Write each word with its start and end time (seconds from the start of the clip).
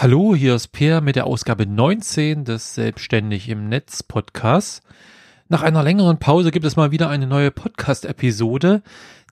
Hallo, 0.00 0.32
hier 0.32 0.54
ist 0.54 0.68
Peer 0.68 1.00
mit 1.00 1.16
der 1.16 1.26
Ausgabe 1.26 1.66
19 1.66 2.44
des 2.44 2.76
Selbstständig 2.76 3.48
im 3.48 3.68
Netz 3.68 4.04
Podcasts. 4.04 4.80
Nach 5.48 5.62
einer 5.64 5.82
längeren 5.82 6.20
Pause 6.20 6.52
gibt 6.52 6.64
es 6.66 6.76
mal 6.76 6.92
wieder 6.92 7.10
eine 7.10 7.26
neue 7.26 7.50
Podcast-Episode. 7.50 8.84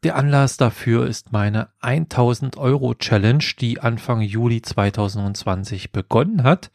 Der 0.03 0.17
Anlass 0.17 0.57
dafür 0.57 1.07
ist 1.07 1.31
meine 1.31 1.69
1000 1.83 2.57
Euro 2.57 2.97
Challenge, 2.97 3.45
die 3.61 3.79
Anfang 3.79 4.23
Juli 4.23 4.61
2020 4.61 5.93
begonnen 5.93 6.43
hat. 6.43 6.73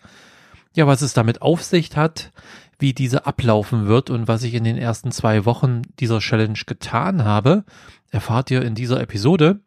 Ja, 0.73 0.87
was 0.87 1.01
es 1.01 1.11
damit 1.11 1.41
auf 1.41 1.61
sich 1.61 1.93
hat, 1.97 2.31
wie 2.79 2.93
diese 2.93 3.25
ablaufen 3.25 3.87
wird 3.87 4.09
und 4.09 4.25
was 4.29 4.43
ich 4.43 4.53
in 4.53 4.63
den 4.63 4.77
ersten 4.77 5.11
zwei 5.11 5.43
Wochen 5.43 5.81
dieser 5.99 6.19
Challenge 6.19 6.59
getan 6.65 7.25
habe, 7.25 7.65
erfahrt 8.09 8.51
ihr 8.51 8.61
in 8.61 8.73
dieser 8.73 9.01
Episode. 9.01 9.59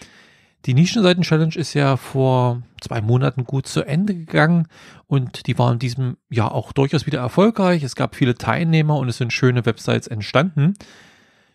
Die 0.65 0.73
Nischenseiten-Challenge 0.73 1.55
ist 1.55 1.73
ja 1.73 1.95
vor 1.95 2.61
zwei 2.81 2.99
Monaten 2.99 3.45
gut 3.45 3.67
zu 3.67 3.83
Ende 3.83 4.13
gegangen 4.15 4.67
und 5.05 5.47
die 5.47 5.57
war 5.57 5.71
in 5.71 5.79
diesem 5.79 6.17
Jahr 6.29 6.51
auch 6.51 6.73
durchaus 6.73 7.05
wieder 7.05 7.19
erfolgreich. 7.19 7.83
Es 7.83 7.95
gab 7.95 8.15
viele 8.15 8.35
Teilnehmer 8.35 8.97
und 8.97 9.07
es 9.07 9.17
sind 9.17 9.31
schöne 9.31 9.65
Websites 9.65 10.07
entstanden. 10.07 10.73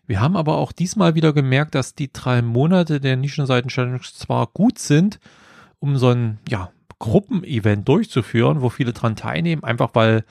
Wir 0.07 0.21
haben 0.21 0.37
aber 0.37 0.57
auch 0.57 0.73
diesmal 0.73 1.15
wieder 1.15 1.33
gemerkt, 1.33 1.75
dass 1.75 1.95
die 1.95 2.13
drei 2.13 2.41
Monate 2.43 3.01
der 3.01 3.17
Nischenseiten-Challenge 3.17 4.01
zwar 4.01 4.47
gut 4.47 4.79
sind, 4.79 5.21
um 5.79 5.99
so 5.99 6.09
ein, 6.09 6.39
ja, 6.49 6.71
Gruppenevent 7.03 7.89
durchzuführen, 7.89 8.63
wo 8.63 8.69
viele 8.69 8.93
dran 8.93 9.17
teilnehmen, 9.17 9.65
einfach 9.65 9.91
weil 9.95 10.25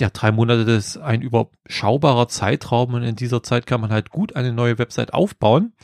ja 0.00 0.08
drei 0.08 0.32
Monate 0.32 0.62
ist 0.62 0.96
ein 0.96 1.20
überschaubarer 1.20 2.28
Zeitraum 2.28 2.94
und 2.94 3.02
in 3.02 3.14
dieser 3.14 3.42
Zeit 3.42 3.66
kann 3.66 3.82
man 3.82 3.90
halt 3.90 4.08
gut 4.08 4.34
eine 4.34 4.54
neue 4.54 4.78
Website 4.78 5.12
aufbauen. 5.12 5.74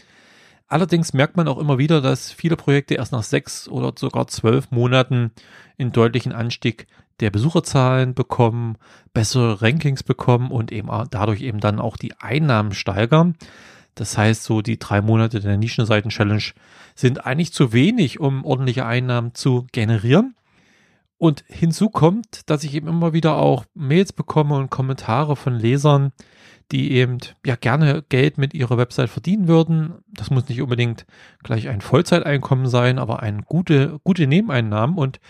Allerdings 0.66 1.12
merkt 1.12 1.36
man 1.36 1.47
auch 1.47 1.58
immer 1.58 1.77
wieder, 1.77 2.00
dass 2.00 2.32
viele 2.32 2.56
Projekte 2.56 2.94
erst 2.94 3.12
nach 3.12 3.22
sechs 3.22 3.69
oder 3.69 3.92
sogar 3.98 4.28
zwölf 4.28 4.70
Monaten 4.70 5.30
in 5.77 5.92
deutlichen 5.92 6.32
Anstieg 6.32 6.86
der 7.20 7.28
Besucherzahlen 7.28 8.14
bekommen, 8.14 8.78
bessere 9.12 9.60
Rankings 9.60 10.02
bekommen 10.02 10.50
und 10.50 10.72
eben 10.72 10.88
dadurch 11.10 11.42
eben 11.42 11.60
dann 11.60 11.80
auch 11.80 11.98
die 11.98 12.14
Einnahmen 12.19 12.72
steigern. 12.72 13.36
Das 14.00 14.16
heißt, 14.16 14.44
so 14.44 14.62
die 14.62 14.78
drei 14.78 15.02
Monate 15.02 15.40
der 15.40 15.58
Nischenseiten-Challenge 15.58 16.52
sind 16.94 17.26
eigentlich 17.26 17.52
zu 17.52 17.74
wenig, 17.74 18.18
um 18.18 18.46
ordentliche 18.46 18.86
Einnahmen 18.86 19.34
zu 19.34 19.66
generieren. 19.72 20.34
Und 21.18 21.44
hinzu 21.48 21.90
kommt, 21.90 22.48
dass 22.48 22.64
ich 22.64 22.74
eben 22.74 22.88
immer 22.88 23.12
wieder 23.12 23.36
auch 23.36 23.66
Mails 23.74 24.14
bekomme 24.14 24.56
und 24.56 24.70
Kommentare 24.70 25.36
von 25.36 25.54
Lesern, 25.54 26.12
die 26.72 26.92
eben 26.92 27.18
ja 27.44 27.56
gerne 27.56 28.02
Geld 28.08 28.38
mit 28.38 28.54
ihrer 28.54 28.78
Website 28.78 29.10
verdienen 29.10 29.48
würden. 29.48 29.96
Das 30.14 30.30
muss 30.30 30.48
nicht 30.48 30.62
unbedingt 30.62 31.04
gleich 31.42 31.68
ein 31.68 31.82
Vollzeiteinkommen 31.82 32.68
sein, 32.68 32.98
aber 32.98 33.20
ein 33.20 33.42
gute, 33.42 34.00
gute 34.02 34.26
Nebeneinnahmen. 34.26 34.96
Und 34.96 35.20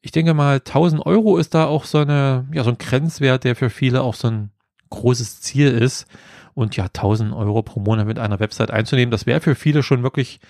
ich 0.00 0.10
denke 0.10 0.34
mal, 0.34 0.56
1000 0.56 1.06
Euro 1.06 1.36
ist 1.36 1.54
da 1.54 1.66
auch 1.66 1.84
so 1.84 1.98
eine, 1.98 2.48
ja, 2.52 2.64
so 2.64 2.70
ein 2.70 2.78
Grenzwert, 2.78 3.44
der 3.44 3.54
für 3.54 3.70
viele 3.70 4.02
auch 4.02 4.14
so 4.14 4.26
ein 4.26 4.50
großes 4.90 5.40
Ziel 5.40 5.68
ist. 5.68 6.08
Und 6.58 6.74
ja, 6.74 6.86
1000 6.86 7.32
Euro 7.32 7.62
pro 7.62 7.78
Monat 7.78 8.08
mit 8.08 8.18
einer 8.18 8.40
Website 8.40 8.72
einzunehmen, 8.72 9.12
das 9.12 9.26
wäre 9.26 9.40
für 9.40 9.54
viele 9.54 9.84
schon 9.84 10.02
wirklich 10.02 10.40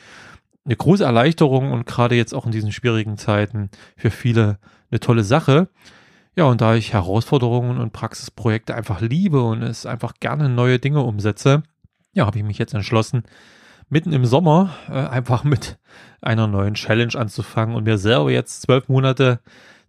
eine 0.64 0.74
große 0.74 1.04
Erleichterung 1.04 1.70
und 1.70 1.84
gerade 1.84 2.14
jetzt 2.14 2.32
auch 2.32 2.46
in 2.46 2.50
diesen 2.50 2.72
schwierigen 2.72 3.19
Zeiten 3.19 3.69
für 3.94 4.10
viele 4.10 4.58
eine 4.91 5.00
tolle 5.00 5.22
Sache. 5.22 5.69
Ja, 6.34 6.44
und 6.44 6.62
da 6.62 6.74
ich 6.74 6.94
Herausforderungen 6.94 7.76
und 7.76 7.92
Praxisprojekte 7.92 8.74
einfach 8.74 9.02
liebe 9.02 9.42
und 9.42 9.62
es 9.62 9.84
einfach 9.84 10.14
gerne 10.19 10.48
neue 10.48 10.78
Dinge 10.78 11.02
umsetze, 11.02 11.62
ja, 12.14 12.25
habe 12.25 12.38
ich 12.38 12.44
mich 12.44 12.56
jetzt 12.56 12.72
entschlossen, 12.72 13.25
mitten 13.90 14.14
im 14.14 14.25
Sommer 14.25 14.70
äh, 14.88 14.92
einfach 14.92 15.44
mit 15.44 15.78
einer 16.22 16.46
neuen 16.46 16.72
Challenge 16.72 17.16
anzufangen 17.16 17.76
und 17.76 17.84
mir 17.84 17.98
selber 17.98 18.30
jetzt 18.30 18.62
zwölf 18.62 18.88
Monate 18.88 19.40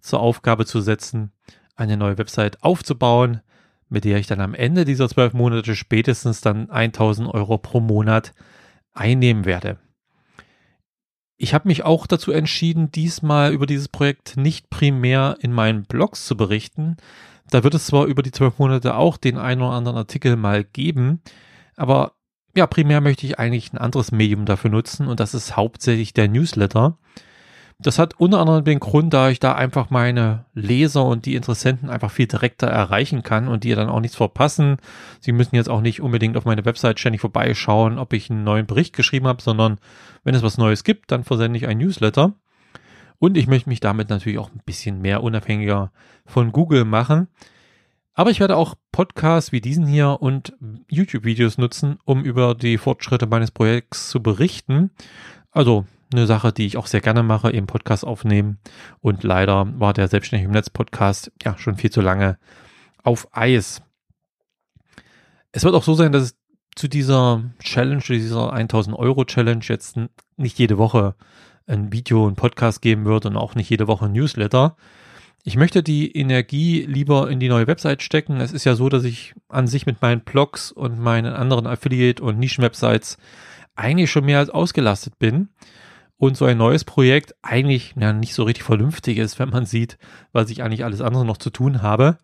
zur 0.02 0.20
Aufgabe 0.20 0.66
zu 0.66 0.82
setzen, 0.82 1.32
eine 1.78 1.96
neue 1.96 2.18
Website 2.18 2.62
aufzubauen, 2.62 3.40
mit 3.90 4.06
der 4.06 4.18
ich 4.18 4.28
dann 4.28 4.40
am 4.40 4.54
Ende 4.54 4.86
dieser 4.86 5.10
zwölf 5.10 5.34
Monate 5.34 5.76
spätestens 5.76 6.42
dann 6.42 6.70
1000 6.70 7.34
Euro 7.34 7.58
pro 7.58 7.80
Monat 7.80 8.34
einnehmen 8.94 9.46
werde. 9.46 9.78
Ich 11.38 11.54
habe 11.54 11.68
mich 11.68 11.84
auch 11.84 12.06
dazu 12.06 12.32
entschieden, 12.32 12.92
diesmal 12.92 13.54
über 13.54 13.66
dieses 13.66 13.88
Projekt 13.88 14.36
nicht 14.36 14.70
primär 14.70 15.38
in 15.40 15.54
meinen 15.54 15.84
Blogs 15.84 16.26
zu 16.26 16.36
berichten. 16.36 16.98
Da 17.50 17.64
wird 17.64 17.74
es 17.74 17.86
zwar 17.86 18.06
über 18.06 18.22
die 18.22 18.32
zwölf 18.32 18.60
Monate 18.60 18.96
auch 18.96 19.18
den 19.18 19.38
einen 19.38 19.62
oder 19.62 19.72
anderen 19.72 19.98
Artikel 19.98 20.36
mal 20.36 20.64
geben, 20.64 21.22
aber 21.76 22.14
ja, 22.56 22.68
primär 22.68 23.00
möchte 23.00 23.26
ich 23.26 23.40
eigentlich 23.40 23.72
ein 23.72 23.78
anderes 23.78 24.12
Medium 24.12 24.46
dafür 24.46 24.70
nutzen 24.70 25.08
und 25.08 25.20
das 25.20 25.34
ist 25.34 25.56
hauptsächlich 25.56 26.14
der 26.14 26.28
Newsletter. 26.28 26.98
Das 27.82 27.98
hat 27.98 28.20
unter 28.20 28.40
anderem 28.40 28.66
den 28.66 28.82
Grund, 28.82 29.14
da 29.14 29.30
ich 29.30 29.40
da 29.40 29.54
einfach 29.54 29.90
meine 29.90 30.46
Leser 30.54 31.06
und 31.06 31.26
die 31.26 31.36
Interessenten 31.36 31.90
einfach 31.90 32.12
viel 32.12 32.28
direkter 32.28 32.68
erreichen 32.68 33.24
kann 33.24 33.48
und 33.48 33.64
die 33.64 33.74
dann 33.74 33.88
auch 33.88 34.02
nichts 34.02 34.18
verpassen. 34.18 34.78
Sie 35.22 35.32
müssen 35.32 35.56
jetzt 35.56 35.70
auch 35.70 35.80
nicht 35.80 36.02
unbedingt 36.02 36.36
auf 36.36 36.44
meine 36.44 36.66
Website 36.66 37.00
ständig 37.00 37.22
vorbeischauen, 37.22 37.98
ob 37.98 38.12
ich 38.12 38.30
einen 38.30 38.44
neuen 38.44 38.66
Bericht 38.66 38.94
geschrieben 38.94 39.28
habe, 39.28 39.42
sondern 39.42 39.80
wenn 40.26 40.36
es 40.36 40.44
was 40.44 40.58
Neues 40.58 40.84
gibt, 40.84 41.10
dann 41.12 41.24
versende 41.24 41.58
ich 41.58 41.68
ein 41.68 41.78
Newsletter. 41.78 42.34
Und 43.18 43.38
ich 43.38 43.48
möchte 43.48 43.70
mich 43.70 43.80
damit 43.80 44.10
natürlich 44.10 44.40
auch 44.40 44.52
ein 44.52 44.62
bisschen 44.66 45.02
mehr 45.02 45.24
unabhängiger 45.24 45.94
von 46.26 46.52
Google 46.52 46.84
machen. 46.84 47.30
Aber 48.14 48.30
ich 48.30 48.42
werde 48.42 48.58
auch 48.58 48.76
Podcasts 48.92 49.54
wie 49.54 49.62
diesen 49.62 49.88
hier 49.88 50.18
und 50.22 50.54
YouTube-Videos 50.90 51.58
nutzen, 51.58 51.98
um 52.04 52.26
über 52.26 52.56
die 52.56 52.78
Fortschritte 52.78 53.28
meines 53.28 53.52
Projekts 53.52 54.10
zu 54.10 54.22
berichten. 54.22 54.92
Also 55.52 55.86
eine 56.12 56.26
Sache, 56.26 56.52
die 56.52 56.66
ich 56.66 56.78
auch 56.78 56.88
sehr 56.88 57.02
gerne 57.02 57.24
mache, 57.24 57.52
eben 57.52 57.68
Podcast 57.68 58.06
aufnehmen. 58.06 58.60
Und 59.02 59.24
leider 59.24 59.68
war 59.80 59.94
der 59.94 60.08
Selbstständig 60.08 60.46
im 60.46 60.52
Netz 60.52 60.70
Podcast 60.70 61.32
ja 61.44 61.58
schon 61.58 61.76
viel 61.76 61.92
zu 61.92 62.02
lange 62.02 62.38
auf 63.04 63.28
Eis. 63.32 63.82
Es 65.52 65.64
wird 65.64 65.76
auch 65.76 65.84
so 65.84 65.94
sein, 65.94 66.12
dass 66.12 66.24
es 66.24 66.36
zu 66.76 66.88
dieser 66.88 67.44
Challenge, 67.60 68.02
dieser 68.08 68.54
1000 68.54 68.96
Euro 68.98 69.26
Challenge 69.26 69.64
jetzt 69.64 69.98
nicht 70.38 70.58
jede 70.58 70.78
Woche 70.78 71.16
ein 71.68 71.92
Video, 71.92 72.28
ein 72.28 72.36
Podcast 72.36 72.82
geben 72.82 73.06
wird 73.06 73.26
und 73.26 73.38
auch 73.38 73.56
nicht 73.56 73.70
jede 73.70 73.88
Woche 73.88 74.06
ein 74.06 74.14
Newsletter. 74.14 74.76
Ich 75.44 75.56
möchte 75.56 75.84
die 75.84 76.16
Energie 76.16 76.86
lieber 76.86 77.30
in 77.30 77.40
die 77.40 77.50
neue 77.50 77.68
Website 77.68 78.02
stecken. 78.02 78.42
Es 78.42 78.52
ist 78.52 78.66
ja 78.66 78.76
so, 78.76 78.90
dass 78.90 79.04
ich 79.04 79.34
an 79.48 79.68
sich 79.68 79.86
mit 79.86 80.02
meinen 80.02 80.22
Blogs 80.22 80.72
und 80.72 81.00
meinen 81.00 81.34
anderen 81.34 81.68
Affiliate- 81.68 82.24
und 82.24 82.40
Nischenwebsites 82.40 83.18
eigentlich 83.76 84.12
schon 84.12 84.26
mehr 84.26 84.40
als 84.40 84.50
ausgelastet 84.50 85.18
bin 85.20 85.50
und 86.20 86.36
so 86.36 86.46
ein 86.46 86.58
neues 86.58 86.84
Projekt 86.84 87.34
eigentlich 87.42 87.96
ja, 87.98 88.12
nicht 88.14 88.34
so 88.34 88.44
richtig 88.44 88.66
vernünftig 88.66 89.18
ist, 89.18 89.40
wenn 89.40 89.50
man 89.50 89.66
sieht, 89.66 89.98
was 90.34 90.50
ich 90.50 90.62
eigentlich 90.62 90.84
alles 90.84 91.02
andere 91.02 91.26
noch 91.26 91.38
zu 91.38 91.50
tun 91.50 91.82
habe. 91.82 92.18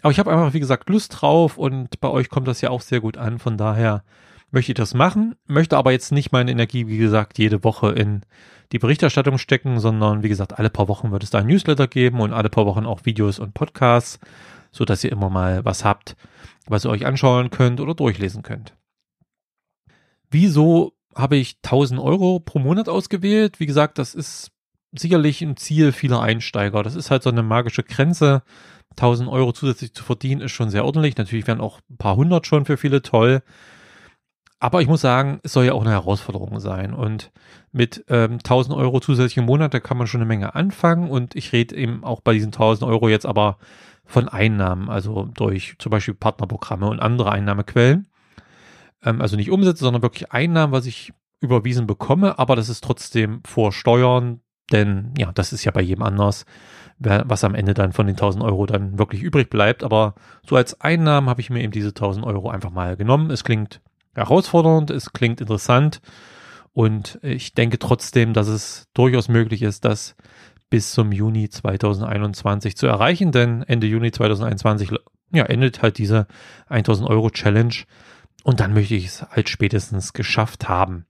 Aber 0.00 0.10
ich 0.10 0.18
habe 0.18 0.32
einfach, 0.32 0.54
wie 0.54 0.60
gesagt, 0.60 0.88
Lust 0.88 1.20
drauf 1.20 1.58
und 1.58 2.00
bei 2.00 2.08
euch 2.08 2.30
kommt 2.30 2.48
das 2.48 2.62
ja 2.62 2.70
auch 2.70 2.80
sehr 2.80 3.00
gut 3.00 3.18
an. 3.18 3.38
Von 3.38 3.58
daher 3.58 4.02
möchte 4.50 4.72
ich 4.72 4.76
das 4.76 4.94
machen, 4.94 5.34
möchte 5.46 5.76
aber 5.76 5.92
jetzt 5.92 6.10
nicht 6.10 6.32
meine 6.32 6.50
Energie, 6.50 6.86
wie 6.86 6.96
gesagt, 6.96 7.38
jede 7.38 7.62
Woche 7.64 7.90
in 7.92 8.22
die 8.72 8.78
Berichterstattung 8.78 9.36
stecken, 9.36 9.78
sondern 9.78 10.22
wie 10.22 10.28
gesagt, 10.30 10.58
alle 10.58 10.70
paar 10.70 10.88
Wochen 10.88 11.12
wird 11.12 11.22
es 11.22 11.30
da 11.30 11.38
ein 11.38 11.46
Newsletter 11.46 11.86
geben 11.86 12.20
und 12.20 12.32
alle 12.32 12.48
paar 12.48 12.64
Wochen 12.64 12.86
auch 12.86 13.04
Videos 13.04 13.38
und 13.38 13.52
Podcasts, 13.52 14.18
so 14.72 14.86
dass 14.86 15.04
ihr 15.04 15.12
immer 15.12 15.28
mal 15.28 15.64
was 15.66 15.84
habt, 15.84 16.16
was 16.66 16.86
ihr 16.86 16.90
euch 16.90 17.04
anschauen 17.04 17.50
könnt 17.50 17.78
oder 17.80 17.94
durchlesen 17.94 18.42
könnt. 18.42 18.74
Wieso 20.30 20.93
habe 21.16 21.36
ich 21.36 21.58
1000 21.62 22.00
Euro 22.00 22.40
pro 22.40 22.58
Monat 22.58 22.88
ausgewählt. 22.88 23.60
Wie 23.60 23.66
gesagt, 23.66 23.98
das 23.98 24.14
ist 24.14 24.50
sicherlich 24.92 25.42
ein 25.42 25.56
Ziel 25.56 25.92
vieler 25.92 26.20
Einsteiger. 26.20 26.82
Das 26.82 26.94
ist 26.94 27.10
halt 27.10 27.22
so 27.22 27.30
eine 27.30 27.42
magische 27.42 27.82
Grenze. 27.82 28.42
1000 28.90 29.28
Euro 29.28 29.52
zusätzlich 29.52 29.92
zu 29.92 30.04
verdienen 30.04 30.40
ist 30.40 30.52
schon 30.52 30.70
sehr 30.70 30.84
ordentlich. 30.84 31.16
Natürlich 31.16 31.46
wären 31.46 31.60
auch 31.60 31.80
ein 31.90 31.96
paar 31.96 32.16
hundert 32.16 32.46
schon 32.46 32.64
für 32.64 32.76
viele 32.76 33.02
toll. 33.02 33.42
Aber 34.60 34.80
ich 34.80 34.88
muss 34.88 35.00
sagen, 35.00 35.40
es 35.42 35.52
soll 35.52 35.66
ja 35.66 35.72
auch 35.72 35.82
eine 35.82 35.90
Herausforderung 35.90 36.60
sein. 36.60 36.94
Und 36.94 37.32
mit 37.72 38.04
ähm, 38.08 38.34
1000 38.34 38.76
Euro 38.76 39.00
zusätzlich 39.00 39.36
im 39.36 39.44
Monat, 39.44 39.74
da 39.74 39.80
kann 39.80 39.98
man 39.98 40.06
schon 40.06 40.20
eine 40.20 40.28
Menge 40.28 40.54
anfangen. 40.54 41.10
Und 41.10 41.34
ich 41.34 41.52
rede 41.52 41.76
eben 41.76 42.04
auch 42.04 42.20
bei 42.20 42.32
diesen 42.32 42.52
1000 42.52 42.88
Euro 42.88 43.08
jetzt 43.08 43.26
aber 43.26 43.58
von 44.06 44.28
Einnahmen, 44.28 44.90
also 44.90 45.28
durch 45.34 45.76
zum 45.78 45.90
Beispiel 45.90 46.14
Partnerprogramme 46.14 46.86
und 46.86 47.00
andere 47.00 47.32
Einnahmequellen. 47.32 48.06
Ähm, 49.04 49.20
also 49.20 49.36
nicht 49.36 49.50
Umsätze, 49.50 49.84
sondern 49.84 50.02
wirklich 50.02 50.32
Einnahmen, 50.32 50.72
was 50.72 50.86
ich 50.86 51.12
überwiesen 51.40 51.86
bekomme, 51.86 52.38
aber 52.38 52.56
das 52.56 52.68
ist 52.68 52.82
trotzdem 52.82 53.42
vor 53.44 53.72
Steuern, 53.72 54.40
denn 54.72 55.12
ja, 55.18 55.30
das 55.32 55.52
ist 55.52 55.64
ja 55.64 55.72
bei 55.72 55.82
jedem 55.82 56.02
anders, 56.02 56.46
was 56.98 57.44
am 57.44 57.54
Ende 57.54 57.74
dann 57.74 57.92
von 57.92 58.06
den 58.06 58.16
1000 58.16 58.42
Euro 58.42 58.66
dann 58.66 58.98
wirklich 58.98 59.22
übrig 59.22 59.50
bleibt. 59.50 59.82
Aber 59.82 60.14
so 60.46 60.56
als 60.56 60.80
Einnahmen 60.80 61.28
habe 61.28 61.40
ich 61.40 61.50
mir 61.50 61.62
eben 61.62 61.72
diese 61.72 61.88
1000 61.88 62.24
Euro 62.24 62.48
einfach 62.48 62.70
mal 62.70 62.96
genommen. 62.96 63.30
Es 63.30 63.44
klingt 63.44 63.80
herausfordernd, 64.14 64.90
es 64.90 65.12
klingt 65.12 65.40
interessant 65.40 66.00
und 66.72 67.18
ich 67.22 67.52
denke 67.54 67.78
trotzdem, 67.78 68.32
dass 68.32 68.48
es 68.48 68.88
durchaus 68.94 69.28
möglich 69.28 69.62
ist, 69.62 69.84
das 69.84 70.16
bis 70.70 70.92
zum 70.92 71.12
Juni 71.12 71.48
2021 71.48 72.76
zu 72.76 72.86
erreichen, 72.86 73.32
denn 73.32 73.62
Ende 73.62 73.86
Juni 73.86 74.12
2021 74.12 74.90
ja, 75.32 75.44
endet 75.44 75.82
halt 75.82 75.98
diese 75.98 76.26
1000 76.68 77.08
Euro 77.08 77.30
Challenge 77.30 77.74
und 78.44 78.60
dann 78.60 78.74
möchte 78.74 78.94
ich 78.94 79.06
es 79.06 79.22
halt 79.22 79.48
spätestens 79.48 80.12
geschafft 80.12 80.68
haben. 80.68 81.06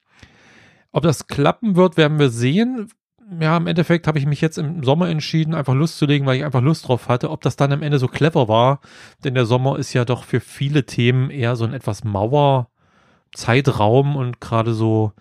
Ob 0.92 1.02
das 1.02 1.26
klappen 1.26 1.76
wird, 1.76 1.98
werden 1.98 2.19
wir 2.19 2.31
sehen. 2.31 2.88
Ja, 3.40 3.56
im 3.56 3.66
Endeffekt 3.66 4.06
habe 4.06 4.19
ich 4.19 4.26
mich 4.26 4.40
jetzt 4.40 4.56
im 4.56 4.84
Sommer 4.84 5.08
entschieden, 5.08 5.52
einfach 5.52 5.75
Lust 5.75 5.98
zu 5.98 6.06
legen, 6.06 6.25
weil 6.25 6.36
ich 6.36 6.44
einfach 6.44 6.62
Lust 6.62 6.86
drauf 6.86 7.08
hatte. 7.08 7.31
Ob 7.31 7.42
das 7.42 7.56
dann 7.56 7.72
am 7.72 7.82
Ende 7.82 7.98
so 7.98 8.06
clever 8.06 8.48
war, 8.48 8.81
denn 9.25 9.34
der 9.34 9.46
Sommer 9.46 9.78
ist 9.78 9.92
ja 9.92 10.04
doch 10.04 10.25
für 10.25 10.40
viele 10.40 10.86
Themen 10.86 11.31
eher 11.31 11.56
so 11.56 11.64
ein 11.64 11.75
etwas 11.75 12.04
Mauer 12.04 12.70
Zeitraum 13.34 14.14
und 14.14 14.40
gerade 14.40 14.72
so, 14.72 15.12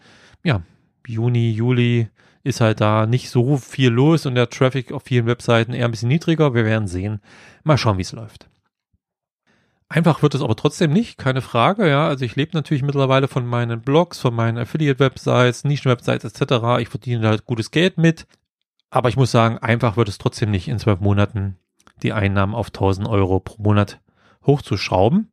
ja, 0.44 0.62
Juni, 1.08 1.52
Juli 1.52 2.10
ist 2.44 2.62
halt 2.62 2.80
da 2.80 3.08
nicht 3.08 3.32
so 3.32 3.58
viel 3.58 3.90
los 3.90 4.28
und 4.28 4.36
der 4.36 4.50
Traffic 4.50 4.92
auf 4.92 5.04
vielen 5.04 5.26
Webseiten 5.26 5.74
eher 5.74 5.86
ein 5.86 5.92
bisschen 5.92 6.10
niedriger. 6.10 6.54
Wir 6.54 6.66
werden 6.66 6.88
sehen. 6.88 7.22
Mal 7.64 7.80
schauen, 7.80 7.98
wie 7.98 8.04
es 8.04 8.12
läuft. 8.12 8.48
Einfach 9.94 10.24
wird 10.24 10.34
es 10.34 10.42
aber 10.42 10.56
trotzdem 10.56 10.92
nicht, 10.92 11.20
keine 11.20 11.42
Frage, 11.42 11.88
ja. 11.88 12.08
Also 12.08 12.26
ich 12.26 12.36
lebe 12.36 12.58
natürlich 12.58 12.82
mittlerweile 12.82 13.28
von 13.28 13.46
meinen 13.46 13.82
Blogs, 13.82 14.18
von 14.18 14.34
meinen 14.34 14.58
Affiliate-Websites, 14.58 15.66
Nischen-Websites 15.66 16.24
etc. 16.24 16.82
Ich 16.82 16.90
verdiene 16.90 17.22
da 17.22 17.30
halt 17.30 17.46
gutes 17.46 17.70
Geld 17.70 18.00
mit. 18.00 18.26
Aber 18.90 19.10
ich 19.10 19.18
muss 19.18 19.30
sagen, 19.30 19.60
einfach 19.60 19.96
wird 19.96 20.10
es 20.10 20.18
trotzdem 20.18 20.50
nicht 20.50 20.68
in 20.68 20.80
zwölf 20.80 21.00
Monaten 21.00 21.60
die 22.02 22.12
Einnahmen 22.12 22.56
auf 22.56 22.70
1000 22.70 23.08
Euro 23.08 23.40
pro 23.40 23.62
Monat 23.62 24.02
hochzuschrauben. 24.48 25.32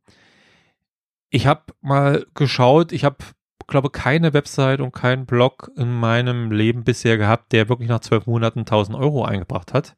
Ich 1.31 1.47
habe 1.47 1.63
mal 1.81 2.27
geschaut, 2.35 2.91
ich 2.91 3.03
habe, 3.03 3.17
glaube 3.65 3.89
keine 3.89 4.33
Website 4.33 4.79
und 4.79 4.91
keinen 4.91 5.25
Blog 5.25 5.71
in 5.75 5.91
meinem 5.91 6.51
Leben 6.51 6.83
bisher 6.83 7.17
gehabt, 7.17 7.51
der 7.51 7.67
wirklich 7.67 7.89
nach 7.89 8.01
zwölf 8.01 8.27
Monaten 8.27 8.59
1000 8.59 8.95
Euro 8.95 9.25
eingebracht 9.25 9.73
hat. 9.73 9.95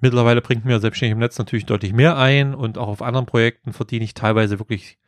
Mittlerweile 0.00 0.42
bringt 0.42 0.64
mir 0.64 0.78
selbstständig 0.78 1.12
im 1.12 1.18
Netz 1.18 1.38
natürlich 1.38 1.66
deutlich 1.66 1.92
mehr 1.92 2.16
ein 2.16 2.54
und 2.54 2.78
auch 2.78 2.88
auf 2.88 3.02
anderen 3.02 3.26
Projekten 3.26 3.72
verdiene 3.72 4.04
ich 4.04 4.14
teilweise 4.14 4.58
wirklich 4.58 4.98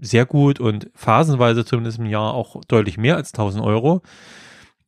sehr 0.00 0.24
gut 0.24 0.58
und 0.58 0.90
phasenweise 0.94 1.64
zumindest 1.64 1.98
im 1.98 2.06
Jahr 2.06 2.34
auch 2.34 2.60
deutlich 2.66 2.96
mehr 2.96 3.16
als 3.16 3.32
1000 3.34 3.62
Euro. 3.62 4.02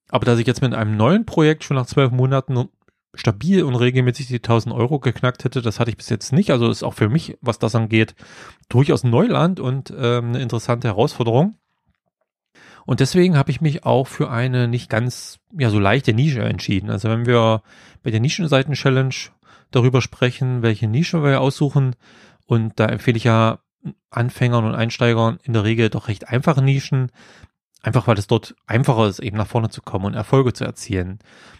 Aber 0.08 0.24
dass 0.24 0.38
ich 0.38 0.46
jetzt 0.46 0.62
mit 0.62 0.74
einem 0.74 0.96
neuen 0.96 1.26
Projekt 1.26 1.64
schon 1.64 1.76
nach 1.76 1.86
zwölf 1.86 2.10
Monaten 2.10 2.68
stabil 3.14 3.62
und 3.62 3.74
regelmäßig 3.74 4.26
die 4.26 4.36
1000 4.36 4.74
Euro 4.74 4.98
geknackt 4.98 5.44
hätte, 5.44 5.62
das 5.62 5.78
hatte 5.78 5.90
ich 5.90 5.96
bis 5.96 6.08
jetzt 6.08 6.32
nicht. 6.32 6.50
Also 6.50 6.70
ist 6.70 6.82
auch 6.82 6.94
für 6.94 7.08
mich, 7.08 7.36
was 7.40 7.58
das 7.58 7.74
angeht, 7.74 8.14
durchaus 8.68 9.04
Neuland 9.04 9.60
und 9.60 9.92
ähm, 9.96 10.30
eine 10.30 10.40
interessante 10.40 10.88
Herausforderung. 10.88 11.56
Und 12.86 13.00
deswegen 13.00 13.36
habe 13.36 13.50
ich 13.50 13.60
mich 13.60 13.84
auch 13.84 14.06
für 14.06 14.30
eine 14.30 14.68
nicht 14.68 14.90
ganz 14.90 15.38
ja 15.56 15.70
so 15.70 15.78
leichte 15.78 16.12
Nische 16.12 16.42
entschieden. 16.42 16.90
Also 16.90 17.08
wenn 17.08 17.24
wir 17.24 17.62
bei 18.02 18.10
der 18.10 18.20
Nischenseiten-Challenge 18.20 19.14
darüber 19.74 20.00
sprechen, 20.00 20.62
welche 20.62 20.88
Nische 20.88 21.22
wir 21.22 21.40
aussuchen, 21.40 21.94
und 22.46 22.78
da 22.78 22.86
empfehle 22.86 23.16
ich 23.16 23.24
ja 23.24 23.58
Anfängern 24.10 24.64
und 24.64 24.74
Einsteigern 24.74 25.38
in 25.42 25.52
der 25.52 25.64
Regel 25.64 25.90
doch 25.90 26.08
recht 26.08 26.28
einfache 26.28 26.62
Nischen, 26.62 27.10
einfach 27.82 28.06
weil 28.06 28.18
es 28.18 28.26
dort 28.26 28.54
einfacher 28.66 29.06
ist, 29.08 29.18
eben 29.18 29.36
nach 29.36 29.46
vorne 29.46 29.68
zu 29.68 29.82
kommen 29.82 30.06
und 30.06 30.14
Erfolge 30.14 30.52
zu 30.52 30.64
erzielen. 30.64 31.18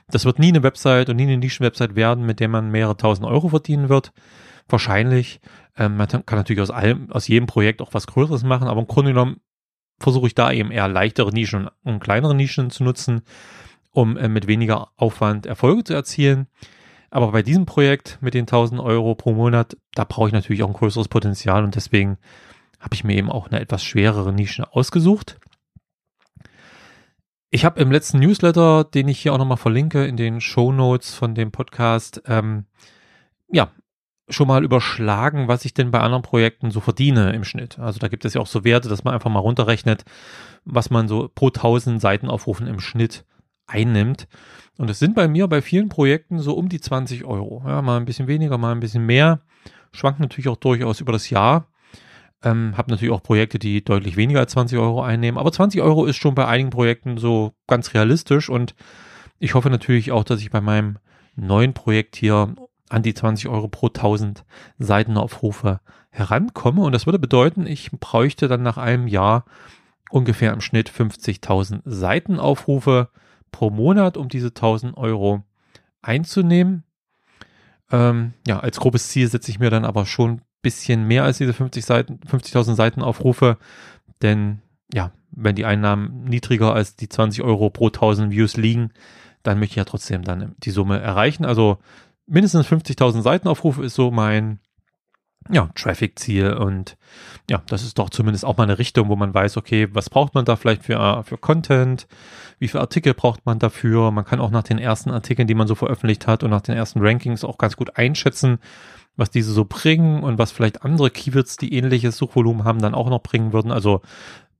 Das 0.09 0.25
wird 0.25 0.39
nie 0.39 0.49
eine 0.49 0.63
Website 0.63 1.11
und 1.11 1.17
nie 1.17 1.25
eine 1.25 1.37
Nischenwebsite 1.37 1.97
werden, 1.97 2.25
mit 2.25 2.41
der 2.41 2.49
man 2.49 2.71
mehrere 2.71 2.97
tausend 2.97 3.27
Euro 3.27 3.49
verdienen 3.49 3.89
wird. 3.89 4.13
Wahrscheinlich. 4.69 5.41
Ähm, 5.77 5.97
man 5.97 6.09
kann 6.09 6.39
natürlich 6.39 6.63
aus 6.63 6.71
allem, 6.71 7.11
aus 7.11 7.29
jedem 7.29 7.47
Projekt 7.47 7.83
auch 7.83 7.93
was 7.93 8.07
Größeres 8.07 8.45
machen, 8.45 8.69
aber 8.69 8.81
im 8.81 8.87
Grunde 8.87 9.11
genommen 9.11 9.41
versuche 9.99 10.27
ich 10.27 10.35
da 10.35 10.53
eben 10.53 10.71
eher 10.71 10.89
leichtere 10.89 11.33
Nischen 11.33 11.69
und 11.83 12.01
kleinere 12.01 12.35
Nischen 12.35 12.71
zu 12.71 12.85
nutzen, 12.85 13.23
um 13.91 14.17
äh, 14.17 14.29
mit 14.29 14.47
weniger 14.47 14.89
Aufwand 14.97 15.47
Erfolge 15.47 15.85
zu 15.85 15.95
erzielen. 15.95 16.47
Aber 17.15 17.31
bei 17.31 17.43
diesem 17.43 17.65
Projekt 17.65 18.19
mit 18.23 18.35
den 18.35 18.43
1000 18.43 18.81
Euro 18.81 19.15
pro 19.15 19.35
Monat, 19.35 19.77
da 19.95 20.03
brauche 20.03 20.27
ich 20.27 20.33
natürlich 20.33 20.65
auch 20.65 20.69
ein 20.69 20.75
größeres 20.75 21.07
Potenzial 21.07 21.63
und 21.63 21.77
deswegen 21.77 22.19
habe 22.81 22.97
ich 22.97 23.05
mir 23.05 23.15
eben 23.15 23.31
auch 23.31 23.47
eine 23.47 23.61
etwas 23.61 23.85
schwerere 23.85 24.33
Nische 24.33 24.73
ausgesucht. 24.73 25.39
Ich 27.51 27.65
habe 27.65 27.81
im 27.81 27.93
letzten 27.93 28.19
Newsletter, 28.19 28.83
den 28.83 29.07
ich 29.07 29.21
hier 29.21 29.33
auch 29.33 29.39
nochmal 29.39 29.59
verlinke 29.59 30.05
in 30.05 30.17
den 30.17 30.41
Show 30.41 30.73
Notes 30.73 31.15
von 31.15 31.37
dem 31.37 31.53
Podcast, 31.53 32.21
ähm, 32.27 32.67
ja, 33.47 33.71
schon 34.29 34.49
mal 34.49 34.65
überschlagen, 34.65 35.47
was 35.47 35.65
ich 35.65 35.73
denn 35.73 35.93
bei 35.93 36.01
anderen 36.01 36.25
Projekten 36.25 36.73
so 36.73 36.81
verdiene 36.81 37.33
im 37.33 37.45
Schnitt. 37.45 37.79
Also 37.79 38.01
da 38.01 38.09
gibt 38.09 38.25
es 38.25 38.35
ja 38.35 38.41
auch 38.41 38.49
so 38.49 38.65
Werte, 38.65 38.89
dass 38.89 39.05
man 39.05 39.15
einfach 39.15 39.31
mal 39.31 39.39
runterrechnet, 39.39 40.05
was 40.65 40.91
man 40.91 41.07
so 41.07 41.31
pro 41.33 41.47
1000 41.47 42.01
Seitenaufrufen 42.01 42.67
im 42.67 42.81
Schnitt 42.81 43.25
einnimmt. 43.67 44.29
Und 44.77 44.91
es 44.91 44.99
sind 44.99 45.15
bei 45.15 45.29
mir 45.29 45.47
bei 45.47 45.63
vielen 45.63 45.89
Projekten 45.89 46.39
so 46.39 46.55
um 46.55 46.69
die 46.69 46.81
20 46.81 47.25
Euro. 47.25 47.63
Ja, 47.67 47.83
mal 47.83 47.97
ein 47.97 48.05
bisschen 48.05 48.27
weniger, 48.27 48.59
mal 48.59 48.73
ein 48.73 48.81
bisschen 48.81 49.07
mehr. 49.07 49.41
Schwankt 49.93 50.21
natürlich 50.21 50.49
auch 50.49 50.57
durchaus 50.57 51.01
über 51.01 51.13
das 51.13 51.31
Jahr. 51.31 51.69
Ähm, 52.43 52.77
habe 52.77 52.91
natürlich 52.91 53.15
auch 53.15 53.23
Projekte, 53.23 53.59
die 53.59 53.85
deutlich 53.85 54.17
weniger 54.17 54.41
als 54.41 54.53
20 54.53 54.79
Euro 54.79 55.03
einnehmen. 55.03 55.39
Aber 55.39 55.53
20 55.53 55.81
Euro 55.81 56.05
ist 56.05 56.17
schon 56.17 56.35
bei 56.35 56.47
einigen 56.47 56.71
Projekten 56.71 57.17
so 57.17 57.53
ganz 57.67 57.95
realistisch. 57.95 58.51
Und 58.51 58.75
ich 59.39 59.55
hoffe 59.55 59.71
natürlich 59.71 60.13
auch, 60.13 60.25
dass 60.25 60.41
ich 60.41 60.51
bei 60.51 60.61
meinem 60.61 60.99
neuen 61.37 61.73
Projekt 61.73 62.17
hier 62.17 62.55
an 62.91 63.03
die 63.03 63.15
20 63.15 63.49
Euro 63.49 63.69
pro 63.69 63.87
1000 63.87 64.45
Seitenaufrufe 64.79 65.81
herankomme. 66.11 66.83
Und 66.83 66.93
das 66.93 67.07
würde 67.07 67.19
bedeuten, 67.19 67.67
ich 67.67 67.91
bräuchte 67.93 68.49
dann 68.49 68.63
nach 68.63 68.77
einem 68.77 69.07
Jahr 69.07 69.45
ungefähr 70.11 70.53
im 70.53 70.61
Schnitt 70.61 70.91
50.000 70.91 71.81
Seitenaufrufe 71.85 73.09
pro 73.55 73.71
Monat, 73.71 74.17
um 74.17 74.29
diese 74.29 74.49
1000 74.49 74.97
Euro 74.97 75.45
einzunehmen. 76.03 76.83
Ähm, 77.93 78.33
ja, 78.49 78.59
als 78.59 78.81
grobes 78.81 79.09
Ziel 79.09 79.29
setze 79.29 79.53
ich 79.53 79.61
mir 79.61 79.71
dann 79.71 79.85
aber 79.85 80.07
schon 80.07 80.31
ein 80.33 80.43
bisschen 80.61 81.07
mehr 81.07 81.23
als 81.23 81.39
diese 81.39 81.53
50 81.53 81.85
Seiten, 81.85 82.21
50.000 82.29 82.75
Seitenaufrufe, 82.75 83.59
denn 84.23 84.61
ja, 84.93 85.13
wenn 85.31 85.55
die 85.55 85.65
Einnahmen 85.65 86.25
niedriger 86.25 86.75
als 86.75 86.97
die 86.97 87.09
20 87.09 87.45
Euro 87.45 87.71
pro 87.71 87.87
1000 87.87 88.33
Views 88.33 88.57
liegen, 88.57 88.91
dann 89.45 89.61
möchte 89.61 89.75
ich 89.75 89.77
ja 89.77 89.85
trotzdem 89.85 90.25
dann 90.25 90.57
die 90.59 90.73
Summe 90.73 90.99
erreichen. 90.99 91.45
Also 91.45 91.79
mindestens 92.27 92.67
50.000 92.67 93.23
Seitenaufrufe 93.23 93.85
ist 93.85 93.95
so 93.95 94.11
mein 94.11 94.59
ja, 95.51 95.69
Traffic-Ziel 95.75 96.55
und 96.55 96.97
ja, 97.51 97.63
das 97.67 97.83
ist 97.83 97.99
doch 97.99 98.11
zumindest 98.11 98.45
auch 98.45 98.57
mal 98.57 98.65
eine 98.65 98.79
Richtung, 98.79 99.09
wo 99.09 99.17
man 99.17 99.35
weiß, 99.35 99.57
okay, 99.57 99.89
was 99.93 100.09
braucht 100.09 100.35
man 100.35 100.45
da 100.45 100.57
vielleicht 100.57 100.85
für, 100.85 101.23
für 101.25 101.37
Content, 101.37 102.07
wie 102.59 102.69
viele 102.69 102.81
Artikel 102.81 103.13
braucht 103.13 103.45
man 103.45 103.59
dafür. 103.59 104.11
Man 104.11 104.25
kann 104.25 104.41
auch 104.41 104.51
nach 104.51 104.63
den 104.63 104.79
ersten 104.79 105.11
Artikeln, 105.11 105.47
die 105.47 105.55
man 105.55 105.69
so 105.69 105.75
veröffentlicht 105.75 106.27
hat 106.27 106.43
und 106.43 106.51
nach 106.51 106.63
den 106.63 106.75
ersten 106.75 107.01
Rankings 107.01 107.45
auch 107.45 107.59
ganz 107.59 107.77
gut 107.77 107.97
einschätzen, 107.99 108.59
was 109.17 109.31
diese 109.31 109.53
so 109.53 109.65
bringen 109.65 110.23
und 110.23 110.39
was 110.39 110.51
vielleicht 110.51 110.83
andere 110.83 111.11
Keywords, 111.11 111.57
die 111.57 111.75
ähnliches 111.75 112.17
Suchvolumen 112.17 112.65
haben, 112.65 112.81
dann 112.81 112.95
auch 112.95 113.11
noch 113.11 113.23
bringen 113.23 113.53
würden. 113.53 113.71
Also 113.71 114.01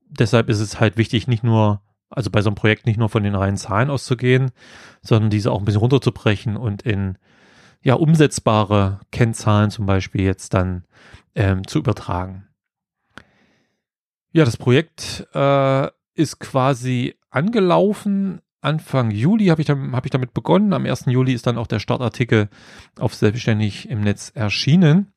deshalb 0.07 0.49
ist 0.49 0.59
es 0.59 0.79
halt 0.79 0.97
wichtig, 0.97 1.27
nicht 1.27 1.43
nur 1.43 1.81
also 2.09 2.29
bei 2.29 2.41
so 2.41 2.49
einem 2.49 2.55
Projekt 2.55 2.85
nicht 2.85 2.97
nur 2.97 3.09
von 3.09 3.23
den 3.23 3.35
reinen 3.35 3.57
Zahlen 3.57 3.89
auszugehen, 3.89 4.51
sondern 5.01 5.29
diese 5.29 5.51
auch 5.51 5.59
ein 5.59 5.65
bisschen 5.65 5.81
runterzubrechen 5.81 6.55
und 6.55 6.83
in 6.83 7.17
ja, 7.85 7.93
umsetzbare 7.93 8.99
Kennzahlen 9.11 9.69
zum 9.69 9.85
Beispiel 9.85 10.21
jetzt 10.21 10.55
dann 10.55 10.85
ähm, 11.35 11.67
zu 11.67 11.77
übertragen. 11.77 12.47
Ja, 14.31 14.43
das 14.43 14.57
Projekt 14.57 15.27
äh, 15.35 15.89
ist 16.15 16.39
quasi 16.39 17.15
angelaufen. 17.29 18.41
Anfang 18.59 19.11
Juli 19.11 19.45
habe 19.45 19.61
ich, 19.61 19.69
hab 19.69 20.03
ich 20.03 20.11
damit 20.11 20.33
begonnen. 20.33 20.73
Am 20.73 20.85
1. 20.85 21.05
Juli 21.05 21.33
ist 21.33 21.45
dann 21.45 21.59
auch 21.59 21.67
der 21.67 21.77
Startartikel 21.77 22.49
auf 22.97 23.13
Selbstständig 23.13 23.87
im 23.87 24.01
Netz 24.01 24.31
erschienen. 24.33 25.13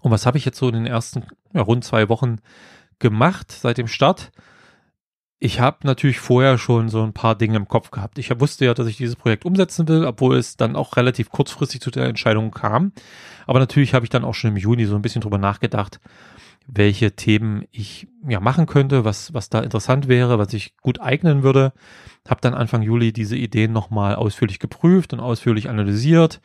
Und 0.00 0.10
was 0.10 0.26
habe 0.26 0.36
ich 0.36 0.44
jetzt 0.44 0.58
so 0.58 0.66
in 0.66 0.74
den 0.74 0.86
ersten 0.86 1.24
ja, 1.54 1.62
rund 1.62 1.84
zwei 1.84 2.08
Wochen 2.08 2.40
gemacht 2.98 3.52
seit 3.52 3.78
dem 3.78 3.86
Start? 3.86 4.32
Ich 5.40 5.60
habe 5.60 5.78
natürlich 5.84 6.18
vorher 6.18 6.58
schon 6.58 6.88
so 6.88 7.02
ein 7.02 7.12
paar 7.12 7.36
Dinge 7.36 7.56
im 7.56 7.68
Kopf 7.68 7.90
gehabt. 7.90 8.18
Ich 8.18 8.28
wusste 8.40 8.64
ja, 8.64 8.74
dass 8.74 8.88
ich 8.88 8.96
dieses 8.96 9.14
Projekt 9.14 9.44
umsetzen 9.44 9.86
will, 9.86 10.04
obwohl 10.04 10.36
es 10.36 10.56
dann 10.56 10.74
auch 10.74 10.96
relativ 10.96 11.30
kurzfristig 11.30 11.80
zu 11.80 11.90
der 11.90 12.06
Entscheidung 12.06 12.50
kam. 12.50 12.92
Aber 13.46 13.60
natürlich 13.60 13.94
habe 13.94 14.04
ich 14.04 14.10
dann 14.10 14.24
auch 14.24 14.34
schon 14.34 14.50
im 14.50 14.56
Juni 14.56 14.86
so 14.86 14.96
ein 14.96 15.02
bisschen 15.02 15.20
drüber 15.20 15.38
nachgedacht, 15.38 16.00
welche 16.66 17.12
Themen 17.12 17.64
ich 17.70 18.08
ja 18.28 18.40
machen 18.40 18.66
könnte, 18.66 19.04
was 19.04 19.32
was 19.32 19.48
da 19.48 19.60
interessant 19.60 20.08
wäre, 20.08 20.38
was 20.38 20.52
ich 20.52 20.76
gut 20.78 21.00
eignen 21.00 21.44
würde. 21.44 21.72
Habe 22.28 22.40
dann 22.40 22.54
Anfang 22.54 22.82
Juli 22.82 23.12
diese 23.12 23.36
Ideen 23.36 23.72
nochmal 23.72 24.16
ausführlich 24.16 24.58
geprüft 24.58 25.12
und 25.12 25.20
ausführlich 25.20 25.70
analysiert. 25.70 26.40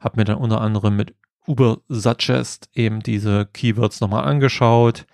Habe 0.00 0.18
mir 0.18 0.24
dann 0.24 0.36
unter 0.36 0.60
anderem 0.60 0.96
mit 0.96 1.14
Uber 1.46 1.78
Suggest 1.88 2.70
eben 2.74 3.00
diese 3.00 3.46
Keywords 3.46 4.00
nochmal 4.00 4.24
angeschaut 4.24 5.06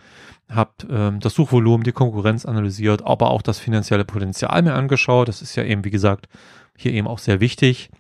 habe 0.49 0.73
ähm, 0.91 1.21
das 1.21 1.35
Suchvolumen, 1.35 1.85
die 1.85 1.93
Konkurrenz 1.93 2.47
analysiert, 2.47 3.05
aber 3.05 3.31
auch 3.31 3.43
das 3.43 3.59
finanzielle 3.59 4.05
Potenzial 4.05 4.63
mir 4.63 4.75
angeschaut. 4.75 5.29
Das 5.29 5.43
ist 5.43 5.57
ja 5.57 5.65
eben, 5.65 5.85
wie 5.85 5.91
gesagt, 5.91 6.29
hier 6.77 6.93
eben 6.93 7.07
auch 7.07 7.19
sehr 7.19 7.41
wichtig. 7.41 7.91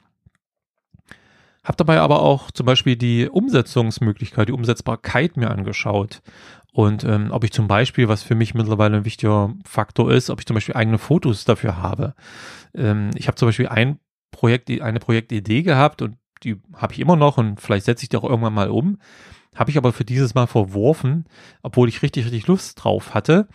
Habe 1.64 1.76
dabei 1.76 2.00
aber 2.00 2.22
auch 2.22 2.50
zum 2.50 2.64
Beispiel 2.64 2.96
die 2.96 3.28
Umsetzungsmöglichkeit, 3.28 4.48
die 4.48 4.52
Umsetzbarkeit 4.52 5.36
mir 5.36 5.50
angeschaut. 5.50 6.22
Und 6.72 7.04
ähm, 7.04 7.28
ob 7.30 7.44
ich 7.44 7.52
zum 7.52 7.68
Beispiel, 7.68 8.08
was 8.08 8.22
für 8.22 8.34
mich 8.34 8.54
mittlerweile 8.54 8.98
ein 8.98 9.04
wichtiger 9.04 9.52
Faktor 9.64 10.10
ist, 10.10 10.30
ob 10.30 10.38
ich 10.40 10.46
zum 10.46 10.54
Beispiel 10.54 10.76
eigene 10.76 10.98
Fotos 10.98 11.44
dafür 11.44 11.82
habe. 11.82 12.14
Ähm, 12.74 13.10
ich 13.16 13.26
habe 13.26 13.36
zum 13.36 13.48
Beispiel 13.48 13.68
ein 13.68 13.98
Projekt, 14.30 14.70
eine 14.70 15.00
Projektidee 15.00 15.62
gehabt 15.62 16.00
und 16.00 16.16
die 16.44 16.56
habe 16.74 16.92
ich 16.92 17.00
immer 17.00 17.16
noch 17.16 17.36
und 17.36 17.60
vielleicht 17.60 17.86
setze 17.86 18.04
ich 18.04 18.08
die 18.08 18.16
auch 18.16 18.24
irgendwann 18.24 18.54
mal 18.54 18.70
um. 18.70 18.98
Habe 19.58 19.72
ich 19.72 19.76
aber 19.76 19.92
für 19.92 20.04
dieses 20.04 20.34
Mal 20.34 20.46
verworfen, 20.46 21.24
obwohl 21.62 21.88
ich 21.88 22.02
richtig, 22.02 22.24
richtig 22.24 22.46
Lust 22.46 22.82
drauf 22.82 23.12
hatte. 23.12 23.48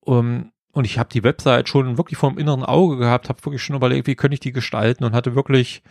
Um, 0.00 0.52
und 0.72 0.84
ich 0.84 0.98
habe 0.98 1.10
die 1.12 1.24
Website 1.24 1.68
schon 1.68 1.98
wirklich 1.98 2.18
vor 2.18 2.30
dem 2.30 2.38
inneren 2.38 2.62
Auge 2.62 2.96
gehabt, 2.96 3.28
habe 3.28 3.44
wirklich 3.44 3.62
schon 3.62 3.76
überlegt, 3.76 4.06
wie 4.06 4.14
könnte 4.14 4.34
ich 4.34 4.40
die 4.40 4.52
gestalten 4.52 5.04
und 5.04 5.14
hatte 5.14 5.34
wirklich 5.34 5.82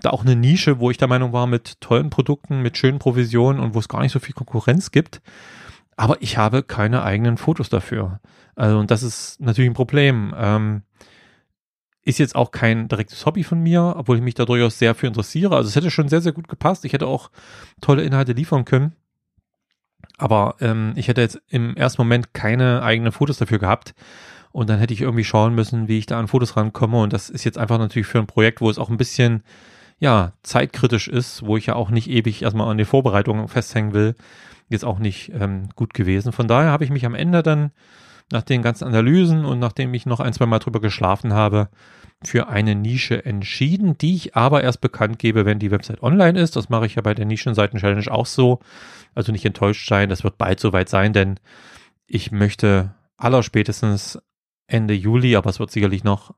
da 0.00 0.10
auch 0.10 0.22
eine 0.22 0.36
Nische, 0.36 0.80
wo 0.80 0.90
ich 0.90 0.96
der 0.96 1.08
Meinung 1.08 1.32
war, 1.32 1.46
mit 1.46 1.80
tollen 1.80 2.08
Produkten, 2.08 2.62
mit 2.62 2.78
schönen 2.78 2.98
Provisionen 2.98 3.60
und 3.60 3.74
wo 3.74 3.78
es 3.78 3.88
gar 3.88 4.00
nicht 4.00 4.12
so 4.12 4.20
viel 4.20 4.34
Konkurrenz 4.34 4.90
gibt. 4.90 5.20
Aber 5.96 6.20
ich 6.20 6.38
habe 6.38 6.62
keine 6.62 7.02
eigenen 7.02 7.36
Fotos 7.36 7.68
dafür. 7.68 8.20
Also, 8.54 8.78
und 8.78 8.90
das 8.90 9.02
ist 9.02 9.40
natürlich 9.40 9.70
ein 9.70 9.74
Problem. 9.74 10.34
Ähm, 10.36 10.82
ist 12.04 12.18
jetzt 12.18 12.36
auch 12.36 12.50
kein 12.50 12.88
direktes 12.88 13.24
Hobby 13.24 13.44
von 13.44 13.60
mir, 13.60 13.94
obwohl 13.96 14.16
ich 14.16 14.22
mich 14.22 14.34
da 14.34 14.44
durchaus 14.44 14.78
sehr 14.78 14.94
für 14.94 15.06
interessiere. 15.06 15.56
Also 15.56 15.68
es 15.68 15.76
hätte 15.76 15.90
schon 15.90 16.08
sehr, 16.08 16.20
sehr 16.20 16.32
gut 16.32 16.48
gepasst. 16.48 16.84
Ich 16.84 16.92
hätte 16.92 17.06
auch 17.06 17.30
tolle 17.80 18.02
Inhalte 18.02 18.32
liefern 18.32 18.64
können. 18.64 18.92
Aber 20.18 20.56
ähm, 20.60 20.92
ich 20.96 21.08
hätte 21.08 21.22
jetzt 21.22 21.40
im 21.48 21.76
ersten 21.76 22.02
Moment 22.02 22.34
keine 22.34 22.82
eigenen 22.82 23.12
Fotos 23.12 23.38
dafür 23.38 23.58
gehabt. 23.58 23.94
Und 24.52 24.70
dann 24.70 24.78
hätte 24.78 24.94
ich 24.94 25.00
irgendwie 25.00 25.24
schauen 25.24 25.54
müssen, 25.54 25.88
wie 25.88 25.98
ich 25.98 26.06
da 26.06 26.20
an 26.20 26.28
Fotos 26.28 26.56
rankomme. 26.56 27.00
Und 27.00 27.12
das 27.12 27.30
ist 27.30 27.44
jetzt 27.44 27.58
einfach 27.58 27.78
natürlich 27.78 28.06
für 28.06 28.18
ein 28.18 28.26
Projekt, 28.26 28.60
wo 28.60 28.70
es 28.70 28.78
auch 28.78 28.90
ein 28.90 28.98
bisschen, 28.98 29.42
ja, 29.98 30.32
zeitkritisch 30.42 31.08
ist, 31.08 31.44
wo 31.44 31.56
ich 31.56 31.66
ja 31.66 31.74
auch 31.74 31.90
nicht 31.90 32.08
ewig 32.08 32.42
erstmal 32.42 32.70
an 32.70 32.78
den 32.78 32.86
Vorbereitungen 32.86 33.48
festhängen 33.48 33.94
will, 33.94 34.14
jetzt 34.68 34.84
auch 34.84 34.98
nicht 34.98 35.32
ähm, 35.34 35.70
gut 35.74 35.94
gewesen. 35.94 36.32
Von 36.32 36.46
daher 36.46 36.70
habe 36.70 36.84
ich 36.84 36.90
mich 36.90 37.06
am 37.06 37.14
Ende 37.14 37.42
dann 37.42 37.72
nach 38.32 38.42
den 38.42 38.62
ganzen 38.62 38.84
Analysen 38.84 39.44
und 39.44 39.58
nachdem 39.58 39.92
ich 39.94 40.06
noch 40.06 40.20
ein, 40.20 40.32
zwei 40.32 40.46
Mal 40.46 40.58
drüber 40.58 40.80
geschlafen 40.80 41.32
habe, 41.32 41.68
für 42.22 42.48
eine 42.48 42.74
Nische 42.74 43.24
entschieden, 43.24 43.98
die 43.98 44.14
ich 44.14 44.34
aber 44.34 44.62
erst 44.62 44.80
bekannt 44.80 45.18
gebe, 45.18 45.44
wenn 45.44 45.58
die 45.58 45.70
Website 45.70 46.02
online 46.02 46.38
ist. 46.38 46.56
Das 46.56 46.68
mache 46.68 46.86
ich 46.86 46.94
ja 46.94 47.02
bei 47.02 47.14
der 47.14 47.26
Nischenseiten-Challenge 47.26 48.10
auch 48.10 48.26
so. 48.26 48.60
Also 49.14 49.30
nicht 49.30 49.44
enttäuscht 49.44 49.88
sein, 49.88 50.08
das 50.08 50.24
wird 50.24 50.38
bald 50.38 50.58
soweit 50.58 50.88
sein, 50.88 51.12
denn 51.12 51.38
ich 52.06 52.32
möchte 52.32 52.94
allerspätestens 53.16 54.18
Ende 54.66 54.94
Juli, 54.94 55.36
aber 55.36 55.50
es 55.50 55.60
wird 55.60 55.70
sicherlich 55.70 56.04
noch 56.04 56.34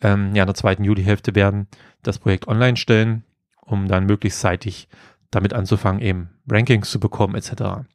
ähm, 0.00 0.34
ja, 0.34 0.42
in 0.42 0.46
der 0.46 0.54
zweiten 0.54 0.84
Julihälfte 0.84 1.34
werden, 1.34 1.68
das 2.02 2.18
Projekt 2.18 2.46
online 2.46 2.76
stellen, 2.76 3.24
um 3.60 3.88
dann 3.88 4.06
möglichst 4.06 4.40
zeitig 4.40 4.88
damit 5.30 5.52
anzufangen, 5.52 6.02
eben 6.02 6.30
Rankings 6.48 6.90
zu 6.90 7.00
bekommen 7.00 7.34
etc. 7.34 7.86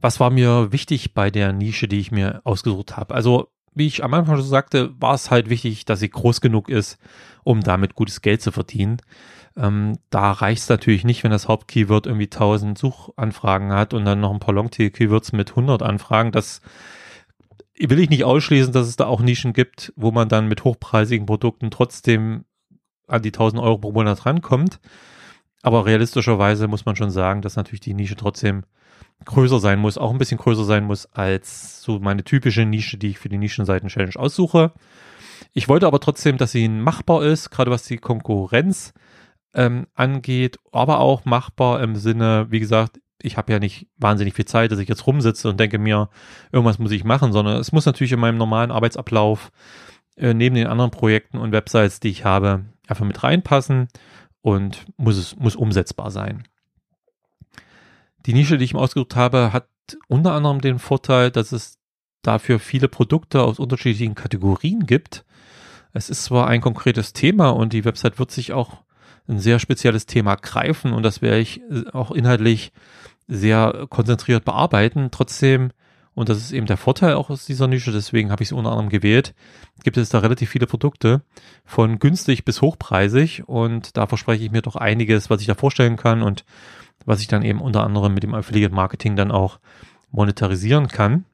Was 0.00 0.20
war 0.20 0.30
mir 0.30 0.72
wichtig 0.72 1.14
bei 1.14 1.30
der 1.30 1.52
Nische, 1.52 1.88
die 1.88 1.98
ich 1.98 2.10
mir 2.10 2.40
ausgesucht 2.44 2.96
habe? 2.96 3.14
Also, 3.14 3.48
wie 3.74 3.86
ich 3.86 4.02
am 4.02 4.14
Anfang 4.14 4.36
schon 4.36 4.44
sagte, 4.46 4.94
war 4.98 5.14
es 5.14 5.30
halt 5.30 5.50
wichtig, 5.50 5.84
dass 5.84 6.00
sie 6.00 6.10
groß 6.10 6.40
genug 6.40 6.68
ist, 6.68 6.98
um 7.44 7.60
damit 7.60 7.94
gutes 7.94 8.20
Geld 8.20 8.42
zu 8.42 8.50
verdienen. 8.50 8.98
Ähm, 9.56 9.98
da 10.10 10.32
reicht 10.32 10.62
es 10.62 10.68
natürlich 10.68 11.04
nicht, 11.04 11.22
wenn 11.22 11.30
das 11.30 11.48
Hauptkeyword 11.48 12.06
irgendwie 12.06 12.26
1000 12.26 12.78
Suchanfragen 12.78 13.72
hat 13.72 13.94
und 13.94 14.04
dann 14.04 14.20
noch 14.20 14.32
ein 14.32 14.40
paar 14.40 14.54
Longtail-Keywords 14.54 15.32
mit 15.32 15.50
100 15.50 15.82
Anfragen. 15.82 16.32
Das 16.32 16.60
will 17.78 18.00
ich 18.00 18.10
nicht 18.10 18.24
ausschließen, 18.24 18.72
dass 18.72 18.88
es 18.88 18.96
da 18.96 19.06
auch 19.06 19.20
Nischen 19.20 19.52
gibt, 19.52 19.92
wo 19.96 20.10
man 20.10 20.28
dann 20.28 20.48
mit 20.48 20.64
hochpreisigen 20.64 21.26
Produkten 21.26 21.70
trotzdem 21.70 22.44
an 23.06 23.22
die 23.22 23.28
1000 23.28 23.60
Euro 23.62 23.78
pro 23.78 23.92
Monat 23.92 24.26
rankommt. 24.26 24.80
Aber 25.62 25.84
realistischerweise 25.84 26.68
muss 26.68 26.86
man 26.86 26.96
schon 26.96 27.10
sagen, 27.10 27.42
dass 27.42 27.56
natürlich 27.56 27.80
die 27.80 27.94
Nische 27.94 28.16
trotzdem 28.16 28.64
größer 29.24 29.60
sein 29.60 29.78
muss, 29.78 29.98
auch 29.98 30.10
ein 30.10 30.18
bisschen 30.18 30.38
größer 30.38 30.64
sein 30.64 30.84
muss 30.84 31.06
als 31.12 31.82
so 31.82 31.98
meine 31.98 32.24
typische 32.24 32.64
Nische, 32.64 32.98
die 32.98 33.08
ich 33.08 33.18
für 33.18 33.28
die 33.28 33.38
Nischenseiten-Challenge 33.38 34.16
aussuche. 34.16 34.72
Ich 35.52 35.68
wollte 35.68 35.86
aber 35.86 36.00
trotzdem, 36.00 36.36
dass 36.36 36.52
sie 36.52 36.68
machbar 36.68 37.22
ist, 37.22 37.50
gerade 37.50 37.70
was 37.70 37.82
die 37.84 37.98
Konkurrenz 37.98 38.92
ähm, 39.54 39.86
angeht, 39.94 40.58
aber 40.72 41.00
auch 41.00 41.24
machbar 41.24 41.82
im 41.82 41.96
Sinne, 41.96 42.46
wie 42.50 42.60
gesagt, 42.60 43.00
ich 43.22 43.36
habe 43.36 43.52
ja 43.52 43.58
nicht 43.58 43.86
wahnsinnig 43.98 44.34
viel 44.34 44.44
Zeit, 44.44 44.72
dass 44.72 44.78
ich 44.78 44.88
jetzt 44.88 45.06
rumsitze 45.06 45.48
und 45.48 45.60
denke 45.60 45.78
mir, 45.78 46.08
irgendwas 46.52 46.78
muss 46.78 46.90
ich 46.92 47.04
machen, 47.04 47.32
sondern 47.32 47.58
es 47.58 47.72
muss 47.72 47.86
natürlich 47.86 48.12
in 48.12 48.20
meinem 48.20 48.38
normalen 48.38 48.70
Arbeitsablauf 48.70 49.50
äh, 50.16 50.32
neben 50.34 50.54
den 50.54 50.66
anderen 50.66 50.90
Projekten 50.90 51.38
und 51.38 51.52
Websites, 51.52 52.00
die 52.00 52.08
ich 52.08 52.24
habe, 52.24 52.64
einfach 52.86 53.04
mit 53.04 53.22
reinpassen 53.22 53.88
und 54.40 54.86
muss 54.96 55.16
es 55.16 55.36
muss 55.36 55.56
umsetzbar 55.56 56.10
sein. 56.10 56.44
Die 58.30 58.36
Nische, 58.36 58.58
die 58.58 58.64
ich 58.64 58.74
mir 58.74 58.78
ausgesucht 58.78 59.16
habe, 59.16 59.52
hat 59.52 59.66
unter 60.06 60.34
anderem 60.34 60.60
den 60.60 60.78
Vorteil, 60.78 61.32
dass 61.32 61.50
es 61.50 61.78
dafür 62.22 62.60
viele 62.60 62.86
Produkte 62.86 63.42
aus 63.42 63.58
unterschiedlichen 63.58 64.14
Kategorien 64.14 64.86
gibt. 64.86 65.24
Es 65.92 66.10
ist 66.10 66.22
zwar 66.22 66.46
ein 66.46 66.60
konkretes 66.60 67.12
Thema 67.12 67.48
und 67.48 67.72
die 67.72 67.84
Website 67.84 68.20
wird 68.20 68.30
sich 68.30 68.52
auch 68.52 68.84
ein 69.26 69.40
sehr 69.40 69.58
spezielles 69.58 70.06
Thema 70.06 70.36
greifen 70.36 70.92
und 70.92 71.02
das 71.02 71.22
werde 71.22 71.40
ich 71.40 71.60
äh, 71.72 71.90
auch 71.92 72.12
inhaltlich 72.12 72.70
sehr 73.26 73.88
konzentriert 73.90 74.44
bearbeiten. 74.44 75.08
Trotzdem, 75.10 75.72
und 76.14 76.28
das 76.28 76.38
ist 76.38 76.52
eben 76.52 76.66
der 76.66 76.76
Vorteil 76.76 77.14
auch 77.14 77.30
aus 77.30 77.46
dieser 77.46 77.68
Nische, 77.68 77.92
deswegen 77.92 78.30
habe 78.30 78.42
ich 78.42 78.48
es 78.48 78.52
unter 78.52 78.70
anderem 78.70 78.88
gewählt, 78.88 79.34
gibt 79.84 79.96
es 79.96 80.08
da 80.08 80.18
relativ 80.18 80.50
viele 80.50 80.66
Produkte 80.66 81.22
von 81.64 81.98
günstig 81.98 82.44
bis 82.44 82.60
hochpreisig. 82.60 83.44
Und 83.46 83.96
da 83.96 84.06
verspreche 84.06 84.44
ich 84.44 84.50
mir 84.50 84.62
doch 84.62 84.76
einiges, 84.76 85.30
was 85.30 85.40
ich 85.40 85.46
da 85.46 85.54
vorstellen 85.54 85.96
kann 85.96 86.22
und 86.22 86.44
was 87.06 87.20
ich 87.20 87.28
dann 87.28 87.42
eben 87.42 87.60
unter 87.60 87.84
anderem 87.84 88.12
mit 88.12 88.22
dem 88.22 88.34
Affiliate 88.34 88.74
Marketing 88.74 89.16
dann 89.16 89.30
auch 89.30 89.60
monetarisieren 90.10 90.88
kann. 90.88 91.24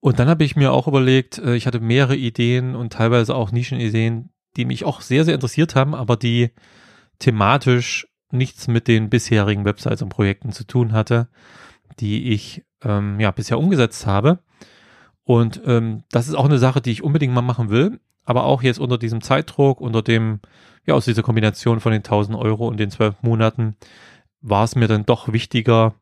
Und 0.00 0.18
dann 0.18 0.28
habe 0.28 0.44
ich 0.44 0.56
mir 0.56 0.72
auch 0.72 0.88
überlegt, 0.88 1.38
äh, 1.38 1.56
ich 1.56 1.66
hatte 1.66 1.80
mehrere 1.80 2.16
Ideen 2.16 2.74
und 2.74 2.92
teilweise 2.92 3.34
auch 3.34 3.50
Nischenideen, 3.50 4.30
die 4.56 4.64
mich 4.64 4.84
auch 4.84 5.00
sehr, 5.00 5.24
sehr 5.24 5.34
interessiert 5.34 5.74
haben, 5.74 5.94
aber 5.94 6.16
die 6.16 6.50
thematisch 7.18 8.06
nichts 8.30 8.68
mit 8.68 8.88
den 8.88 9.10
bisherigen 9.10 9.64
Websites 9.64 10.02
und 10.02 10.08
Projekten 10.08 10.52
zu 10.52 10.64
tun 10.64 10.92
hatte, 10.92 11.28
die 12.00 12.32
ich 12.32 12.64
ähm, 12.82 13.20
ja 13.20 13.30
bisher 13.30 13.58
umgesetzt 13.58 14.06
habe. 14.06 14.38
Und 15.24 15.60
ähm, 15.66 16.02
das 16.10 16.28
ist 16.28 16.34
auch 16.34 16.46
eine 16.46 16.58
Sache, 16.58 16.80
die 16.80 16.90
ich 16.90 17.02
unbedingt 17.02 17.34
mal 17.34 17.42
machen 17.42 17.70
will, 17.70 18.00
aber 18.24 18.44
auch 18.44 18.62
jetzt 18.62 18.80
unter 18.80 18.98
diesem 18.98 19.20
Zeitdruck, 19.20 19.80
unter 19.80 20.02
dem 20.02 20.40
ja, 20.86 20.94
aus 20.94 21.04
dieser 21.04 21.22
Kombination 21.22 21.80
von 21.80 21.92
den 21.92 22.00
1000 22.00 22.36
Euro 22.36 22.66
und 22.66 22.78
den 22.78 22.90
zwölf 22.90 23.22
Monaten 23.22 23.76
war 24.40 24.64
es 24.64 24.74
mir 24.74 24.88
dann 24.88 25.04
doch 25.04 25.32
wichtiger, 25.32 25.94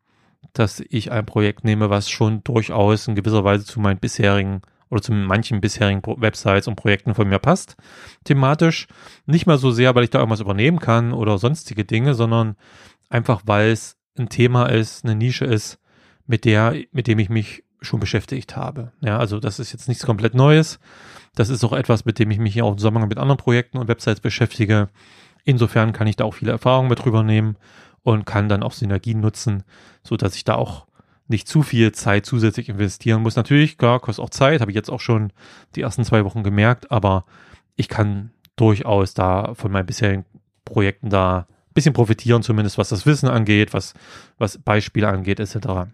dass 0.53 0.81
ich 0.89 1.11
ein 1.11 1.27
Projekt 1.27 1.65
nehme, 1.65 1.91
was 1.91 2.09
schon 2.09 2.43
durchaus 2.45 3.09
in 3.09 3.15
gewisser 3.15 3.45
Weise 3.45 3.65
zu 3.65 3.81
meinen 3.81 3.99
bisherigen 3.99 4.63
oder 4.89 5.03
zu 5.03 5.13
manchen 5.13 5.61
bisherigen 5.61 6.03
Websites 6.03 6.69
und 6.69 6.77
Projekten 6.77 7.15
von 7.15 7.29
mir 7.29 7.39
passt, 7.39 7.77
thematisch. 8.25 8.87
Nicht 9.27 9.47
mal 9.47 9.59
so 9.59 9.71
sehr, 9.71 9.95
weil 9.95 10.05
ich 10.05 10.11
da 10.11 10.19
irgendwas 10.19 10.41
übernehmen 10.41 10.79
kann 10.79 11.13
oder 11.13 11.39
sonstige 11.39 11.85
Dinge, 11.85 12.15
sondern 12.15 12.57
einfach, 13.11 13.43
weil 13.45 13.71
es 13.71 13.97
ein 14.19 14.29
Thema 14.29 14.67
ist, 14.67 15.05
eine 15.05 15.15
Nische 15.15 15.45
ist, 15.45 15.79
mit 16.29 16.45
der, 16.45 16.77
mit 16.93 17.09
dem 17.09 17.19
ich 17.19 17.29
mich 17.29 17.65
schon 17.81 17.99
beschäftigt 17.99 18.57
habe. 18.57 18.93
Ja, 19.01 19.19
also 19.19 19.41
das 19.41 19.59
ist 19.59 19.73
jetzt 19.73 19.89
nichts 19.89 20.07
komplett 20.07 20.35
Neues. 20.35 20.79
Das 21.35 21.49
ist 21.49 21.65
auch 21.65 21.73
etwas, 21.73 22.05
mit 22.05 22.19
dem 22.19 22.31
ich 22.31 22.39
mich 22.39 22.53
hier 22.53 22.65
auch 22.65 22.73
im 22.73 22.79
Zusammenhang 22.79 23.09
mit 23.09 23.19
anderen 23.19 23.39
Projekten 23.39 23.79
und 23.79 23.89
Websites 23.89 24.21
beschäftige. 24.21 24.89
Insofern 25.45 25.93
kann 25.93 26.07
ich 26.07 26.17
da 26.17 26.25
auch 26.25 26.35
viele 26.35 26.53
Erfahrungen 26.53 26.89
mit 26.89 27.05
rübernehmen 27.05 27.57
und 28.03 28.27
kann 28.27 28.49
dann 28.49 28.63
auch 28.63 28.73
Synergien 28.73 29.21
nutzen, 29.21 29.65
so 30.03 30.17
dass 30.17 30.35
ich 30.35 30.45
da 30.45 30.55
auch 30.55 30.87
nicht 31.29 31.47
zu 31.47 31.63
viel 31.63 31.93
Zeit 31.93 32.27
zusätzlich 32.27 32.69
investieren 32.69 33.23
muss. 33.23 33.37
Natürlich, 33.37 33.79
klar, 33.79 34.01
kostet 34.01 34.25
auch 34.25 34.31
Zeit, 34.31 34.61
habe 34.61 34.71
ich 34.71 34.77
jetzt 34.77 34.91
auch 34.91 35.01
schon 35.01 35.33
die 35.77 35.83
ersten 35.83 36.05
zwei 36.05 36.25
Wochen 36.25 36.43
gemerkt, 36.43 36.91
aber 36.91 37.25
ich 37.77 37.89
kann 37.89 38.33
durchaus 38.57 39.15
da 39.15 39.55
von 39.55 39.71
meinen 39.71 39.87
bisherigen 39.87 40.25
Projekten 40.65 41.11
da 41.11 41.47
ein 41.49 41.75
bisschen 41.75 41.93
profitieren, 41.93 42.43
zumindest 42.43 42.79
was 42.79 42.89
das 42.89 43.07
Wissen 43.07 43.29
angeht, 43.29 43.73
was, 43.73 43.95
was 44.39 44.59
Beispiele 44.59 45.09
angeht, 45.09 45.39
etc. 45.39 45.91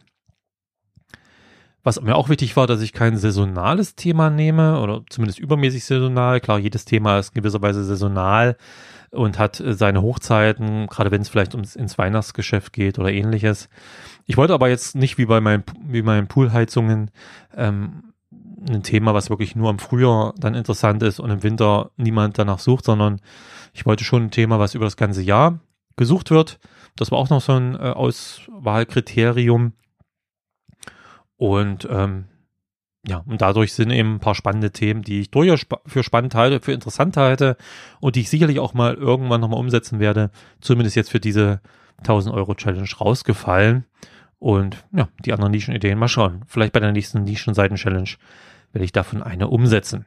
Was 1.84 2.00
mir 2.00 2.16
auch 2.16 2.30
wichtig 2.30 2.56
war, 2.56 2.66
dass 2.66 2.80
ich 2.80 2.94
kein 2.94 3.18
saisonales 3.18 3.94
Thema 3.94 4.30
nehme 4.30 4.80
oder 4.80 5.02
zumindest 5.10 5.38
übermäßig 5.38 5.84
saisonal. 5.84 6.40
Klar, 6.40 6.58
jedes 6.58 6.86
Thema 6.86 7.18
ist 7.18 7.34
gewisserweise 7.34 7.84
saisonal 7.84 8.56
und 9.10 9.38
hat 9.38 9.60
äh, 9.60 9.74
seine 9.74 10.02
Hochzeiten, 10.02 10.86
gerade 10.86 11.10
wenn 11.10 11.20
es 11.20 11.28
vielleicht 11.28 11.54
ums 11.54 11.76
ins 11.76 11.98
Weihnachtsgeschäft 11.98 12.72
geht 12.72 12.98
oder 12.98 13.12
ähnliches. 13.12 13.68
Ich 14.26 14.36
wollte 14.36 14.54
aber 14.54 14.68
jetzt 14.68 14.96
nicht 14.96 15.18
wie 15.18 15.26
bei 15.26 15.40
meinen, 15.40 15.62
wie 15.86 16.02
meinen 16.02 16.26
Poolheizungen 16.26 17.10
ähm, 17.54 18.14
ein 18.68 18.82
Thema, 18.82 19.12
was 19.12 19.30
wirklich 19.30 19.54
nur 19.54 19.70
im 19.70 19.78
Frühjahr 19.78 20.34
dann 20.38 20.54
interessant 20.54 21.02
ist 21.02 21.20
und 21.20 21.30
im 21.30 21.42
Winter 21.42 21.90
niemand 21.96 22.38
danach 22.38 22.58
sucht, 22.58 22.86
sondern 22.86 23.20
ich 23.74 23.84
wollte 23.84 24.04
schon 24.04 24.24
ein 24.24 24.30
Thema, 24.30 24.58
was 24.58 24.74
über 24.74 24.86
das 24.86 24.96
ganze 24.96 25.22
Jahr 25.22 25.58
gesucht 25.96 26.30
wird, 26.30 26.58
Das 26.96 27.10
war 27.10 27.18
auch 27.18 27.28
noch 27.28 27.40
so 27.40 27.52
ein 27.52 27.74
äh, 27.74 27.90
Auswahlkriterium. 27.90 29.72
Und 31.36 31.86
ähm, 31.90 32.26
ja, 33.06 33.22
und 33.26 33.42
dadurch 33.42 33.74
sind 33.74 33.90
eben 33.90 34.14
ein 34.14 34.20
paar 34.20 34.34
spannende 34.34 34.70
Themen, 34.70 35.02
die 35.02 35.20
ich 35.20 35.30
durchaus 35.30 35.66
für 35.86 36.02
spannend 36.02 36.34
halte, 36.34 36.60
für 36.60 36.72
interessant 36.72 37.18
halte 37.18 37.58
und 38.00 38.16
die 38.16 38.20
ich 38.20 38.30
sicherlich 38.30 38.60
auch 38.60 38.72
mal 38.72 38.94
irgendwann 38.94 39.42
nochmal 39.42 39.60
umsetzen 39.60 40.00
werde. 40.00 40.30
Zumindest 40.60 40.96
jetzt 40.96 41.10
für 41.10 41.20
diese 41.20 41.60
1000 41.98 42.34
Euro 42.34 42.54
Challenge 42.54 42.88
rausgefallen. 42.98 43.84
Und 44.38 44.86
ja, 44.92 45.08
die 45.24 45.32
anderen 45.32 45.52
Nischenideen 45.52 45.98
mal 45.98 46.08
schauen. 46.08 46.42
Vielleicht 46.46 46.72
bei 46.72 46.80
der 46.80 46.92
nächsten 46.92 47.24
Nischenseiten-Challenge 47.24 48.10
werde 48.72 48.84
ich 48.84 48.92
davon 48.92 49.22
eine 49.22 49.48
umsetzen. 49.48 50.06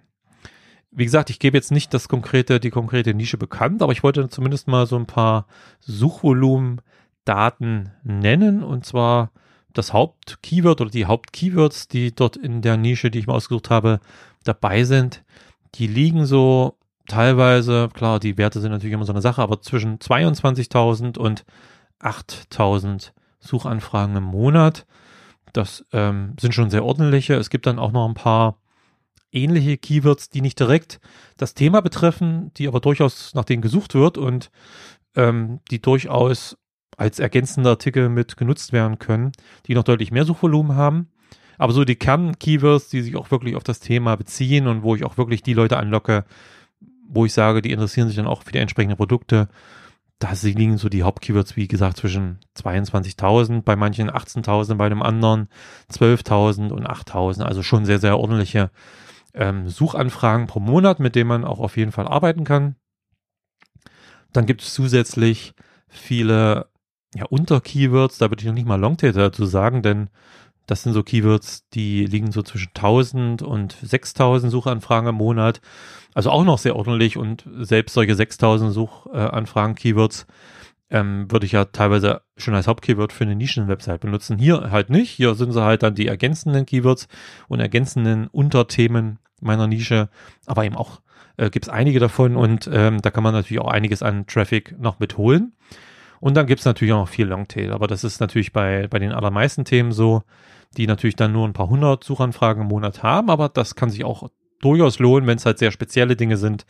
Wie 0.92 1.06
gesagt, 1.06 1.30
ich 1.30 1.40
gebe 1.40 1.58
jetzt 1.58 1.72
nicht 1.72 1.94
das 1.94 2.08
konkrete, 2.08 2.60
die 2.60 2.70
konkrete 2.70 3.14
Nische 3.14 3.38
bekannt, 3.38 3.84
aber 3.84 3.92
ich 3.92 4.04
wollte 4.04 4.30
zumindest 4.30 4.68
mal 4.68 4.88
so 4.88 4.96
ein 4.96 5.06
paar 5.06 5.48
Suchvolumen-Daten 5.82 7.92
nennen 8.04 8.64
und 8.64 8.86
zwar 8.86 9.32
das 9.74 9.94
Hauptkeyword 9.94 10.82
oder 10.82 10.90
die 10.90 11.06
Hauptkeywords, 11.06 11.88
die 11.88 12.14
dort 12.14 12.36
in 12.36 12.62
der 12.62 12.78
Nische, 12.78 13.12
die 13.12 13.20
ich 13.20 13.28
mir 13.28 13.34
ausgesucht 13.34 13.70
habe, 13.70 14.00
dabei 14.44 14.84
sind, 14.84 15.24
die 15.76 15.88
liegen 15.88 16.26
so 16.26 16.78
teilweise, 17.08 17.90
klar, 17.94 18.20
die 18.20 18.38
Werte 18.38 18.60
sind 18.60 18.72
natürlich 18.72 18.94
immer 18.94 19.06
so 19.06 19.14
eine 19.14 19.22
Sache, 19.22 19.42
aber 19.42 19.62
zwischen 19.62 20.00
22.000 20.00 21.18
und 21.18 21.46
8.000 22.02 23.12
Suchanfragen 23.40 24.16
im 24.16 24.24
Monat. 24.24 24.86
Das 25.54 25.86
ähm, 25.92 26.36
sind 26.40 26.54
schon 26.54 26.70
sehr 26.70 26.84
ordentliche. 26.84 27.36
Es 27.36 27.50
gibt 27.50 27.66
dann 27.66 27.80
auch 27.80 27.92
noch 27.92 28.08
ein 28.08 28.14
paar 28.14 28.58
ähnliche 29.32 29.78
Keywords, 29.78 30.30
die 30.30 30.42
nicht 30.42 30.60
direkt 30.60 31.00
das 31.38 31.54
Thema 31.54 31.82
betreffen, 31.82 32.52
die 32.56 32.68
aber 32.68 32.80
durchaus 32.80 33.34
nach 33.34 33.46
denen 33.46 33.62
gesucht 33.62 33.94
wird 33.94 34.18
und 34.18 34.52
ähm, 35.16 35.60
die 35.72 35.82
durchaus 35.82 36.58
als 36.98 37.20
ergänzende 37.20 37.70
Artikel 37.70 38.10
mit 38.10 38.36
genutzt 38.36 38.74
werden 38.74 39.00
können, 39.00 39.32
die 39.68 39.76
noch 39.76 39.84
deutlich 39.84 40.12
mehr 40.12 40.26
Suchvolumen 40.26 40.76
haben. 40.76 41.08
Aber 41.60 41.74
so 41.74 41.86
die 41.86 41.96
Kern-Keywords, 41.96 42.90
die 42.90 43.02
sich 43.02 43.16
auch 43.16 43.32
wirklich 43.32 43.56
auf 43.56 43.64
das 43.64 43.80
Thema 43.80 44.16
beziehen 44.16 44.68
und 44.68 44.84
wo 44.84 44.96
ich 44.96 45.06
auch 45.06 45.18
wirklich 45.18 45.44
die 45.44 45.54
Leute 45.54 45.78
anlocke, 45.78 46.26
wo 47.08 47.26
ich 47.26 47.34
sage, 47.34 47.62
die 47.62 47.72
interessieren 47.72 48.08
sich 48.08 48.18
dann 48.18 48.28
auch 48.28 48.44
für 48.44 48.52
die 48.52 48.60
entsprechenden 48.60 48.98
Produkte. 48.98 49.48
Da 50.20 50.34
liegen 50.42 50.78
so 50.78 50.90
die 50.90 51.04
Hauptkeywords, 51.04 51.56
wie 51.56 51.68
gesagt, 51.68 51.98
zwischen 51.98 52.40
22.000, 52.58 53.62
bei 53.62 53.76
manchen 53.76 54.10
18.000, 54.10 54.76
bei 54.76 54.88
einem 54.88 55.04
anderen 55.04 55.48
12.000 55.92 56.72
und 56.72 56.88
8.000. 56.88 57.44
Also 57.44 57.62
schon 57.62 57.86
sehr, 57.86 58.00
sehr 58.00 58.18
ordentliche 58.18 58.72
ähm, 59.36 59.70
Suchanfragen 59.70 60.48
pro 60.48 60.60
Monat, 60.60 61.00
mit 61.00 61.16
denen 61.16 61.28
man 61.28 61.46
auch 61.46 61.60
auf 61.60 61.78
jeden 61.78 61.92
Fall 61.92 62.08
arbeiten 62.08 62.44
kann. 62.44 62.76
Dann 64.34 64.48
gibt 64.48 64.62
es 64.62 64.74
zusätzlich 64.74 65.54
viele 65.88 66.68
ja, 67.18 67.26
Unter-Keywords, 67.26 68.18
da 68.18 68.30
würde 68.30 68.42
ich 68.42 68.48
noch 68.48 68.54
nicht 68.54 68.68
mal 68.68 68.80
Longtail 68.80 69.12
dazu 69.12 69.46
sagen, 69.46 69.82
denn 69.82 70.10
das 70.68 70.84
sind 70.84 70.94
so 70.94 71.02
Keywords, 71.02 71.68
die 71.70 72.06
liegen 72.06 72.32
so 72.32 72.44
zwischen 72.44 72.70
1000 72.76 73.42
und 73.42 73.78
6000 73.82 74.52
Suchanfragen 74.52 75.10
im 75.10 75.16
Monat. 75.16 75.62
Also 76.14 76.30
auch 76.30 76.44
noch 76.44 76.58
sehr 76.58 76.76
ordentlich 76.76 77.18
und 77.18 77.46
selbst 77.60 77.94
solche 77.94 78.16
6000 78.16 78.74
Suchanfragen, 78.74 79.76
Keywords, 79.76 80.28
ähm, 80.90 81.32
würde 81.32 81.46
ich 81.46 81.54
ja 81.54 81.66
teilweise 81.66 82.22
schon 82.36 82.54
als 82.54 82.68
Hauptkeyword 82.68 83.14
für 83.14 83.24
eine 83.24 83.36
Nischenwebsite 83.36 84.00
benutzen. 84.00 84.38
Hier 84.38 84.72
halt 84.72 84.90
nicht. 84.90 85.12
Hier 85.12 85.36
sind 85.36 85.52
sie 85.54 85.64
halt 85.64 85.84
dann 85.84 85.96
die 85.96 86.08
ergänzenden 86.08 86.66
Keywords 86.66 87.08
und 87.48 87.60
ergänzenden 87.60 88.28
Unterthemen 88.28 89.20
meiner 89.42 89.68
Nische, 89.68 90.10
aber 90.46 90.66
eben 90.66 90.76
auch 90.76 91.02
äh, 91.38 91.50
gibt 91.50 91.66
es 91.66 91.70
einige 91.70 92.00
davon 92.00 92.36
und 92.36 92.70
ähm, 92.72 93.02
da 93.02 93.12
kann 93.12 93.24
man 93.24 93.34
natürlich 93.34 93.62
auch 93.62 93.72
einiges 93.72 94.02
an 94.02 94.28
Traffic 94.28 94.78
noch 94.80 95.00
mitholen. 95.00 95.54
Und 96.20 96.36
dann 96.36 96.48
gibt 96.48 96.60
es 96.60 96.66
natürlich 96.66 96.94
auch 96.94 97.02
noch 97.02 97.10
viel 97.10 97.28
Longtail, 97.28 97.72
aber 97.72 97.88
das 97.88 98.04
ist 98.04 98.20
natürlich 98.20 98.54
bei, 98.54 98.88
bei 98.88 99.00
den 99.00 99.12
allermeisten 99.12 99.66
Themen 99.66 99.92
so, 99.92 100.24
die 100.76 100.88
natürlich 100.88 101.16
dann 101.16 101.32
nur 101.32 101.48
ein 101.48 101.54
paar 101.54 101.70
hundert 101.70 102.04
Suchanfragen 102.04 102.64
im 102.64 102.70
Monat 102.70 103.04
haben, 103.04 103.30
aber 103.30 103.50
das 103.50 103.76
kann 103.76 103.90
sich 103.90 104.04
auch 104.04 104.30
durchaus 104.60 105.00
lohnen, 105.00 105.28
wenn 105.28 105.38
es 105.38 105.46
halt 105.46 105.60
sehr 105.60 105.72
spezielle 105.72 106.16
Dinge 106.16 106.38
sind, 106.38 106.66